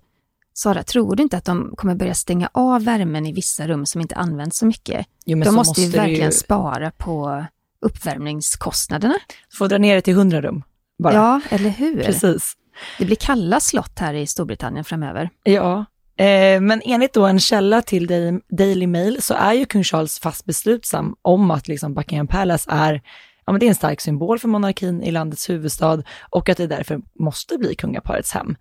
Sara, 0.59 0.83
tror 0.83 1.17
du 1.17 1.23
inte 1.23 1.37
att 1.37 1.45
de 1.45 1.73
kommer 1.77 1.95
börja 1.95 2.15
stänga 2.15 2.51
av 2.53 2.85
värmen 2.85 3.27
i 3.27 3.33
vissa 3.33 3.67
rum 3.67 3.87
som 3.87 4.01
inte 4.01 4.15
används 4.15 4.59
så 4.59 4.67
mycket? 4.67 5.07
Jo, 5.25 5.37
men 5.39 5.45
de 5.47 5.51
så 5.51 5.57
måste, 5.57 5.81
ju 5.83 5.89
verkligen 5.89 6.31
ju- 6.31 6.33
spara 6.33 6.91
på 6.91 7.45
uppvärmningskostnaderna. 7.81 9.15
Få 9.53 9.67
dra 9.69 9.79
ner 9.79 9.95
det 9.95 10.01
till 10.03 10.15
100 10.15 10.41
rum 10.41 10.63
bara. 11.03 11.15
Ja, 11.15 11.41
eller 11.51 11.71
hur? 11.71 12.03
Precis. 12.03 12.53
Det 12.99 13.05
blir 13.05 13.17
kalla 13.17 13.61
slott 13.61 13.99
här 13.99 14.15
i 14.15 14.27
Storbritannien 14.27 14.85
framöver. 14.85 15.31
Ja, 15.43 15.85
eh, 16.25 16.61
men 16.61 16.83
enligt 16.85 17.13
då 17.13 17.27
en 17.27 17.41
källa 17.41 17.83
till 17.83 18.07
Daily 18.51 18.87
Mail 18.87 19.23
så 19.23 19.35
är 19.35 19.53
ju 19.53 19.65
kung 19.65 19.85
Charles 19.85 20.19
fast 20.19 20.45
beslutsam 20.45 21.17
om 21.23 21.51
att 21.51 21.69
liksom 21.69 21.95
Buckingham 21.95 22.27
Palace 22.27 22.71
är, 22.71 23.03
ja, 23.47 23.53
men 23.53 23.61
det 23.61 23.67
är 23.67 23.69
en 23.69 23.75
stark 23.75 24.01
symbol 24.01 24.39
för 24.39 24.49
monarkin 24.49 25.03
i 25.03 25.11
landets 25.11 25.51
huvudstad 25.51 26.03
och 26.31 26.49
att 26.49 26.57
det 26.57 26.67
därför 26.67 27.01
måste 27.19 27.59
bli 27.59 27.75
kungaparets 27.75 28.33
hem. 28.33 28.57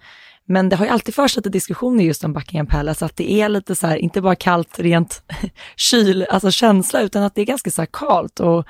Men 0.49 0.69
det 0.69 0.75
har 0.75 0.85
ju 0.85 0.91
alltid 0.91 1.15
förts 1.15 1.35
lite 1.35 1.49
diskussioner 1.49 2.03
just 2.03 2.23
om 2.23 2.33
Buckingham 2.33 2.67
Palace, 2.67 3.05
att 3.05 3.15
det 3.15 3.31
är 3.31 3.49
lite 3.49 3.75
så 3.75 3.87
här, 3.87 3.97
inte 3.97 4.21
bara 4.21 4.35
kallt 4.35 4.79
rent 4.79 5.23
kyl, 5.75 6.25
alltså 6.29 6.51
känsla, 6.51 7.01
utan 7.01 7.23
att 7.23 7.35
det 7.35 7.41
är 7.41 7.45
ganska 7.45 7.71
så 7.71 7.81
här 7.81 7.89
kallt 7.93 8.39
och 8.39 8.65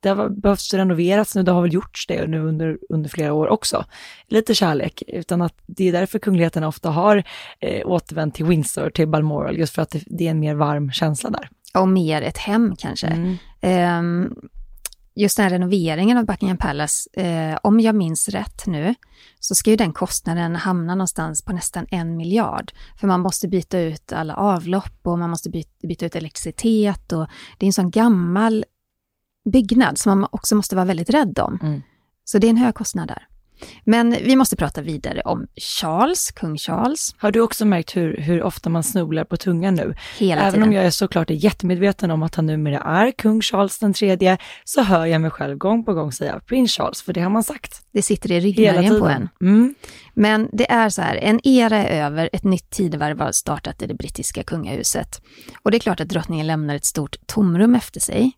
det 0.00 0.08
har 0.08 0.28
behövts 0.28 0.74
renoveras 0.74 1.34
nu, 1.34 1.42
det 1.42 1.52
har 1.52 1.62
väl 1.62 1.74
gjorts 1.74 2.06
det 2.06 2.26
nu 2.26 2.40
under, 2.40 2.78
under 2.88 3.10
flera 3.10 3.32
år 3.32 3.48
också. 3.48 3.84
Lite 4.28 4.54
kärlek, 4.54 5.02
utan 5.06 5.42
att 5.42 5.54
det 5.66 5.88
är 5.88 5.92
därför 5.92 6.18
kungligheterna 6.18 6.68
ofta 6.68 6.90
har 6.90 7.22
eh, 7.60 7.86
återvänt 7.86 8.34
till 8.34 8.44
Windsor, 8.44 8.90
till 8.90 9.08
Balmoral, 9.08 9.58
just 9.58 9.74
för 9.74 9.82
att 9.82 9.90
det, 9.90 10.02
det 10.06 10.26
är 10.26 10.30
en 10.30 10.40
mer 10.40 10.54
varm 10.54 10.92
känsla 10.92 11.30
där. 11.30 11.48
Och 11.74 11.88
mer 11.88 12.22
ett 12.22 12.38
hem 12.38 12.76
kanske. 12.76 13.38
Ehm, 13.60 14.34
just 15.16 15.36
den 15.36 15.44
här 15.44 15.50
renoveringen 15.50 16.18
av 16.18 16.26
Buckingham 16.26 16.56
Palace, 16.56 17.20
eh, 17.20 17.58
om 17.62 17.80
jag 17.80 17.94
minns 17.94 18.28
rätt 18.28 18.66
nu, 18.66 18.94
så 19.40 19.54
ska 19.54 19.70
ju 19.70 19.76
den 19.76 19.92
kostnaden 19.92 20.56
hamna 20.56 20.94
någonstans 20.94 21.42
på 21.42 21.52
nästan 21.52 21.86
en 21.90 22.16
miljard. 22.16 22.72
För 23.00 23.06
man 23.06 23.20
måste 23.20 23.48
byta 23.48 23.78
ut 23.78 24.12
alla 24.12 24.34
avlopp 24.34 25.00
och 25.02 25.18
man 25.18 25.30
måste 25.30 25.50
byta, 25.50 25.86
byta 25.86 26.06
ut 26.06 26.16
elektricitet 26.16 27.12
och 27.12 27.26
det 27.58 27.64
är 27.64 27.68
en 27.68 27.72
sån 27.72 27.90
gammal 27.90 28.64
byggnad 29.52 29.98
som 29.98 30.20
man 30.20 30.28
också 30.32 30.54
måste 30.56 30.76
vara 30.76 30.86
väldigt 30.86 31.10
rädd 31.10 31.38
om. 31.38 31.58
Mm. 31.62 31.82
Så 32.24 32.38
det 32.38 32.46
är 32.46 32.50
en 32.50 32.56
hög 32.56 32.74
kostnad 32.74 33.08
där. 33.08 33.26
Men 33.84 34.10
vi 34.10 34.36
måste 34.36 34.56
prata 34.56 34.82
vidare 34.82 35.20
om 35.20 35.46
Charles, 35.56 36.30
kung 36.30 36.58
Charles, 36.58 37.14
Har 37.18 37.30
du 37.32 37.40
också 37.40 37.64
märkt 37.64 37.96
hur, 37.96 38.16
hur 38.16 38.42
ofta 38.42 38.70
man 38.70 38.82
snubblar 38.82 39.24
på 39.24 39.36
tungan 39.36 39.74
nu? 39.74 39.94
hela 40.18 40.40
Även 40.40 40.52
tiden. 40.52 40.68
om 40.68 40.72
jag 40.72 40.84
är 40.84 40.90
såklart 40.90 41.30
är 41.30 41.34
jättemedveten 41.34 42.10
om 42.10 42.22
att 42.22 42.34
han 42.34 42.46
numera 42.46 42.78
är 42.78 43.10
kung 43.10 43.42
Charles 43.42 43.78
den 43.78 43.92
tredje, 43.92 44.38
så 44.64 44.82
hör 44.82 45.06
jag 45.06 45.20
mig 45.20 45.30
själv 45.30 45.58
gång 45.58 45.84
på 45.84 45.94
gång 45.94 46.12
säga 46.12 46.40
prins 46.46 46.72
Charles, 46.72 47.02
för 47.02 47.12
det 47.12 47.20
har 47.20 47.30
man 47.30 47.42
sagt 47.44 47.82
Det 47.92 48.02
sitter 48.02 48.32
i 48.32 48.40
ryggmärgen 48.40 49.00
på 49.00 49.06
en. 49.06 49.28
Mm. 49.40 49.74
Men 50.14 50.48
det 50.52 50.70
är 50.70 50.88
så 50.88 51.02
här, 51.02 51.16
en 51.16 51.40
era 51.44 51.76
är 51.76 52.04
över, 52.04 52.30
ett 52.32 52.44
nytt 52.44 52.70
tidevarv 52.70 53.20
har 53.20 53.32
startat 53.32 53.82
i 53.82 53.86
det 53.86 53.94
brittiska 53.94 54.42
kungahuset. 54.42 55.22
Och 55.62 55.70
det 55.70 55.76
är 55.76 55.78
klart 55.78 56.00
att 56.00 56.08
drottningen 56.08 56.46
lämnar 56.46 56.74
ett 56.74 56.84
stort 56.84 57.16
tomrum 57.26 57.74
efter 57.74 58.00
sig. 58.00 58.32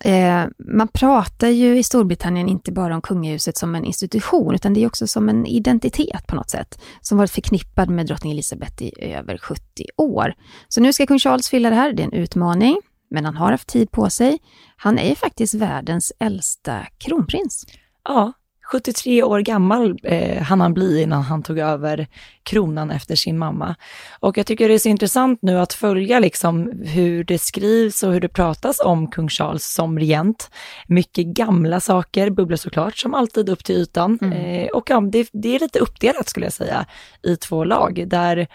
Eh, 0.00 0.44
man 0.58 0.88
pratar 0.88 1.48
ju 1.48 1.78
i 1.78 1.82
Storbritannien 1.82 2.48
inte 2.48 2.72
bara 2.72 2.94
om 2.94 3.02
kungahuset 3.02 3.56
som 3.56 3.74
en 3.74 3.84
institution, 3.84 4.54
utan 4.54 4.74
det 4.74 4.82
är 4.82 4.86
också 4.86 5.06
som 5.06 5.28
en 5.28 5.46
identitet 5.46 6.26
på 6.26 6.34
något 6.36 6.50
sätt, 6.50 6.82
som 7.00 7.18
varit 7.18 7.30
förknippad 7.30 7.90
med 7.90 8.06
drottning 8.06 8.32
Elizabeth 8.32 8.82
i 8.82 8.92
över 9.14 9.38
70 9.38 9.62
år. 9.96 10.34
Så 10.68 10.80
nu 10.80 10.92
ska 10.92 11.06
kung 11.06 11.18
Charles 11.18 11.48
fylla 11.48 11.70
det 11.70 11.76
här, 11.76 11.92
det 11.92 12.02
är 12.02 12.06
en 12.06 12.12
utmaning, 12.12 12.80
men 13.10 13.24
han 13.24 13.36
har 13.36 13.50
haft 13.50 13.68
tid 13.68 13.90
på 13.90 14.10
sig. 14.10 14.38
Han 14.76 14.98
är 14.98 15.08
ju 15.08 15.14
faktiskt 15.14 15.54
världens 15.54 16.12
äldsta 16.18 16.86
kronprins. 16.98 17.66
Ja, 18.04 18.32
73 18.72 19.22
år 19.22 19.40
gammal 19.40 19.98
eh, 20.02 20.42
hann 20.42 20.60
han 20.60 20.74
bli 20.74 21.02
innan 21.02 21.22
han 21.22 21.42
tog 21.42 21.58
över 21.58 22.06
kronan 22.42 22.90
efter 22.90 23.16
sin 23.16 23.38
mamma. 23.38 23.74
Och 24.20 24.38
jag 24.38 24.46
tycker 24.46 24.68
det 24.68 24.74
är 24.74 24.78
så 24.78 24.88
intressant 24.88 25.38
nu 25.42 25.58
att 25.58 25.72
följa 25.72 26.18
liksom 26.18 26.82
hur 26.84 27.24
det 27.24 27.38
skrivs 27.38 28.02
och 28.02 28.12
hur 28.12 28.20
det 28.20 28.28
pratas 28.28 28.80
om 28.80 29.10
kung 29.10 29.28
Charles 29.28 29.74
som 29.74 29.98
regent. 29.98 30.50
Mycket 30.86 31.26
gamla 31.26 31.80
saker 31.80 32.30
bubblar 32.30 32.56
såklart 32.56 32.96
som 32.96 33.14
alltid 33.14 33.48
upp 33.48 33.64
till 33.64 33.76
ytan. 33.76 34.18
Eh, 34.32 34.68
och 34.68 34.90
ja, 34.90 35.00
det, 35.00 35.28
det 35.32 35.56
är 35.56 35.60
lite 35.60 35.78
uppdelat 35.78 36.28
skulle 36.28 36.46
jag 36.46 36.52
säga 36.52 36.86
i 37.22 37.36
två 37.36 37.64
lag 37.64 38.04
där 38.06 38.46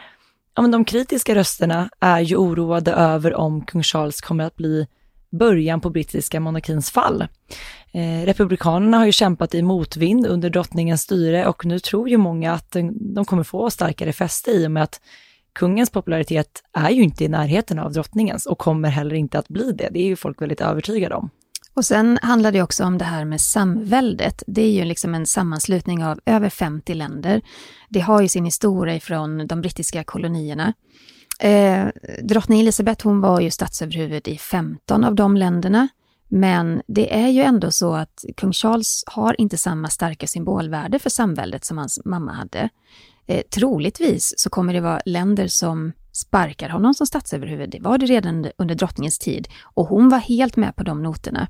ja, 0.55 0.61
men 0.61 0.71
de 0.71 0.85
kritiska 0.85 1.35
rösterna 1.35 1.89
är 1.99 2.19
ju 2.19 2.35
oroade 2.35 2.91
över 2.91 3.33
om 3.33 3.65
kung 3.65 3.83
Charles 3.83 4.21
kommer 4.21 4.43
att 4.43 4.55
bli 4.55 4.87
början 5.31 5.81
på 5.81 5.89
brittiska 5.89 6.39
monarkins 6.39 6.91
fall. 6.91 7.27
Eh, 7.93 8.25
republikanerna 8.25 8.97
har 8.97 9.05
ju 9.05 9.11
kämpat 9.11 9.55
i 9.55 9.61
motvind 9.61 10.27
under 10.27 10.49
drottningens 10.49 11.01
styre 11.01 11.47
och 11.47 11.65
nu 11.65 11.79
tror 11.79 12.09
ju 12.09 12.17
många 12.17 12.53
att 12.53 12.75
de 13.15 13.25
kommer 13.25 13.43
få 13.43 13.69
starkare 13.69 14.13
fäste 14.13 14.51
i 14.51 14.67
och 14.67 14.71
med 14.71 14.83
att 14.83 15.01
kungens 15.53 15.89
popularitet 15.89 16.63
är 16.73 16.89
ju 16.89 17.03
inte 17.03 17.23
i 17.23 17.27
närheten 17.27 17.79
av 17.79 17.93
drottningens 17.93 18.45
och 18.45 18.57
kommer 18.57 18.89
heller 18.89 19.15
inte 19.15 19.39
att 19.39 19.47
bli 19.47 19.71
det. 19.71 19.89
Det 19.91 19.99
är 19.99 20.05
ju 20.05 20.15
folk 20.15 20.41
väldigt 20.41 20.61
övertygade 20.61 21.15
om. 21.15 21.29
Och 21.73 21.85
sen 21.85 22.19
handlar 22.21 22.51
det 22.51 22.61
också 22.61 22.83
om 22.83 22.97
det 22.97 23.05
här 23.05 23.25
med 23.25 23.41
samväldet. 23.41 24.43
Det 24.47 24.61
är 24.61 24.71
ju 24.71 24.85
liksom 24.85 25.15
en 25.15 25.25
sammanslutning 25.25 26.03
av 26.03 26.19
över 26.25 26.49
50 26.49 26.93
länder. 26.93 27.41
Det 27.89 27.99
har 27.99 28.21
ju 28.21 28.27
sin 28.27 28.45
historia 28.45 28.95
ifrån 28.95 29.47
de 29.47 29.61
brittiska 29.61 30.03
kolonierna. 30.03 30.73
Eh, 31.39 31.87
drottning 32.23 32.59
Elizabeth 32.59 33.07
hon 33.07 33.21
var 33.21 33.39
ju 33.39 33.51
statsöverhuvud 33.51 34.27
i 34.27 34.37
15 34.37 35.03
av 35.03 35.15
de 35.15 35.37
länderna. 35.37 35.87
Men 36.29 36.81
det 36.87 37.15
är 37.15 37.27
ju 37.27 37.41
ändå 37.41 37.71
så 37.71 37.93
att 37.93 38.25
kung 38.37 38.53
Charles 38.53 39.03
har 39.07 39.41
inte 39.41 39.57
samma 39.57 39.89
starka 39.89 40.27
symbolvärde 40.27 40.99
för 40.99 41.09
samväldet 41.09 41.65
som 41.65 41.77
hans 41.77 41.99
mamma 42.05 42.33
hade. 42.33 42.69
Eh, 43.27 43.41
troligtvis 43.41 44.33
så 44.37 44.49
kommer 44.49 44.73
det 44.73 44.81
vara 44.81 45.01
länder 45.05 45.47
som 45.47 45.93
sparkar 46.11 46.69
honom 46.69 46.93
som 46.93 47.07
statsöverhuvud. 47.07 47.69
Det 47.69 47.79
var 47.79 47.97
det 47.97 48.05
redan 48.05 48.47
under 48.57 48.75
drottningens 48.75 49.19
tid 49.19 49.47
och 49.63 49.87
hon 49.87 50.09
var 50.09 50.17
helt 50.17 50.55
med 50.55 50.75
på 50.75 50.83
de 50.83 51.03
noterna. 51.03 51.47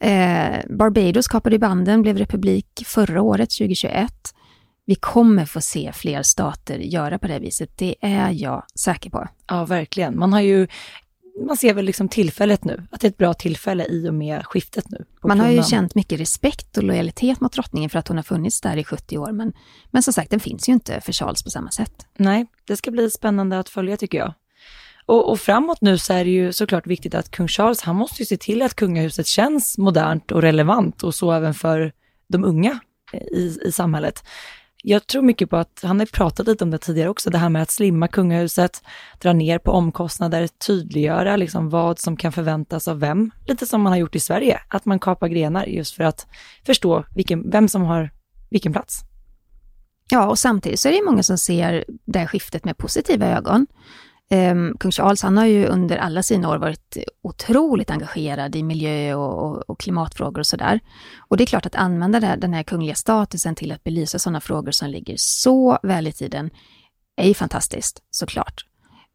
Eh, 0.00 0.60
Barbados 0.70 1.28
kapade 1.28 1.58
banden, 1.58 2.02
blev 2.02 2.18
republik 2.18 2.82
förra 2.86 3.22
året, 3.22 3.50
2021. 3.50 4.12
Vi 4.86 4.94
kommer 4.94 5.44
få 5.44 5.60
se 5.60 5.92
fler 5.92 6.22
stater 6.22 6.78
göra 6.78 7.18
på 7.18 7.26
det 7.26 7.38
viset, 7.38 7.70
det 7.76 7.94
är 8.00 8.30
jag 8.30 8.64
säker 8.74 9.10
på. 9.10 9.28
Ja, 9.46 9.64
verkligen. 9.64 10.18
Man 10.18 10.32
har 10.32 10.40
ju 10.40 10.66
man 11.46 11.56
ser 11.56 11.74
väl 11.74 11.84
liksom 11.84 12.08
tillfället 12.08 12.64
nu, 12.64 12.86
att 12.90 13.00
det 13.00 13.06
är 13.06 13.10
ett 13.10 13.16
bra 13.16 13.34
tillfälle 13.34 13.86
i 13.86 14.08
och 14.08 14.14
med 14.14 14.46
skiftet 14.46 14.90
nu. 14.90 15.04
Man 15.22 15.40
har 15.40 15.48
ju 15.50 15.62
känt 15.62 15.94
mycket 15.94 16.20
respekt 16.20 16.76
och 16.76 16.82
lojalitet 16.82 17.40
mot 17.40 17.52
drottningen 17.52 17.90
för 17.90 17.98
att 17.98 18.08
hon 18.08 18.16
har 18.16 18.24
funnits 18.24 18.60
där 18.60 18.76
i 18.76 18.84
70 18.84 19.18
år, 19.18 19.32
men, 19.32 19.52
men 19.90 20.02
som 20.02 20.12
sagt, 20.12 20.30
den 20.30 20.40
finns 20.40 20.68
ju 20.68 20.72
inte 20.72 21.00
för 21.00 21.12
Charles 21.12 21.42
på 21.42 21.50
samma 21.50 21.70
sätt. 21.70 22.06
Nej, 22.16 22.46
det 22.66 22.76
ska 22.76 22.90
bli 22.90 23.10
spännande 23.10 23.58
att 23.58 23.68
följa 23.68 23.96
tycker 23.96 24.18
jag. 24.18 24.34
Och, 25.06 25.30
och 25.30 25.40
framåt 25.40 25.80
nu 25.80 25.98
så 25.98 26.12
är 26.12 26.24
det 26.24 26.30
ju 26.30 26.52
såklart 26.52 26.86
viktigt 26.86 27.14
att 27.14 27.30
kung 27.30 27.48
Charles, 27.48 27.82
han 27.82 27.96
måste 27.96 28.22
ju 28.22 28.26
se 28.26 28.36
till 28.36 28.62
att 28.62 28.74
kungahuset 28.74 29.26
känns 29.26 29.78
modernt 29.78 30.32
och 30.32 30.42
relevant 30.42 31.02
och 31.02 31.14
så 31.14 31.32
även 31.32 31.54
för 31.54 31.92
de 32.28 32.44
unga 32.44 32.80
i, 33.12 33.58
i 33.64 33.72
samhället. 33.72 34.24
Jag 34.88 35.06
tror 35.06 35.22
mycket 35.22 35.50
på 35.50 35.56
att, 35.56 35.80
han 35.82 35.98
har 35.98 36.06
pratat 36.06 36.46
lite 36.46 36.64
om 36.64 36.70
det 36.70 36.78
tidigare 36.78 37.08
också, 37.08 37.30
det 37.30 37.38
här 37.38 37.48
med 37.48 37.62
att 37.62 37.70
slimma 37.70 38.08
kungahuset, 38.08 38.82
dra 39.20 39.32
ner 39.32 39.58
på 39.58 39.70
omkostnader, 39.70 40.48
tydliggöra 40.48 41.36
liksom 41.36 41.70
vad 41.70 41.98
som 41.98 42.16
kan 42.16 42.32
förväntas 42.32 42.88
av 42.88 43.00
vem. 43.00 43.30
Lite 43.46 43.66
som 43.66 43.82
man 43.82 43.92
har 43.92 43.98
gjort 43.98 44.14
i 44.14 44.20
Sverige, 44.20 44.60
att 44.68 44.84
man 44.84 44.98
kapar 44.98 45.28
grenar 45.28 45.66
just 45.66 45.94
för 45.94 46.04
att 46.04 46.26
förstå 46.66 47.04
vilken, 47.14 47.50
vem 47.50 47.68
som 47.68 47.82
har 47.82 48.10
vilken 48.50 48.72
plats. 48.72 49.00
Ja, 50.10 50.28
och 50.28 50.38
samtidigt 50.38 50.80
så 50.80 50.88
är 50.88 50.92
det 50.92 51.02
många 51.04 51.22
som 51.22 51.38
ser 51.38 51.84
det 52.04 52.18
här 52.18 52.26
skiftet 52.26 52.64
med 52.64 52.78
positiva 52.78 53.26
ögon. 53.26 53.66
Um, 54.30 54.76
Kung 54.78 54.90
Charles 54.90 55.22
han 55.22 55.38
har 55.38 55.46
ju 55.46 55.66
under 55.66 55.96
alla 55.96 56.22
sina 56.22 56.50
år 56.50 56.58
varit 56.58 56.96
otroligt 57.22 57.90
engagerad 57.90 58.56
i 58.56 58.62
miljö 58.62 59.14
och, 59.14 59.44
och, 59.44 59.70
och 59.70 59.80
klimatfrågor 59.80 60.38
och 60.38 60.46
sådär. 60.46 60.80
Och 61.18 61.36
det 61.36 61.44
är 61.44 61.46
klart 61.46 61.66
att 61.66 61.74
använda 61.74 62.18
här, 62.18 62.36
den 62.36 62.54
här 62.54 62.62
kungliga 62.62 62.94
statusen 62.94 63.54
till 63.54 63.72
att 63.72 63.84
belysa 63.84 64.18
sådana 64.18 64.40
frågor 64.40 64.70
som 64.70 64.90
ligger 64.90 65.14
så 65.18 65.78
väl 65.82 66.06
i 66.06 66.12
tiden 66.12 66.50
är 67.16 67.28
ju 67.28 67.34
fantastiskt, 67.34 68.02
såklart. 68.10 68.66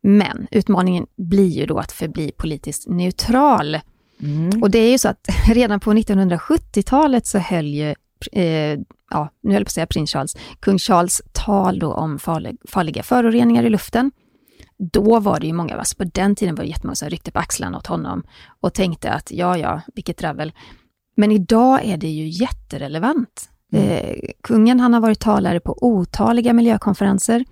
Men 0.04 0.48
utmaningen 0.52 1.08
blir 1.16 1.50
ju 1.50 1.66
då 1.66 1.78
att 1.78 1.92
förbli 1.92 2.32
politiskt 2.32 2.88
neutral. 2.90 3.80
Och 4.62 4.72
det 4.72 4.80
är 4.80 4.92
ju 4.92 4.98
så 4.98 5.10
att 5.10 5.28
redan 5.48 5.80
på 5.80 5.94
1970-talet 5.94 7.28
så 7.28 7.38
höll 7.38 7.68
ju 7.68 7.96
eh, 8.32 8.80
ja, 9.10 9.30
nu 9.42 9.50
höll 9.50 9.62
jag 9.62 9.66
på 9.66 9.70
att 9.70 9.72
säga 9.72 9.88
prins 9.88 10.12
Charles, 10.12 10.38
kung 10.60 10.78
Charles 10.78 11.22
tal 11.32 11.80
då 11.80 11.94
om 11.94 12.20
farlig, 12.20 12.58
farliga 12.68 13.04
föroreningar 13.04 13.64
i 13.64 13.70
luften. 13.70 14.12
Då 14.84 15.20
var 15.20 15.40
det 15.40 15.48
ju 15.48 15.54
många, 15.54 15.76
alltså 15.76 15.96
på 15.96 16.04
den 16.04 16.36
tiden 16.36 16.56
var 16.56 16.64
det 16.64 16.70
jättemånga 16.70 16.96
som 16.96 17.10
ryckte 17.10 17.32
på 17.32 17.40
axlarna 17.40 17.78
åt 17.78 17.88
honom 17.88 18.24
och 18.62 18.74
tänkte 18.74 19.12
att 19.12 19.32
ja, 19.32 19.58
ja, 19.58 19.82
vilket 19.96 20.18
travel. 20.18 20.54
Men 21.16 21.32
idag 21.32 21.86
är 21.86 21.98
det 21.98 22.10
ju 22.10 22.28
jätterelevant. 22.28 23.50
Eh, 23.74 24.16
kungen 24.44 24.80
han 24.80 24.94
har 24.94 25.02
varit 25.02 25.20
talare 25.20 25.60
på 25.60 25.78
otaliga 25.82 26.54
miljökonferenser 26.54 27.46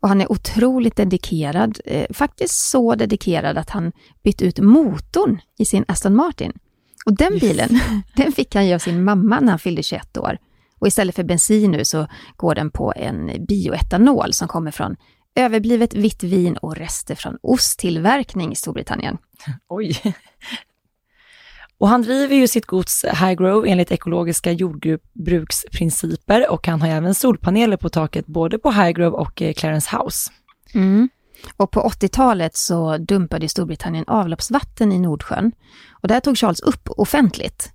och 0.00 0.08
han 0.08 0.20
är 0.20 0.32
otroligt 0.32 0.96
dedikerad, 0.96 1.78
eh, 1.84 2.06
faktiskt 2.10 2.68
så 2.68 2.94
dedikerad 2.94 3.58
att 3.58 3.70
han 3.70 3.92
bytt 4.22 4.42
ut 4.42 4.58
motorn 4.58 5.40
i 5.58 5.64
sin 5.64 5.84
Aston 5.88 6.16
Martin. 6.16 6.52
Och 7.06 7.16
den 7.16 7.38
bilen, 7.38 7.80
den 8.16 8.32
fick 8.32 8.54
han 8.54 8.66
ge 8.66 8.74
av 8.74 8.78
sin 8.78 9.04
mamma 9.04 9.40
när 9.40 9.50
han 9.50 9.58
fyllde 9.58 9.82
21 9.82 10.16
år. 10.16 10.38
Och 10.78 10.86
istället 10.86 11.14
för 11.14 11.24
bensin 11.24 11.70
nu 11.70 11.84
så 11.84 12.06
går 12.36 12.54
den 12.54 12.70
på 12.70 12.92
en 12.96 13.46
bioetanol 13.48 14.32
som 14.32 14.48
kommer 14.48 14.70
från 14.70 14.96
överblivet 15.36 15.94
vitt 15.94 16.22
vin 16.22 16.56
och 16.56 16.76
rester 16.76 17.14
från 17.14 17.38
osttillverkning 17.42 18.52
i 18.52 18.56
Storbritannien. 18.56 19.18
Oj. 19.68 20.00
Och 21.78 21.88
han 21.88 22.02
driver 22.02 22.36
ju 22.36 22.48
sitt 22.48 22.66
gods 22.66 23.04
Highgrove 23.04 23.68
enligt 23.68 23.92
ekologiska 23.92 24.52
jordbruksprinciper 24.52 26.50
och 26.50 26.66
han 26.66 26.80
har 26.80 26.88
även 26.88 27.14
solpaneler 27.14 27.76
på 27.76 27.88
taket 27.88 28.26
både 28.26 28.58
på 28.58 28.70
Highgrove 28.70 29.16
och 29.16 29.42
eh, 29.42 29.52
Clarence 29.52 29.96
House. 29.96 30.30
Mm. 30.74 31.08
Och 31.56 31.70
på 31.70 31.80
80-talet 31.80 32.56
så 32.56 32.98
dumpade 32.98 33.48
Storbritannien 33.48 34.04
avloppsvatten 34.06 34.92
i 34.92 34.98
Nordsjön. 34.98 35.52
Och 35.90 36.08
det 36.08 36.14
här 36.14 36.20
tog 36.20 36.38
Charles 36.38 36.60
upp 36.60 36.88
offentligt. 36.90 37.72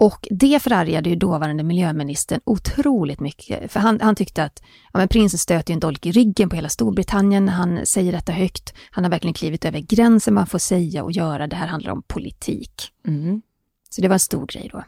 Och 0.00 0.28
det 0.30 0.62
förargade 0.62 1.10
ju 1.10 1.16
dåvarande 1.16 1.62
miljöministern 1.62 2.40
otroligt 2.44 3.20
mycket. 3.20 3.72
För 3.72 3.80
han, 3.80 4.00
han 4.00 4.14
tyckte 4.14 4.44
att 4.44 4.62
ja, 4.92 4.98
men 4.98 5.08
prinsen 5.08 5.38
stöter 5.38 5.70
ju 5.70 5.74
en 5.74 5.80
dolk 5.80 6.06
i 6.06 6.12
ryggen 6.12 6.48
på 6.48 6.56
hela 6.56 6.68
Storbritannien 6.68 7.44
när 7.44 7.52
han 7.52 7.86
säger 7.86 8.12
detta 8.12 8.32
högt. 8.32 8.74
Han 8.90 9.04
har 9.04 9.10
verkligen 9.10 9.34
klivit 9.34 9.64
över 9.64 9.78
gränsen 9.78 10.34
man 10.34 10.46
får 10.46 10.58
säga 10.58 11.04
och 11.04 11.12
göra. 11.12 11.46
Det 11.46 11.56
här 11.56 11.66
handlar 11.66 11.92
om 11.92 12.02
politik. 12.02 12.92
Mm. 13.06 13.42
Så 13.90 14.00
det 14.00 14.08
var 14.08 14.14
en 14.14 14.20
stor 14.20 14.46
grej 14.46 14.68
då. 14.72 14.84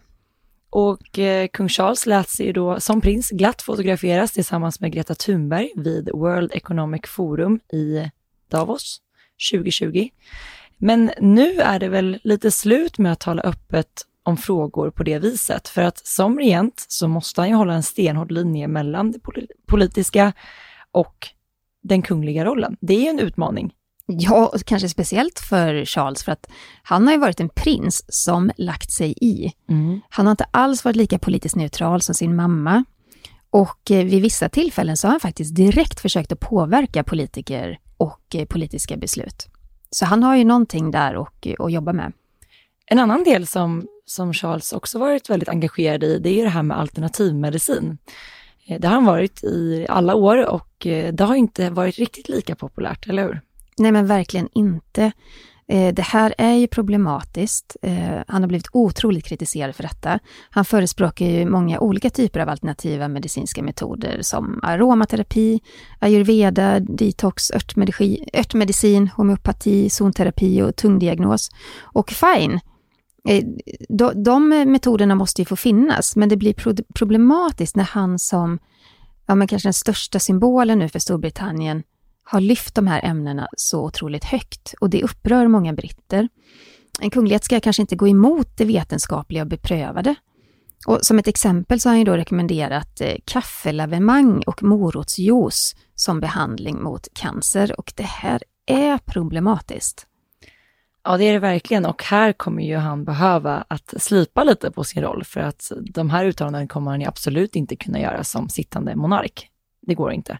Och 0.71 1.19
eh, 1.19 1.49
kung 1.49 1.69
Charles 1.69 2.07
lät 2.07 2.29
sig 2.29 2.47
ju 2.47 2.53
då 2.53 2.81
som 2.81 3.01
prins 3.01 3.31
glatt 3.31 3.63
fotograferas 3.63 4.33
tillsammans 4.33 4.81
med 4.81 4.93
Greta 4.93 5.15
Thunberg 5.15 5.73
vid 5.77 6.11
World 6.13 6.53
Economic 6.55 7.03
Forum 7.07 7.61
i 7.73 8.11
Davos 8.51 9.01
2020. 9.53 10.09
Men 10.79 11.11
nu 11.21 11.61
är 11.61 11.79
det 11.79 11.89
väl 11.89 12.19
lite 12.25 12.51
slut 12.51 12.99
med 12.99 13.13
att 13.13 13.21
tala 13.21 13.43
öppet 13.43 14.07
om 14.31 14.37
frågor 14.37 14.91
på 14.91 15.03
det 15.03 15.19
viset, 15.19 15.69
för 15.69 15.83
att 15.83 16.07
som 16.07 16.39
regent 16.39 16.85
så 16.89 17.09
måste 17.09 17.41
han 17.41 17.49
ju 17.49 17.55
hålla 17.55 17.75
en 17.75 17.83
stenhård 17.83 18.33
linje 18.33 18.69
mellan 18.69 19.11
det 19.11 19.19
pol- 19.19 19.49
politiska 19.67 20.33
och 20.93 21.29
den 21.83 22.03
kungliga 22.03 22.45
rollen. 22.45 22.77
Det 22.81 22.95
är 22.95 23.01
ju 23.01 23.09
en 23.09 23.21
utmaning. 23.21 23.73
Ja, 24.07 24.47
och 24.55 24.65
kanske 24.65 24.89
speciellt 24.89 25.39
för 25.39 25.85
Charles, 25.85 26.25
för 26.25 26.33
att 26.33 26.51
han 26.83 27.07
har 27.07 27.15
ju 27.15 27.21
varit 27.21 27.41
en 27.41 27.49
prins 27.49 28.05
som 28.09 28.51
lagt 28.57 28.91
sig 28.91 29.15
i. 29.21 29.53
Han 30.09 30.27
har 30.27 30.31
inte 30.31 30.47
alls 30.51 30.85
varit 30.85 30.97
lika 30.97 31.19
politiskt 31.19 31.57
neutral 31.57 32.03
som 32.03 32.15
sin 32.15 32.37
mamma. 32.37 32.85
Och 33.51 33.91
eh, 33.91 34.05
vid 34.05 34.23
vissa 34.23 34.49
tillfällen 34.49 34.97
så 34.97 35.07
har 35.07 35.13
han 35.13 35.21
faktiskt 35.21 35.55
direkt 35.55 36.01
försökt 36.01 36.33
att 36.33 36.41
påverka 36.41 37.05
politiker 37.05 37.79
och 37.97 38.35
eh, 38.35 38.47
politiska 38.47 38.97
beslut. 38.97 39.49
Så 39.91 40.05
han 40.05 40.23
har 40.23 40.37
ju 40.37 40.45
någonting 40.45 40.91
där 40.91 41.17
och, 41.17 41.47
att 41.59 41.73
jobba 41.73 41.93
med. 41.93 42.13
En 42.87 42.99
annan 42.99 43.25
del 43.25 43.47
som, 43.47 43.87
som 44.11 44.33
Charles 44.33 44.73
också 44.73 44.99
varit 44.99 45.31
väldigt 45.31 45.49
engagerad 45.49 46.05
i, 46.05 46.19
det 46.19 46.41
är 46.41 46.45
det 46.45 46.51
här 46.51 46.63
med 46.63 46.79
alternativmedicin. 46.79 47.99
Eh, 48.67 48.81
det 48.81 48.89
har 48.89 48.95
han 48.95 49.05
varit 49.05 49.45
i 49.45 49.87
alla 49.89 50.15
år 50.15 50.47
och 50.49 50.87
eh, 50.87 51.13
det 51.13 51.25
har 51.25 51.35
inte 51.35 51.71
varit 51.71 51.99
riktigt 51.99 52.29
lika 52.29 52.55
populärt, 52.55 53.09
eller 53.09 53.23
hur? 53.23 53.41
Nej, 53.79 53.93
men 53.93 54.07
verkligen 54.07 54.49
inte. 54.53 55.13
Eh, 55.69 55.95
det 55.95 56.03
här 56.03 56.35
är 56.39 56.53
ju 56.53 56.67
problematiskt. 56.67 57.77
Han 58.27 58.43
har 58.43 58.49
blivit 58.49 58.69
otroligt 58.73 59.25
kritiserad 59.25 59.77
för 59.77 59.83
detta. 59.83 60.19
Han 60.51 60.65
förespråkar 60.65 61.27
ju 61.27 61.47
många 61.47 61.81
olika 61.81 62.11
typer 62.11 62.41
av 62.41 62.49
alternativa 62.49 63.09
medicinska 63.09 63.63
metoder 63.63 64.19
som 64.23 64.61
aromaterapi, 64.63 65.61
ayurveda, 65.99 66.81
detox, 66.81 67.51
örtmedicin, 67.51 68.29
örtmedicin 68.33 69.09
homeopati, 69.09 69.91
zonterapi 69.91 70.63
och 70.63 70.77
tungdiagnos. 70.77 71.51
Och 71.83 72.11
fine, 72.11 72.61
Eh, 73.29 73.45
de, 73.89 74.23
de 74.23 74.49
metoderna 74.49 75.15
måste 75.15 75.43
ju 75.43 75.47
få 75.47 75.57
finnas, 75.57 76.17
men 76.17 76.29
det 76.29 76.37
blir 76.37 76.55
problematiskt 76.95 77.77
när 77.77 77.85
han 77.85 78.19
som, 78.19 78.59
ja 79.27 79.35
men 79.35 79.49
kanske 79.49 79.67
den 79.67 79.75
största 79.75 80.19
symbolen 80.19 80.79
nu 80.79 80.89
för 80.89 80.99
Storbritannien, 80.99 81.83
har 82.23 82.41
lyft 82.41 82.75
de 82.75 82.87
här 82.87 83.05
ämnena 83.05 83.49
så 83.57 83.85
otroligt 83.85 84.25
högt 84.25 84.75
och 84.81 84.91
det 84.91 85.03
upprör 85.03 85.49
många 85.49 85.73
britter. 85.73 86.29
En 87.01 87.11
kunglighet 87.11 87.45
ska 87.45 87.61
kanske 87.61 87.83
inte 87.83 87.97
gå 87.97 88.09
emot 88.09 88.57
det 88.57 88.65
vetenskapliga 88.65 89.43
och 89.43 89.49
beprövade. 89.49 90.15
Och 90.87 90.99
som 91.03 91.19
ett 91.19 91.29
exempel 91.29 91.81
så 91.81 91.89
har 91.89 91.93
han 91.93 91.99
ju 91.99 92.05
då 92.05 92.17
rekommenderat 92.17 93.01
eh, 93.01 93.15
kaffelavemang 93.25 94.43
och 94.47 94.63
morotsjuice 94.63 95.77
som 95.95 96.21
behandling 96.21 96.83
mot 96.83 97.09
cancer 97.13 97.81
och 97.81 97.93
det 97.97 98.07
här 98.07 98.43
är 98.67 98.99
problematiskt. 98.99 100.07
Ja, 101.05 101.17
det 101.17 101.25
är 101.25 101.33
det 101.33 101.39
verkligen 101.39 101.87
och 101.87 102.05
här 102.05 102.33
kommer 102.33 102.63
ju 102.63 102.77
han 102.77 103.05
behöva 103.05 103.65
att 103.69 103.95
slipa 104.03 104.45
lite 104.45 104.71
på 104.71 104.85
sin 104.85 105.03
roll 105.03 105.25
för 105.25 105.41
att 105.41 105.73
de 105.81 106.11
här 106.11 106.25
uttalanden 106.25 106.69
kommer 106.69 106.91
han 106.91 107.01
ju 107.01 107.07
absolut 107.07 107.57
inte 107.57 107.77
kunna 107.77 108.01
göra 108.01 108.25
som 108.25 108.49
sittande 108.49 108.97
monark. 108.97 109.49
Det 109.87 109.95
går 109.95 110.13
inte. 110.13 110.39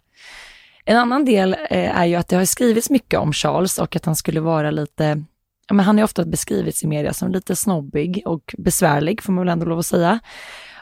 En 0.85 0.97
annan 0.97 1.25
del 1.25 1.57
eh, 1.71 1.99
är 2.01 2.07
ju 2.07 2.15
att 2.15 2.29
det 2.29 2.37
har 2.37 2.45
skrivits 2.45 2.91
mycket 2.91 3.21
om 3.21 3.33
Charles 3.33 3.79
och 3.79 3.97
att 3.97 4.05
han 4.05 4.17
skulle 4.17 4.41
vara 4.41 4.71
lite, 4.71 5.25
ja 5.69 5.75
men 5.75 5.87
han 5.87 5.97
har 5.97 6.01
ju 6.01 6.05
ofta 6.05 6.25
beskrivits 6.25 6.83
i 6.83 6.87
media 6.87 7.13
som 7.13 7.33
lite 7.33 7.57
snobbig 7.57 8.23
och 8.25 8.55
besvärlig 8.59 9.23
får 9.23 9.33
man 9.33 9.45
väl 9.47 9.53
ändå 9.53 9.67
lov 9.67 9.79
att 9.79 9.87
säga. 9.87 10.21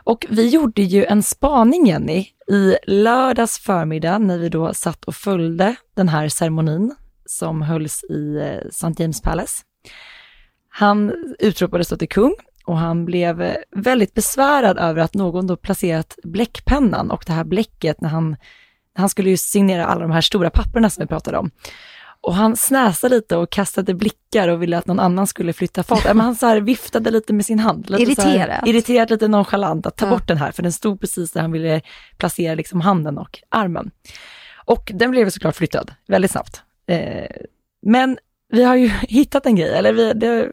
Och 0.04 0.26
vi 0.30 0.48
gjorde 0.48 0.82
ju 0.82 1.04
en 1.04 1.22
spaning 1.22 1.86
Jenny 1.86 2.26
i 2.50 2.76
lördags 2.86 3.58
förmiddag 3.58 4.18
när 4.18 4.38
vi 4.38 4.48
då 4.48 4.74
satt 4.74 5.04
och 5.04 5.14
följde 5.14 5.76
den 5.96 6.08
här 6.08 6.28
ceremonin 6.28 6.94
som 7.26 7.62
hölls 7.62 8.04
i 8.04 8.36
eh, 8.36 8.68
St. 8.68 8.94
James 8.98 9.22
Palace. 9.22 9.67
Han 10.68 11.12
utropades 11.38 11.88
då 11.88 11.96
till 11.96 12.08
kung 12.08 12.34
och 12.64 12.78
han 12.78 13.04
blev 13.04 13.56
väldigt 13.76 14.14
besvärad 14.14 14.78
över 14.78 15.00
att 15.02 15.14
någon 15.14 15.46
då 15.46 15.56
placerat 15.56 16.18
bläckpennan 16.24 17.10
och 17.10 17.24
det 17.26 17.32
här 17.32 17.44
bläcket 17.44 18.00
när 18.00 18.08
han, 18.08 18.36
han 18.94 19.08
skulle 19.08 19.30
ju 19.30 19.36
signera 19.36 19.86
alla 19.86 20.00
de 20.02 20.10
här 20.10 20.20
stora 20.20 20.50
papperna 20.50 20.90
som 20.90 21.02
vi 21.02 21.08
pratade 21.08 21.38
om. 21.38 21.50
Och 22.20 22.34
han 22.34 22.56
snäsade 22.56 23.14
lite 23.14 23.36
och 23.36 23.50
kastade 23.50 23.94
blickar 23.94 24.48
och 24.48 24.62
ville 24.62 24.78
att 24.78 24.86
någon 24.86 25.00
annan 25.00 25.26
skulle 25.26 25.52
flytta 25.52 25.82
fart. 25.82 26.04
Men 26.04 26.20
han 26.20 26.34
så 26.36 26.46
här 26.46 26.60
viftade 26.60 27.10
lite 27.10 27.32
med 27.32 27.46
sin 27.46 27.58
hand. 27.58 27.90
Lite 27.90 28.14
så 28.22 28.28
här, 28.28 28.34
Irriterat. 28.36 28.66
irriterat, 28.66 29.10
lite 29.10 29.28
nonchalant, 29.28 29.86
att 29.86 29.96
ta 29.96 30.06
Ja. 30.06 30.10
bort 30.10 30.28
den 30.28 30.36
här, 30.36 30.52
för 30.52 30.62
den 30.62 30.72
stod 30.72 31.00
precis 31.00 31.32
där 31.32 31.40
han 31.40 31.52
ville 31.52 31.80
placera 32.16 32.54
liksom 32.54 32.80
handen 32.80 33.18
och 33.18 33.38
armen. 33.48 33.90
Och 34.64 34.90
den 34.94 35.10
blev 35.10 35.30
såklart 35.30 35.56
flyttad 35.56 35.92
väldigt 36.06 36.30
snabbt. 36.30 36.62
Eh, 36.86 37.26
men 37.82 38.18
vi 38.48 38.64
har 38.64 38.76
ju 38.76 38.88
hittat 39.08 39.46
en 39.46 39.56
grej, 39.56 39.70
eller 39.70 39.92
vi, 39.92 40.12
det 40.12 40.52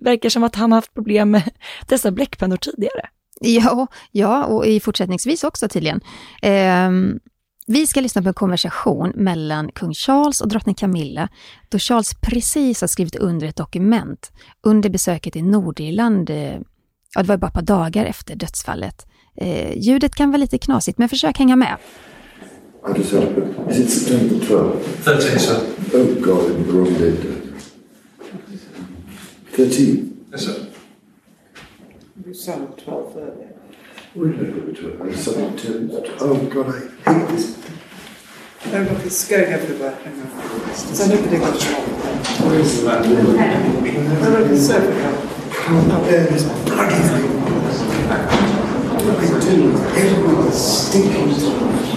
verkar 0.00 0.28
som 0.28 0.44
att 0.44 0.56
han 0.56 0.72
har 0.72 0.76
haft 0.76 0.94
problem 0.94 1.30
med 1.30 1.50
dessa 1.88 2.10
bläckpennor 2.10 2.56
tidigare. 2.56 3.08
Ja, 3.40 3.86
ja, 4.10 4.44
och 4.44 4.66
i 4.66 4.80
fortsättningsvis 4.80 5.44
också 5.44 5.68
tydligen. 5.68 6.00
Ehm, 6.42 7.20
vi 7.66 7.86
ska 7.86 8.00
lyssna 8.00 8.22
på 8.22 8.28
en 8.28 8.34
konversation 8.34 9.12
mellan 9.14 9.72
kung 9.72 9.94
Charles 9.94 10.40
och 10.40 10.48
drottning 10.48 10.74
Camilla, 10.74 11.28
då 11.68 11.78
Charles 11.78 12.14
precis 12.20 12.80
har 12.80 12.88
skrivit 12.88 13.16
under 13.16 13.46
ett 13.46 13.56
dokument 13.56 14.32
under 14.62 14.90
besöket 14.90 15.36
i 15.36 15.42
Nordirland, 15.42 16.30
eh, 16.30 16.58
ja 17.14 17.22
det 17.22 17.28
var 17.28 17.36
bara 17.36 17.46
ett 17.46 17.54
par 17.54 17.62
dagar 17.62 18.04
efter 18.04 18.36
dödsfallet. 18.36 19.06
Ehm, 19.36 19.72
ljudet 19.80 20.14
kan 20.14 20.30
vara 20.30 20.40
lite 20.40 20.58
knasigt, 20.58 20.98
men 20.98 21.08
försök 21.08 21.38
hänga 21.38 21.56
med. 21.56 21.76
I 22.86 22.92
just 22.92 23.12
had 23.12 23.22
a 23.22 23.26
book. 23.30 23.68
Is 23.70 23.78
it 23.80 23.88
September 23.88 24.44
12th? 24.44 24.82
13, 24.82 25.38
sir. 25.38 25.76
Oh 25.94 26.14
God, 26.20 26.50
I'm 26.50 26.66
the 26.66 26.72
wrong 26.72 26.92
date. 26.92 27.22
13. 29.52 30.26
Yes, 30.30 30.44
sir. 30.44 30.68
You 32.26 32.34
sound 32.34 32.76
12 32.76 33.16
earlier. 33.16 33.54
Where 34.12 34.32
did 34.32 34.40
I 34.40 34.52
put 34.52 34.66
the 34.66 34.72
12th? 34.82 35.16
Said 35.16 35.34
September. 35.58 36.02
Oh 36.20 36.36
God, 36.46 36.68
I 36.74 36.78
hate 37.10 37.28
this. 37.28 37.46
No, 38.66 38.82
look, 38.82 39.04
it's 39.06 39.28
going 39.28 39.44
everywhere. 39.44 39.94
Hang 39.96 40.20
on. 40.20 40.74
So 40.74 41.06
nobody 41.06 41.38
got 41.38 41.58
shot. 41.58 41.80
Where 42.44 42.58
is 42.58 42.82
the 42.82 42.86
man? 42.86 43.02
No, 44.20 44.28
look, 44.28 44.50
it's 44.50 44.68
everywhere. 44.68 45.14
Can't 45.52 45.88
bear 46.04 46.26
this 46.26 46.44
bloody 46.64 47.00
thing. 47.08 47.28
I 49.06 49.40
do. 49.40 49.56
Everyone's 49.72 50.54
stinking. 50.54 51.93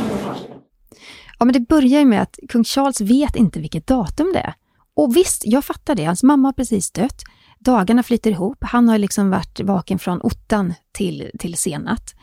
Ja, 1.38 1.46
men 1.46 1.54
det 1.54 1.60
börjar 1.60 2.00
ju 2.00 2.06
med 2.06 2.22
att 2.22 2.40
kung 2.50 2.64
Charles 2.64 3.02
vet 3.02 3.36
inte 3.36 3.60
vilket 3.60 3.88
datum 3.88 4.32
det 4.34 4.40
är. 4.40 4.54
Och 4.96 5.16
visst, 5.16 5.42
jag 5.46 5.66
fattar 5.66 5.96
det. 5.96 6.06
Hans 6.06 6.24
mamma 6.24 6.48
har 6.48 6.54
precis 6.54 6.92
dött. 6.92 7.22
Dagarna 7.60 8.04
flyter 8.04 8.32
ihop. 8.32 8.58
Han 8.62 8.90
har 8.90 8.98
liksom 8.98 9.30
varit 9.30 9.60
vaken 9.60 10.00
från 10.00 10.22
ottan 10.22 10.74
till, 10.92 11.32
till 11.40 11.58
senat. 11.58 12.16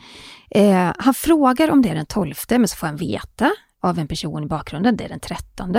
Eh, 0.51 0.93
han 0.97 1.13
frågar 1.13 1.71
om 1.71 1.81
det 1.81 1.89
är 1.89 1.95
den 1.95 2.05
12, 2.05 2.35
men 2.49 2.67
så 2.67 2.75
får 2.75 2.87
han 2.87 2.95
veta 2.95 3.51
av 3.81 3.99
en 3.99 4.07
person 4.07 4.43
i 4.43 4.47
bakgrunden, 4.47 4.97
det 4.97 5.03
är 5.03 5.09
den 5.09 5.19
13. 5.19 5.75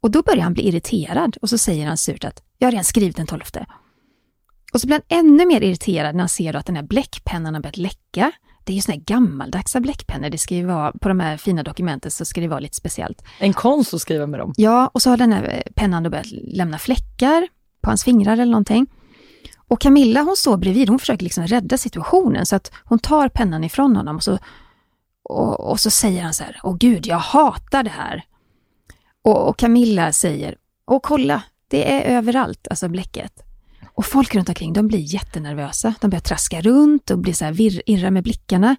Och 0.00 0.10
då 0.10 0.22
börjar 0.22 0.42
han 0.42 0.54
bli 0.54 0.68
irriterad 0.68 1.36
och 1.42 1.50
så 1.50 1.58
säger 1.58 1.86
han 1.86 1.96
surt 1.96 2.24
att 2.24 2.42
jag 2.58 2.66
har 2.66 2.72
redan 2.72 2.84
skrivit 2.84 3.16
den 3.16 3.26
12. 3.26 3.40
Och 4.72 4.80
så 4.80 4.86
blir 4.86 5.00
han 5.08 5.18
ännu 5.18 5.46
mer 5.46 5.60
irriterad 5.60 6.14
när 6.14 6.22
han 6.22 6.28
ser 6.28 6.56
att 6.56 6.66
den 6.66 6.76
här 6.76 6.82
bläckpennan 6.82 7.54
har 7.54 7.60
börjat 7.62 7.76
läcka. 7.76 8.32
Det 8.64 8.72
är 8.72 8.74
ju 8.74 8.80
såna 8.80 8.94
här 8.94 9.02
gammaldagsa 9.02 9.80
bläckpennor. 9.80 10.30
Det 10.30 10.38
ska 10.38 10.54
ju 10.54 10.66
vara, 10.66 10.92
på 10.92 11.08
de 11.08 11.20
här 11.20 11.36
fina 11.36 11.62
dokumenten 11.62 12.10
så 12.10 12.24
ska 12.24 12.40
det 12.40 12.48
vara 12.48 12.60
lite 12.60 12.76
speciellt. 12.76 13.22
En 13.38 13.52
konst 13.52 13.94
att 13.94 14.00
skriva 14.00 14.26
med 14.26 14.40
dem. 14.40 14.54
Ja, 14.56 14.90
och 14.94 15.02
så 15.02 15.10
har 15.10 15.16
den 15.16 15.32
här 15.32 15.62
pennan 15.74 16.02
då 16.02 16.10
börjat 16.10 16.30
lämna 16.30 16.78
fläckar 16.78 17.48
på 17.80 17.90
hans 17.90 18.04
fingrar 18.04 18.32
eller 18.32 18.44
någonting. 18.46 18.86
Och 19.68 19.80
Camilla 19.80 20.22
hon 20.22 20.36
står 20.36 20.56
bredvid, 20.56 20.88
hon 20.88 20.98
försöker 20.98 21.24
liksom 21.24 21.46
rädda 21.46 21.78
situationen 21.78 22.46
så 22.46 22.56
att 22.56 22.72
hon 22.84 22.98
tar 22.98 23.28
pennan 23.28 23.64
ifrån 23.64 23.96
honom 23.96 24.16
och 24.16 24.22
så, 24.22 24.38
och, 25.22 25.70
och 25.70 25.80
så 25.80 25.90
säger 25.90 26.22
han 26.22 26.34
så 26.34 26.44
här, 26.44 26.60
åh 26.62 26.76
gud, 26.76 27.06
jag 27.06 27.18
hatar 27.18 27.82
det 27.82 27.90
här. 27.90 28.24
Och, 29.22 29.48
och 29.48 29.58
Camilla 29.58 30.12
säger, 30.12 30.56
åh 30.86 31.00
kolla, 31.02 31.42
det 31.68 31.92
är 31.92 32.16
överallt, 32.16 32.68
alltså 32.70 32.88
bläcket. 32.88 33.43
Och 33.94 34.06
folk 34.06 34.34
runt 34.34 34.48
omkring, 34.48 34.72
de 34.72 34.88
blir 34.88 35.14
jättenervösa. 35.14 35.94
De 36.00 36.10
börjar 36.10 36.20
traska 36.20 36.60
runt 36.60 37.10
och 37.10 37.18
blir 37.18 37.32
så 37.32 37.44
här 37.44 37.52
virr, 37.52 37.82
irra 37.86 38.10
med 38.10 38.22
blickarna. 38.22 38.76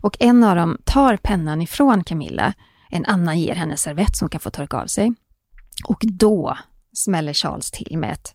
Och 0.00 0.16
en 0.20 0.44
av 0.44 0.56
dem 0.56 0.78
tar 0.84 1.16
pennan 1.16 1.62
ifrån 1.62 2.04
Camilla. 2.04 2.54
En 2.90 3.04
annan 3.04 3.40
ger 3.40 3.54
henne 3.54 3.76
servett 3.76 4.16
som 4.16 4.24
hon 4.24 4.30
kan 4.30 4.40
få 4.40 4.50
torka 4.50 4.76
av 4.76 4.86
sig. 4.86 5.12
Och 5.84 6.00
då 6.02 6.58
smäller 6.92 7.32
Charles 7.32 7.70
till 7.70 7.98
med 7.98 8.12
ett 8.12 8.34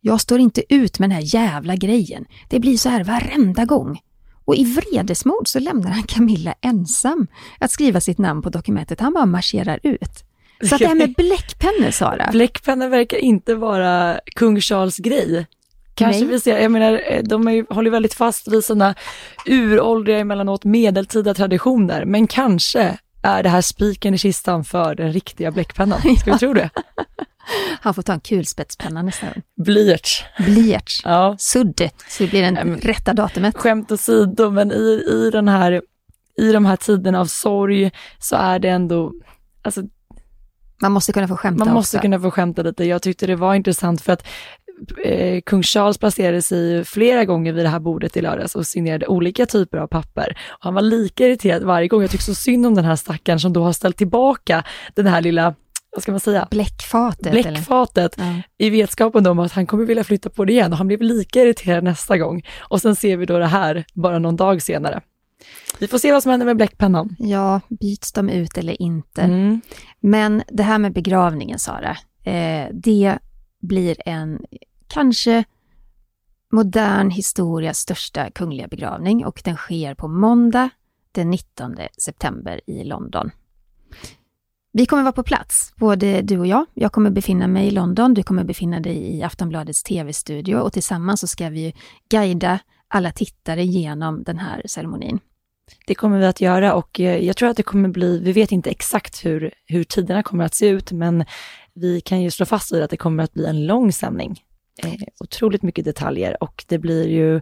Jag 0.00 0.20
står 0.20 0.40
inte 0.40 0.74
ut 0.74 0.98
med 0.98 1.10
den 1.10 1.16
här 1.16 1.34
jävla 1.34 1.76
grejen. 1.76 2.24
Det 2.48 2.60
blir 2.60 2.76
så 2.76 2.88
här 2.88 3.04
varenda 3.04 3.64
gång. 3.64 4.00
Och 4.44 4.56
i 4.56 4.64
vredesmod 4.64 5.48
så 5.48 5.58
lämnar 5.58 5.90
han 5.90 6.02
Camilla 6.02 6.54
ensam 6.60 7.26
att 7.58 7.70
skriva 7.70 8.00
sitt 8.00 8.18
namn 8.18 8.42
på 8.42 8.50
dokumentet. 8.50 9.00
Han 9.00 9.12
bara 9.12 9.26
marscherar 9.26 9.80
ut. 9.82 10.24
Så 10.64 10.74
att 10.74 10.78
det 10.78 10.86
här 10.86 10.94
med 10.94 11.14
bläckpennor, 11.14 11.90
Sara. 11.90 12.28
Bläckpennor 12.32 12.88
verkar 12.88 13.16
inte 13.16 13.54
vara 13.54 14.20
kung 14.36 14.60
Charles 14.60 14.96
grej. 14.96 15.46
Kanske 15.94 16.20
Nej. 16.20 16.30
vi 16.30 16.40
ser, 16.40 16.58
jag 16.58 16.72
menar, 16.72 17.02
eh, 17.06 17.22
de 17.22 17.48
är 17.48 17.74
håller 17.74 17.90
väldigt 17.90 18.14
fast 18.14 18.48
vid 18.48 18.64
sina 18.64 18.94
uråldriga, 19.46 20.18
emellanåt 20.18 20.64
medeltida 20.64 21.34
traditioner, 21.34 22.04
men 22.04 22.26
kanske 22.26 22.98
är 23.22 23.42
det 23.42 23.48
här 23.48 23.60
spiken 23.60 24.14
i 24.14 24.18
kistan 24.18 24.64
för 24.64 24.94
den 24.94 25.12
riktiga 25.12 25.50
bläckpennan. 25.50 26.00
Ska 26.20 26.32
vi 26.32 26.38
tro 26.38 26.52
det? 26.52 26.70
Han 27.80 27.94
får 27.94 28.02
ta 28.02 28.12
en 28.12 28.20
kulspetspenna 28.20 29.02
nästa 29.02 29.26
gång. 29.26 29.42
Blyerts. 29.64 30.24
Blyerts. 30.38 31.02
Ja. 31.04 31.36
Sudd, 31.38 31.90
så 32.08 32.22
det 32.22 32.30
blir 32.30 32.42
den 32.42 32.54
men- 32.54 32.78
rätta 32.78 33.12
datumet. 33.12 33.56
Skämt 33.56 33.92
åsido, 33.92 34.50
men 34.50 34.72
i, 34.72 35.04
i, 35.12 35.30
den 35.32 35.48
här, 35.48 35.82
i 36.38 36.52
de 36.52 36.66
här 36.66 36.76
tiderna 36.76 37.20
av 37.20 37.26
sorg 37.26 37.90
så 38.18 38.36
är 38.36 38.58
det 38.58 38.68
ändå, 38.68 39.12
alltså 39.62 39.82
Man 40.82 40.92
måste 40.92 41.12
kunna 41.12 41.28
få 41.28 41.36
skämta 41.36 41.64
Man 41.64 41.74
måste 41.74 41.96
också. 41.96 42.02
kunna 42.02 42.20
få 42.20 42.30
skämta 42.30 42.62
lite. 42.62 42.84
Jag 42.84 43.02
tyckte 43.02 43.26
det 43.26 43.36
var 43.36 43.54
intressant 43.54 44.00
för 44.00 44.12
att 44.12 44.26
eh, 45.04 45.40
kung 45.40 45.62
Charles 45.62 45.98
placerade 45.98 46.42
sig 46.42 46.84
flera 46.84 47.24
gånger 47.24 47.52
vid 47.52 47.64
det 47.64 47.68
här 47.68 47.80
bordet 47.80 48.16
i 48.16 48.20
lördags 48.20 48.54
och 48.54 48.66
signerade 48.66 49.06
olika 49.06 49.46
typer 49.46 49.78
av 49.78 49.86
papper. 49.86 50.38
Och 50.48 50.58
han 50.64 50.74
var 50.74 50.82
lika 50.82 51.26
irriterad 51.26 51.62
varje 51.62 51.88
gång. 51.88 52.00
Jag 52.02 52.10
tycker 52.10 52.24
så 52.24 52.34
synd 52.34 52.66
om 52.66 52.74
den 52.74 52.84
här 52.84 52.96
stackaren 52.96 53.40
som 53.40 53.52
då 53.52 53.62
har 53.64 53.72
ställt 53.72 53.96
tillbaka 53.96 54.64
den 54.94 55.06
här 55.06 55.20
lilla, 55.20 55.54
vad 55.90 56.02
ska 56.02 56.12
man 56.12 56.20
säga, 56.20 56.48
Bläckfatet. 56.50 57.26
eller? 57.26 57.42
bläckfatet 57.42 58.14
Ja. 58.18 58.24
i 58.58 58.70
vetskapen 58.70 59.26
om 59.26 59.38
att 59.38 59.52
han 59.52 59.66
kommer 59.66 59.84
vilja 59.84 60.04
flytta 60.04 60.30
på 60.30 60.44
det 60.44 60.52
igen 60.52 60.72
och 60.72 60.78
han 60.78 60.86
blev 60.86 61.02
lika 61.02 61.40
irriterad 61.42 61.84
nästa 61.84 62.18
gång. 62.18 62.42
Och 62.60 62.80
sen 62.80 62.96
ser 62.96 63.16
vi 63.16 63.26
då 63.26 63.38
det 63.38 63.46
här 63.46 63.84
bara 63.94 64.18
någon 64.18 64.36
dag 64.36 64.62
senare. 64.62 65.00
Vi 65.78 65.88
får 65.88 65.98
se 65.98 66.12
vad 66.12 66.22
som 66.22 66.30
händer 66.30 66.46
med 66.46 66.56
bläckpennan. 66.56 67.16
ja, 67.18 67.60
byts 67.68 68.12
de 68.12 68.28
ut 68.28 68.58
eller 68.58 68.82
inte? 68.82 69.22
Mm. 69.22 69.60
Men 70.00 70.42
det 70.48 70.62
här 70.62 70.78
med 70.78 70.92
begravningen, 70.92 71.58
Sara, 71.58 71.96
eh, 72.24 72.68
det 72.72 73.18
blir 73.60 73.96
en 74.08 74.38
kanske 74.86 75.44
modern 76.52 77.10
historias 77.10 77.78
största 77.78 78.30
kungliga 78.30 78.68
begravning 78.68 79.26
och 79.26 79.40
den 79.44 79.56
sker 79.56 79.94
på 79.94 80.08
måndag 80.08 80.70
den 81.12 81.30
19 81.30 81.76
september 81.98 82.60
i 82.66 82.84
London. 82.84 83.30
Vi 84.72 84.86
kommer 84.86 85.02
vara 85.02 85.12
på 85.12 85.22
plats, 85.22 85.72
både 85.76 86.22
du 86.22 86.38
och 86.38 86.46
jag. 86.46 86.66
Jag 86.74 86.92
kommer 86.92 87.10
befinna 87.10 87.46
mig 87.46 87.66
i 87.66 87.70
London, 87.70 88.14
du 88.14 88.22
kommer 88.22 88.44
befinna 88.44 88.80
dig 88.80 89.16
i 89.16 89.22
Aftonbladets 89.22 89.82
tv-studio 89.82 90.56
och 90.56 90.72
tillsammans 90.72 91.20
så 91.20 91.26
ska 91.26 91.48
vi 91.48 91.74
guida 92.08 92.58
alla 92.88 93.12
tittare 93.12 93.64
genom 93.64 94.22
den 94.22 94.38
här 94.38 94.62
ceremonin. 94.66 95.18
Det 95.86 95.94
kommer 95.94 96.18
vi 96.18 96.26
att 96.26 96.40
göra 96.40 96.74
och 96.74 97.00
eh, 97.00 97.24
jag 97.24 97.36
tror 97.36 97.48
att 97.48 97.56
det 97.56 97.62
kommer 97.62 97.88
bli, 97.88 98.18
vi 98.18 98.32
vet 98.32 98.52
inte 98.52 98.70
exakt 98.70 99.24
hur, 99.24 99.54
hur 99.66 99.84
tiderna 99.84 100.22
kommer 100.22 100.44
att 100.44 100.54
se 100.54 100.68
ut, 100.68 100.92
men 100.92 101.24
vi 101.74 102.00
kan 102.00 102.22
ju 102.22 102.30
slå 102.30 102.46
fast 102.46 102.72
vid 102.72 102.82
att 102.82 102.90
det 102.90 102.96
kommer 102.96 103.24
att 103.24 103.32
bli 103.32 103.46
en 103.46 103.66
lång 103.66 103.92
sändning. 103.92 104.40
Eh, 104.84 105.02
otroligt 105.20 105.62
mycket 105.62 105.84
detaljer 105.84 106.42
och 106.42 106.64
det 106.68 106.78
blir 106.78 107.08
ju, 107.08 107.40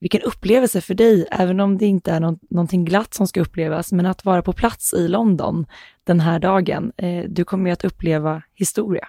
vilken 0.00 0.22
upplevelse 0.22 0.80
för 0.80 0.94
dig, 0.94 1.26
även 1.30 1.60
om 1.60 1.78
det 1.78 1.86
inte 1.86 2.12
är 2.12 2.20
någon, 2.20 2.38
någonting 2.50 2.84
glatt 2.84 3.14
som 3.14 3.26
ska 3.26 3.40
upplevas, 3.40 3.92
men 3.92 4.06
att 4.06 4.24
vara 4.24 4.42
på 4.42 4.52
plats 4.52 4.94
i 4.94 5.08
London 5.08 5.66
den 6.04 6.20
här 6.20 6.38
dagen, 6.38 6.92
eh, 6.96 7.24
du 7.28 7.44
kommer 7.44 7.66
ju 7.66 7.72
att 7.72 7.84
uppleva 7.84 8.42
historia. 8.54 9.08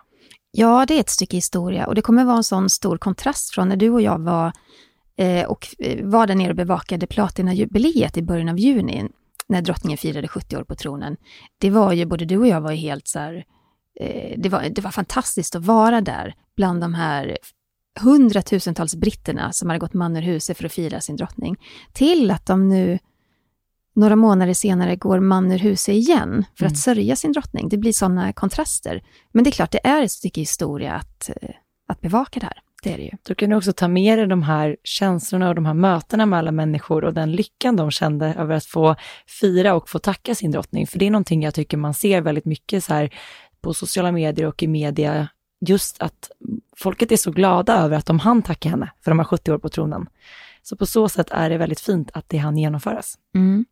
Ja, 0.52 0.86
det 0.88 0.96
är 0.96 1.00
ett 1.00 1.10
stycke 1.10 1.38
historia 1.38 1.88
och 1.88 1.96
det 1.96 2.02
kommer 2.02 2.26
vara 2.26 2.38
en 2.38 2.44
sån 2.44 2.70
stor 2.70 2.98
kontrast 2.98 3.54
från 3.54 3.70
när 3.70 3.76
du 3.76 3.90
och 3.90 4.02
jag 4.02 4.20
var 4.20 4.52
och 5.48 5.68
eh, 5.80 6.06
var 6.06 6.28
där 6.28 6.36
nere 6.36 6.50
och 6.50 6.56
bevakade 6.56 7.08
platinajubileet 7.08 8.18
i 8.18 8.22
början 8.22 8.50
av 8.50 8.60
juni 8.60 9.10
när 9.48 9.62
drottningen 9.62 9.98
firade 9.98 10.28
70 10.28 10.58
år 10.58 10.64
på 10.64 10.76
tronen. 10.76 11.18
Det 11.58 11.70
var 11.70 11.94
ju, 11.94 12.06
både 12.06 12.26
du 12.26 12.38
och 12.38 12.48
jag 12.48 12.62
var 12.62 12.72
ju 12.72 12.78
helt 12.78 13.08
så 13.08 13.20
här, 13.20 13.46
eh, 14.00 14.34
det, 14.38 14.50
var, 14.50 14.70
det 14.70 14.82
var 14.82 14.92
fantastiskt 14.92 15.56
att 15.56 15.66
vara 15.66 16.02
där 16.02 16.36
bland 16.56 16.82
de 16.82 16.94
här 16.94 17.38
hundratusentals 18.00 18.96
britterna 18.96 19.52
som 19.54 19.70
hade 19.70 19.80
gått 19.80 19.94
man 19.94 20.18
ur 20.18 20.22
huset 20.22 20.58
för 20.58 20.66
att 20.66 20.72
fira 20.74 21.02
sin 21.02 21.16
drottning, 21.16 21.58
till 21.94 22.32
att 22.32 22.46
de 22.46 22.70
nu 22.70 23.00
några 23.96 24.16
månader 24.16 24.54
senare 24.54 24.96
går 24.96 25.20
man 25.20 25.52
ur 25.52 25.58
huset 25.60 25.96
igen 25.96 26.46
för 26.58 26.66
Mm. 26.66 26.72
att 26.72 26.78
sörja 26.80 27.16
sin 27.16 27.32
drottning. 27.32 27.70
Det 27.70 27.78
blir 27.78 27.94
sådana 27.94 28.34
kontraster. 28.34 29.04
Men 29.32 29.44
det 29.44 29.50
är 29.50 29.52
klart, 29.52 29.72
det 29.72 29.88
är 29.88 30.04
ett 30.04 30.12
stycke 30.12 30.42
historia 30.42 30.94
att, 30.94 31.30
eh, 31.30 31.50
att 31.88 32.02
bevaka 32.02 32.40
det 32.40 32.46
här. 32.46 32.60
Det 32.86 32.94
är 32.94 32.98
det 32.98 33.04
ju. 33.04 33.12
Då 33.24 33.36
kan 33.36 33.50
du 33.50 33.56
också 33.56 33.74
ta 33.74 33.88
med 33.88 34.18
dig 34.18 34.28
de 34.28 34.44
här 34.44 34.78
känslorna 34.84 35.50
och 35.50 35.56
de 35.56 35.66
här 35.66 35.74
mötena 35.74 36.26
med 36.26 36.40
alla 36.40 36.52
människor 36.52 37.04
och 37.04 37.14
den 37.14 37.32
lyckan 37.32 37.76
de 37.76 37.92
kände 37.92 38.34
över 38.34 38.56
att 38.56 38.66
få 38.66 38.96
fira 39.42 39.74
och 39.74 39.90
få 39.90 40.00
tacka 40.00 40.36
sin 40.36 40.52
drottning. 40.52 40.88
För 40.88 41.00
det 41.00 41.08
är 41.08 41.12
någonting 41.12 41.44
jag 41.44 41.54
tycker 41.54 41.78
man 41.78 41.94
ser 41.94 42.22
väldigt 42.22 42.46
mycket 42.46 42.84
så 42.84 42.94
här 42.94 43.10
på 43.62 43.74
sociala 43.74 44.12
medier 44.12 44.48
och 44.48 44.64
i 44.64 44.68
media, 44.68 45.28
just 45.68 46.02
att 46.02 46.32
folket 46.78 47.12
är 47.12 47.18
så 47.18 47.32
glada 47.32 47.78
över 47.78 47.98
att 47.98 48.06
de 48.06 48.20
hann 48.20 48.42
tacka 48.42 48.70
henne 48.70 48.92
för 49.04 49.12
de 49.12 49.20
har 49.20 49.26
70 49.26 49.52
år 49.52 49.58
på 49.58 49.70
tronen. 49.70 50.08
Så 50.64 50.76
på 50.76 50.86
så 50.86 51.10
sätt 51.10 51.28
är 51.32 51.50
det 51.50 51.58
väldigt 51.58 51.80
fint 51.80 52.12
att 52.14 52.30
det 52.30 52.38
hann 52.38 52.58
genomföras. 52.58 53.18
Mm. 53.36 53.66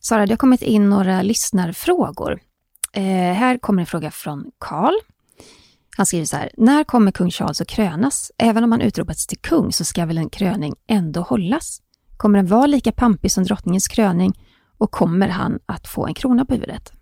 Sara, 0.00 0.26
det 0.26 0.32
har 0.32 0.36
kommit 0.36 0.62
in 0.62 0.90
några 0.90 1.22
lyssnarfrågor. 1.22 2.40
Eh, 2.92 3.02
här 3.32 3.58
kommer 3.58 3.82
en 3.82 3.86
fråga 3.86 4.10
från 4.10 4.50
Karl. 4.58 4.94
Han 5.98 6.06
skriver 6.06 6.26
så 6.26 6.36
här, 6.36 6.50
när 6.56 6.84
kommer 6.84 7.10
kung 7.10 7.30
Charles 7.30 7.60
att 7.60 7.68
krönas? 7.68 8.32
Även 8.38 8.64
om 8.64 8.72
han 8.72 8.80
utropats 8.80 9.26
till 9.26 9.38
kung 9.38 9.72
så 9.72 9.84
ska 9.84 10.06
väl 10.06 10.18
en 10.18 10.30
kröning 10.30 10.74
ändå 10.86 11.20
hållas? 11.20 11.82
Kommer 12.16 12.38
den 12.38 12.46
vara 12.46 12.66
lika 12.66 12.92
pampig 12.92 13.32
som 13.32 13.44
drottningens 13.44 13.88
kröning 13.88 14.32
och 14.78 14.90
kommer 14.90 15.28
han 15.28 15.58
att 15.66 15.88
få 15.88 16.06
en 16.06 16.14
krona 16.14 16.44
på 16.44 16.54
huvudet? 16.54 16.92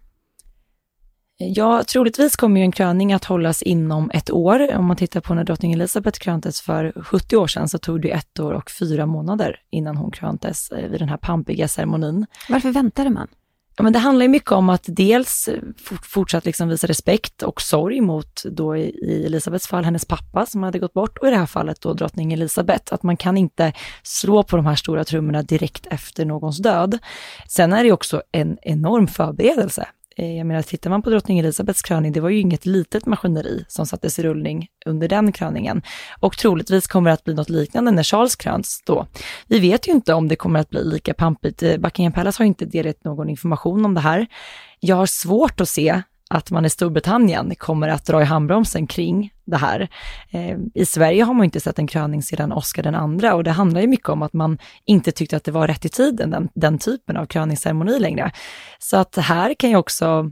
Ja, 1.37 1.85
troligtvis 1.85 2.37
kommer 2.37 2.61
ju 2.61 2.65
en 2.65 2.73
kröning 2.73 3.13
att 3.13 3.25
hållas 3.25 3.63
inom 3.63 4.11
ett 4.15 4.31
år. 4.31 4.77
Om 4.77 4.85
man 4.85 4.97
tittar 4.97 5.21
på 5.21 5.35
när 5.35 5.45
drottning 5.45 5.73
Elizabeth 5.73 6.19
kröntes 6.19 6.61
för 6.61 7.03
70 7.03 7.37
år 7.37 7.47
sedan 7.47 7.69
så 7.69 7.79
tog 7.79 8.03
det 8.03 8.11
ett 8.11 8.41
år 8.41 8.53
och 8.53 8.71
fyra 8.71 9.07
månader 9.07 9.61
innan 9.71 9.97
hon 9.97 10.11
kröntes 10.11 10.71
eh, 10.71 10.91
vid 10.91 11.01
den 11.01 11.09
här 11.09 11.17
pampiga 11.17 11.69
ceremonin. 11.69 12.27
Varför 12.49 12.71
väntade 12.71 13.11
man? 13.11 13.29
Ja, 13.77 13.83
men 13.83 13.93
det 13.93 13.99
handlar 13.99 14.23
ju 14.23 14.29
mycket 14.29 14.53
om 14.53 14.69
att 14.69 14.85
dels 14.87 15.49
fort, 15.85 16.07
fortsatt 16.07 16.45
liksom 16.45 16.69
visa 16.69 16.87
respekt 16.87 17.43
och 17.43 17.63
sorg 17.63 18.01
mot 18.01 18.43
då 18.45 18.77
i, 18.77 18.81
i 18.83 19.27
Elisabeths 19.27 19.67
fall 19.67 19.85
hennes 19.85 20.05
pappa 20.05 20.47
som 20.47 20.63
hade 20.63 20.79
gått 20.79 20.93
bort 20.93 21.19
och 21.19 21.29
i 21.29 21.31
det 21.31 21.37
här 21.37 21.47
fallet 21.47 21.81
då 21.81 21.93
drottning 21.93 22.33
Elisabeth. 22.33 22.95
Att 22.95 23.03
man 23.03 23.17
kan 23.17 23.37
inte 23.37 23.73
slå 24.03 24.43
på 24.43 24.57
de 24.57 24.67
här 24.67 24.75
stora 24.75 25.05
trummorna 25.05 25.43
direkt 25.43 25.87
efter 25.87 26.25
någons 26.25 26.59
död. 26.59 26.99
Sen 27.49 27.73
är 27.73 27.85
det 27.85 27.93
också 27.93 28.23
en 28.33 28.59
enorm 28.63 29.07
förberedelse. 29.07 29.89
Eh, 30.19 30.37
jag 30.37 30.47
menar, 30.47 30.63
tittar 30.63 30.91
man 30.91 31.03
på 31.03 31.11
drottning 31.11 31.39
Elisabeths 31.39 31.83
kröning, 31.83 32.13
det 32.13 32.21
var 32.21 32.29
ju 32.29 32.41
inget 32.41 32.67
litet 32.67 33.07
maskineri 33.07 33.65
som 33.69 33.87
sattes 33.87 34.19
i 34.19 34.23
rullning 34.23 34.69
under 34.87 35.09
den 35.09 35.33
kröningen. 35.33 35.83
Och 36.21 36.39
troligtvis 36.39 36.87
kommer 36.87 37.11
det 37.11 37.15
att 37.15 37.25
bli 37.25 37.35
något 37.35 37.51
liknande 37.51 37.91
när 37.91 38.03
Charles 38.03 38.37
kröns 38.37 38.83
då. 38.87 39.07
Vi 39.47 39.59
vet 39.59 39.89
ju 39.89 39.93
inte 39.93 40.15
om 40.15 40.29
det 40.29 40.37
kommer 40.37 40.61
att 40.61 40.71
bli 40.71 40.85
lika 40.85 41.15
pampigt. 41.15 41.63
Eh, 41.63 41.77
Buckingham 41.77 42.13
Palace 42.13 42.43
har 42.43 42.47
inte 42.47 42.65
delat 42.65 43.05
någon 43.05 43.29
information 43.29 43.85
om 43.85 43.95
det 43.95 44.01
här. 44.01 44.27
Jag 44.81 44.97
har 44.97 45.07
svårt 45.07 45.61
att 45.61 45.69
se 45.69 46.03
att 46.31 46.51
man 46.51 46.65
i 46.65 46.71
Storbritannien 46.71 47.55
kommer 47.55 47.89
att 47.89 48.07
dra 48.07 48.23
i 48.23 48.25
handbromsen 48.25 48.87
kring 48.87 49.33
det 49.47 49.57
här. 49.57 49.89
Eh, 50.31 50.59
I 50.75 50.87
Sverige 50.87 51.23
har 51.23 51.35
man 51.35 51.45
inte 51.45 51.61
sett 51.61 51.79
en 51.79 51.87
kröning 51.87 52.23
sedan 52.23 52.53
Oscar 52.53 52.83
den 52.83 52.95
andra 52.95 53.35
och 53.35 53.45
det 53.45 53.51
handlar 53.51 53.81
ju 53.81 53.87
mycket 53.87 54.09
om 54.09 54.23
att 54.23 54.33
man 54.33 54.59
inte 54.85 55.13
tyckte 55.13 55.37
att 55.37 55.45
det 55.45 55.53
var 55.53 55.67
rätt 55.67 55.85
i 55.85 55.89
tiden, 55.89 56.31
den, 56.31 56.49
den 56.55 56.79
typen 56.79 57.17
av 57.17 57.27
kröningsceremoni 57.27 57.99
längre. 57.99 58.33
Så 58.79 58.97
att 58.97 59.17
här 59.17 59.55
kan 59.55 59.71
ju 59.71 59.77
också 59.77 60.31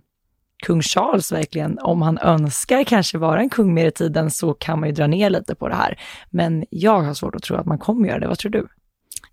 kung 0.67 0.83
Charles 0.83 1.33
verkligen, 1.33 1.79
om 1.79 2.03
han 2.03 2.19
önskar 2.19 2.85
kanske 2.85 3.19
vara 3.19 3.41
en 3.41 3.51
kung 3.51 3.75
mer 3.75 3.87
i 3.87 3.91
tiden 3.91 4.31
så 4.31 4.55
kan 4.55 4.81
man 4.81 4.89
ju 4.89 4.95
dra 4.95 5.07
ner 5.07 5.31
lite 5.31 5.55
på 5.55 5.69
det 5.69 5.75
här. 5.75 5.99
Men 6.31 6.65
jag 6.71 7.01
har 7.01 7.15
svårt 7.15 7.35
att 7.35 7.43
tro 7.43 7.57
att 7.57 7.67
man 7.67 7.79
kommer 7.79 8.09
göra 8.09 8.19
det. 8.19 8.29
Vad 8.29 8.39
tror 8.39 8.51
du? 8.53 8.69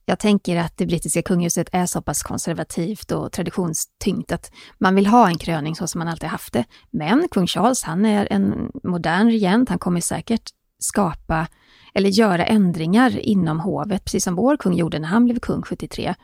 Jag 0.05 0.19
tänker 0.19 0.57
att 0.57 0.77
det 0.77 0.85
brittiska 0.85 1.21
kungahuset 1.21 1.69
är 1.71 1.85
så 1.85 2.01
pass 2.01 2.23
konservativt 2.23 3.11
och 3.11 3.31
traditionstyngt 3.31 4.31
att 4.31 4.51
man 4.77 4.95
vill 4.95 5.07
ha 5.07 5.27
en 5.27 5.37
kröning 5.37 5.75
så 5.75 5.87
som 5.87 5.99
man 5.99 6.07
alltid 6.07 6.29
haft 6.29 6.53
det. 6.53 6.65
Men 6.89 7.27
kung 7.31 7.47
Charles, 7.47 7.83
han 7.83 8.05
är 8.05 8.27
en 8.31 8.71
modern 8.83 9.27
regent, 9.27 9.69
han 9.69 9.79
kommer 9.79 10.01
säkert 10.01 10.49
skapa 10.79 11.47
eller 11.93 12.09
göra 12.09 12.45
ändringar 12.45 13.19
inom 13.19 13.59
hovet, 13.59 14.05
precis 14.05 14.23
som 14.23 14.35
vår 14.35 14.57
kung 14.57 14.73
gjorde 14.73 14.99
när 14.99 15.07
han 15.07 15.25
blev 15.25 15.39
kung 15.39 15.61
73. 15.61 16.15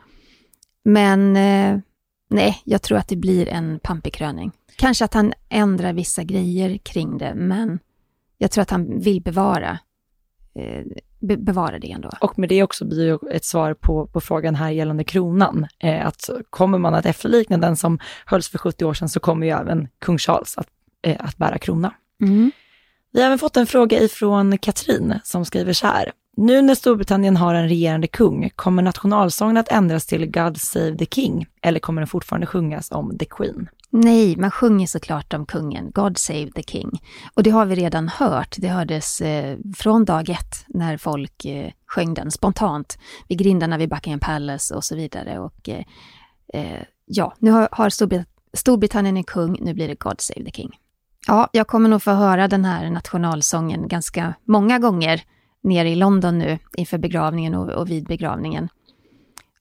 Men 0.83 1.35
eh, 1.35 1.79
nej, 2.29 2.61
jag 2.63 2.81
tror 2.81 2.97
att 2.97 3.07
det 3.07 3.15
blir 3.15 3.47
en 3.47 3.79
pampig 3.79 4.13
kröning. 4.13 4.51
Kanske 4.75 5.05
att 5.05 5.13
han 5.13 5.33
ändrar 5.49 5.93
vissa 5.93 6.23
grejer 6.23 6.77
kring 6.77 7.17
det, 7.17 7.35
men 7.35 7.79
jag 8.37 8.51
tror 8.51 8.61
att 8.61 8.69
han 8.69 8.99
vill 8.99 9.21
bevara 9.21 9.79
be 11.19 11.37
bevara 11.37 11.79
det 11.79 11.91
ändå. 11.91 12.09
Och 12.21 12.39
med 12.39 12.49
det 12.49 12.63
också 12.63 12.85
blir 12.85 13.31
ett 13.31 13.45
svar 13.45 13.73
på, 13.73 14.07
på 14.07 14.21
frågan 14.21 14.55
här 14.55 14.69
gällande 14.69 15.03
kronan. 15.03 15.67
Eh, 15.79 16.07
att 16.07 16.29
kommer 16.49 16.77
man 16.77 16.93
att 16.95 17.05
efterlikna 17.05 17.57
den 17.57 17.77
som 17.77 17.99
hölls 18.25 18.49
för 18.49 18.57
70 18.57 18.85
år 18.85 18.93
sedan 18.93 19.09
så 19.09 19.19
kommer 19.19 19.47
ju 19.47 19.53
även 19.53 19.87
kung 19.99 20.17
Charles 20.17 20.57
att, 20.57 20.67
eh, 21.01 21.17
att 21.19 21.37
bära 21.37 21.57
krona. 21.57 21.93
Mm. 22.21 22.51
Vi 23.11 23.19
har 23.19 23.27
även 23.27 23.39
fått 23.39 23.57
en 23.57 23.67
fråga 23.67 24.01
ifrån 24.01 24.57
Katrin 24.57 25.19
som 25.23 25.45
skriver 25.45 25.73
så 25.73 25.87
här. 25.87 26.11
Nu 26.37 26.61
när 26.61 26.75
Storbritannien 26.75 27.37
har 27.37 27.53
en 27.55 27.69
regerande 27.69 28.07
kung, 28.07 28.49
kommer 28.55 28.83
nationalsången 28.83 29.57
att 29.57 29.71
ändras 29.71 30.05
till 30.05 30.31
God 30.31 30.61
Save 30.61 30.97
the 30.97 31.05
King 31.05 31.45
eller 31.61 31.79
kommer 31.79 32.01
den 32.01 32.07
fortfarande 32.07 32.47
sjungas 32.47 32.91
om 32.91 33.17
The 33.17 33.25
Queen? 33.25 33.69
Nej, 33.89 34.37
man 34.37 34.51
sjunger 34.51 34.87
såklart 34.87 35.33
om 35.33 35.45
kungen, 35.45 35.91
God 35.91 36.17
Save 36.17 36.51
the 36.51 36.63
King. 36.63 37.01
Och 37.33 37.43
det 37.43 37.49
har 37.49 37.65
vi 37.65 37.75
redan 37.75 38.09
hört, 38.09 38.55
det 38.57 38.67
hördes 38.67 39.21
eh, 39.21 39.57
från 39.77 40.05
dag 40.05 40.29
ett 40.29 40.65
när 40.67 40.97
folk 40.97 41.45
eh, 41.45 41.71
sjöng 41.85 42.13
den 42.13 42.31
spontant 42.31 42.97
vid 43.27 43.39
grindarna 43.39 43.77
vid 43.77 43.89
Buckingham 43.89 44.19
Palace 44.19 44.75
och 44.75 44.83
så 44.83 44.95
vidare. 44.95 45.39
Och 45.39 45.69
eh, 45.69 45.83
eh, 46.53 46.81
ja, 47.05 47.33
nu 47.39 47.51
har, 47.51 47.69
har 47.71 47.89
Storbrit 47.89 48.27
Storbritannien 48.53 49.17
en 49.17 49.23
kung, 49.23 49.57
nu 49.61 49.73
blir 49.73 49.87
det 49.87 49.99
God 49.99 50.21
Save 50.21 50.43
the 50.43 50.51
King. 50.51 50.79
Ja, 51.27 51.49
jag 51.51 51.67
kommer 51.67 51.89
nog 51.89 52.03
få 52.03 52.11
höra 52.11 52.47
den 52.47 52.65
här 52.65 52.89
nationalsången 52.89 53.87
ganska 53.87 54.33
många 54.45 54.79
gånger 54.79 55.21
nere 55.63 55.89
i 55.89 55.95
London 55.95 56.37
nu 56.37 56.59
inför 56.77 56.97
begravningen 56.97 57.55
och, 57.55 57.69
och 57.69 57.89
vid 57.89 58.05
begravningen. 58.05 58.69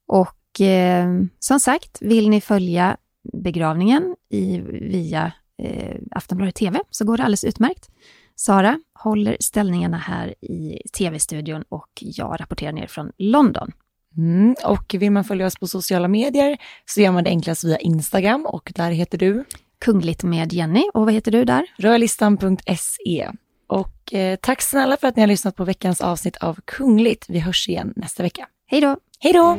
Och 0.07 0.61
eh, 0.61 1.07
som 1.39 1.61
sagt, 1.61 1.99
vill 2.03 2.31
ni 2.31 2.41
följa 2.41 2.97
begravningen 3.33 4.17
i, 4.31 4.59
via 4.81 5.33
eh, 5.63 5.97
Aftonbladet 6.11 6.55
TV 6.55 6.81
så 6.91 7.05
går 7.05 7.17
det 7.17 7.23
alldeles 7.23 7.45
utmärkt. 7.45 7.91
Sara 8.37 8.81
håller 8.95 9.37
ställningarna 9.41 9.97
här 9.97 10.35
i 10.45 10.83
tv-studion 10.99 11.65
och 11.69 11.89
jag 12.01 12.41
rapporterar 12.41 12.73
ner 12.73 12.87
från 12.87 13.13
London. 13.19 13.73
Mm, 14.17 14.55
och 14.65 14.95
vill 14.99 15.13
man 15.13 15.25
följa 15.25 15.47
oss 15.47 15.57
på 15.57 15.67
sociala 15.67 16.09
medier 16.09 16.57
så 16.85 17.01
gör 17.01 17.13
man 17.13 17.25
det 17.25 17.31
enklast 17.31 17.65
via 17.65 17.79
Instagram 17.79 18.47
och 18.47 18.73
där 18.75 18.91
heter 18.91 19.19
du? 19.19 19.45
Kungligt 19.79 20.23
med 20.23 20.53
Jenny. 20.53 20.83
Och 20.95 21.05
vad 21.05 21.15
heter 21.15 21.33
du 21.33 21.45
där? 21.45 21.67
Rödlistan.se. 21.79 23.31
Och 23.67 24.15
eh, 24.15 24.39
tack 24.43 24.63
snälla 24.63 24.97
för 24.97 25.09
att 25.09 25.17
ni 25.17 25.23
har 25.23 25.27
lyssnat 25.27 25.57
på 25.57 25.65
veckans 25.65 26.01
avsnitt 26.01 26.37
av 26.37 26.61
Kungligt. 26.65 27.25
Vi 27.29 27.39
hörs 27.39 27.69
igen 27.69 27.93
nästa 27.97 28.23
vecka. 28.23 28.49
Hej 28.67 28.81
då! 28.81 28.97
Hej 29.21 29.33
då! 29.33 29.59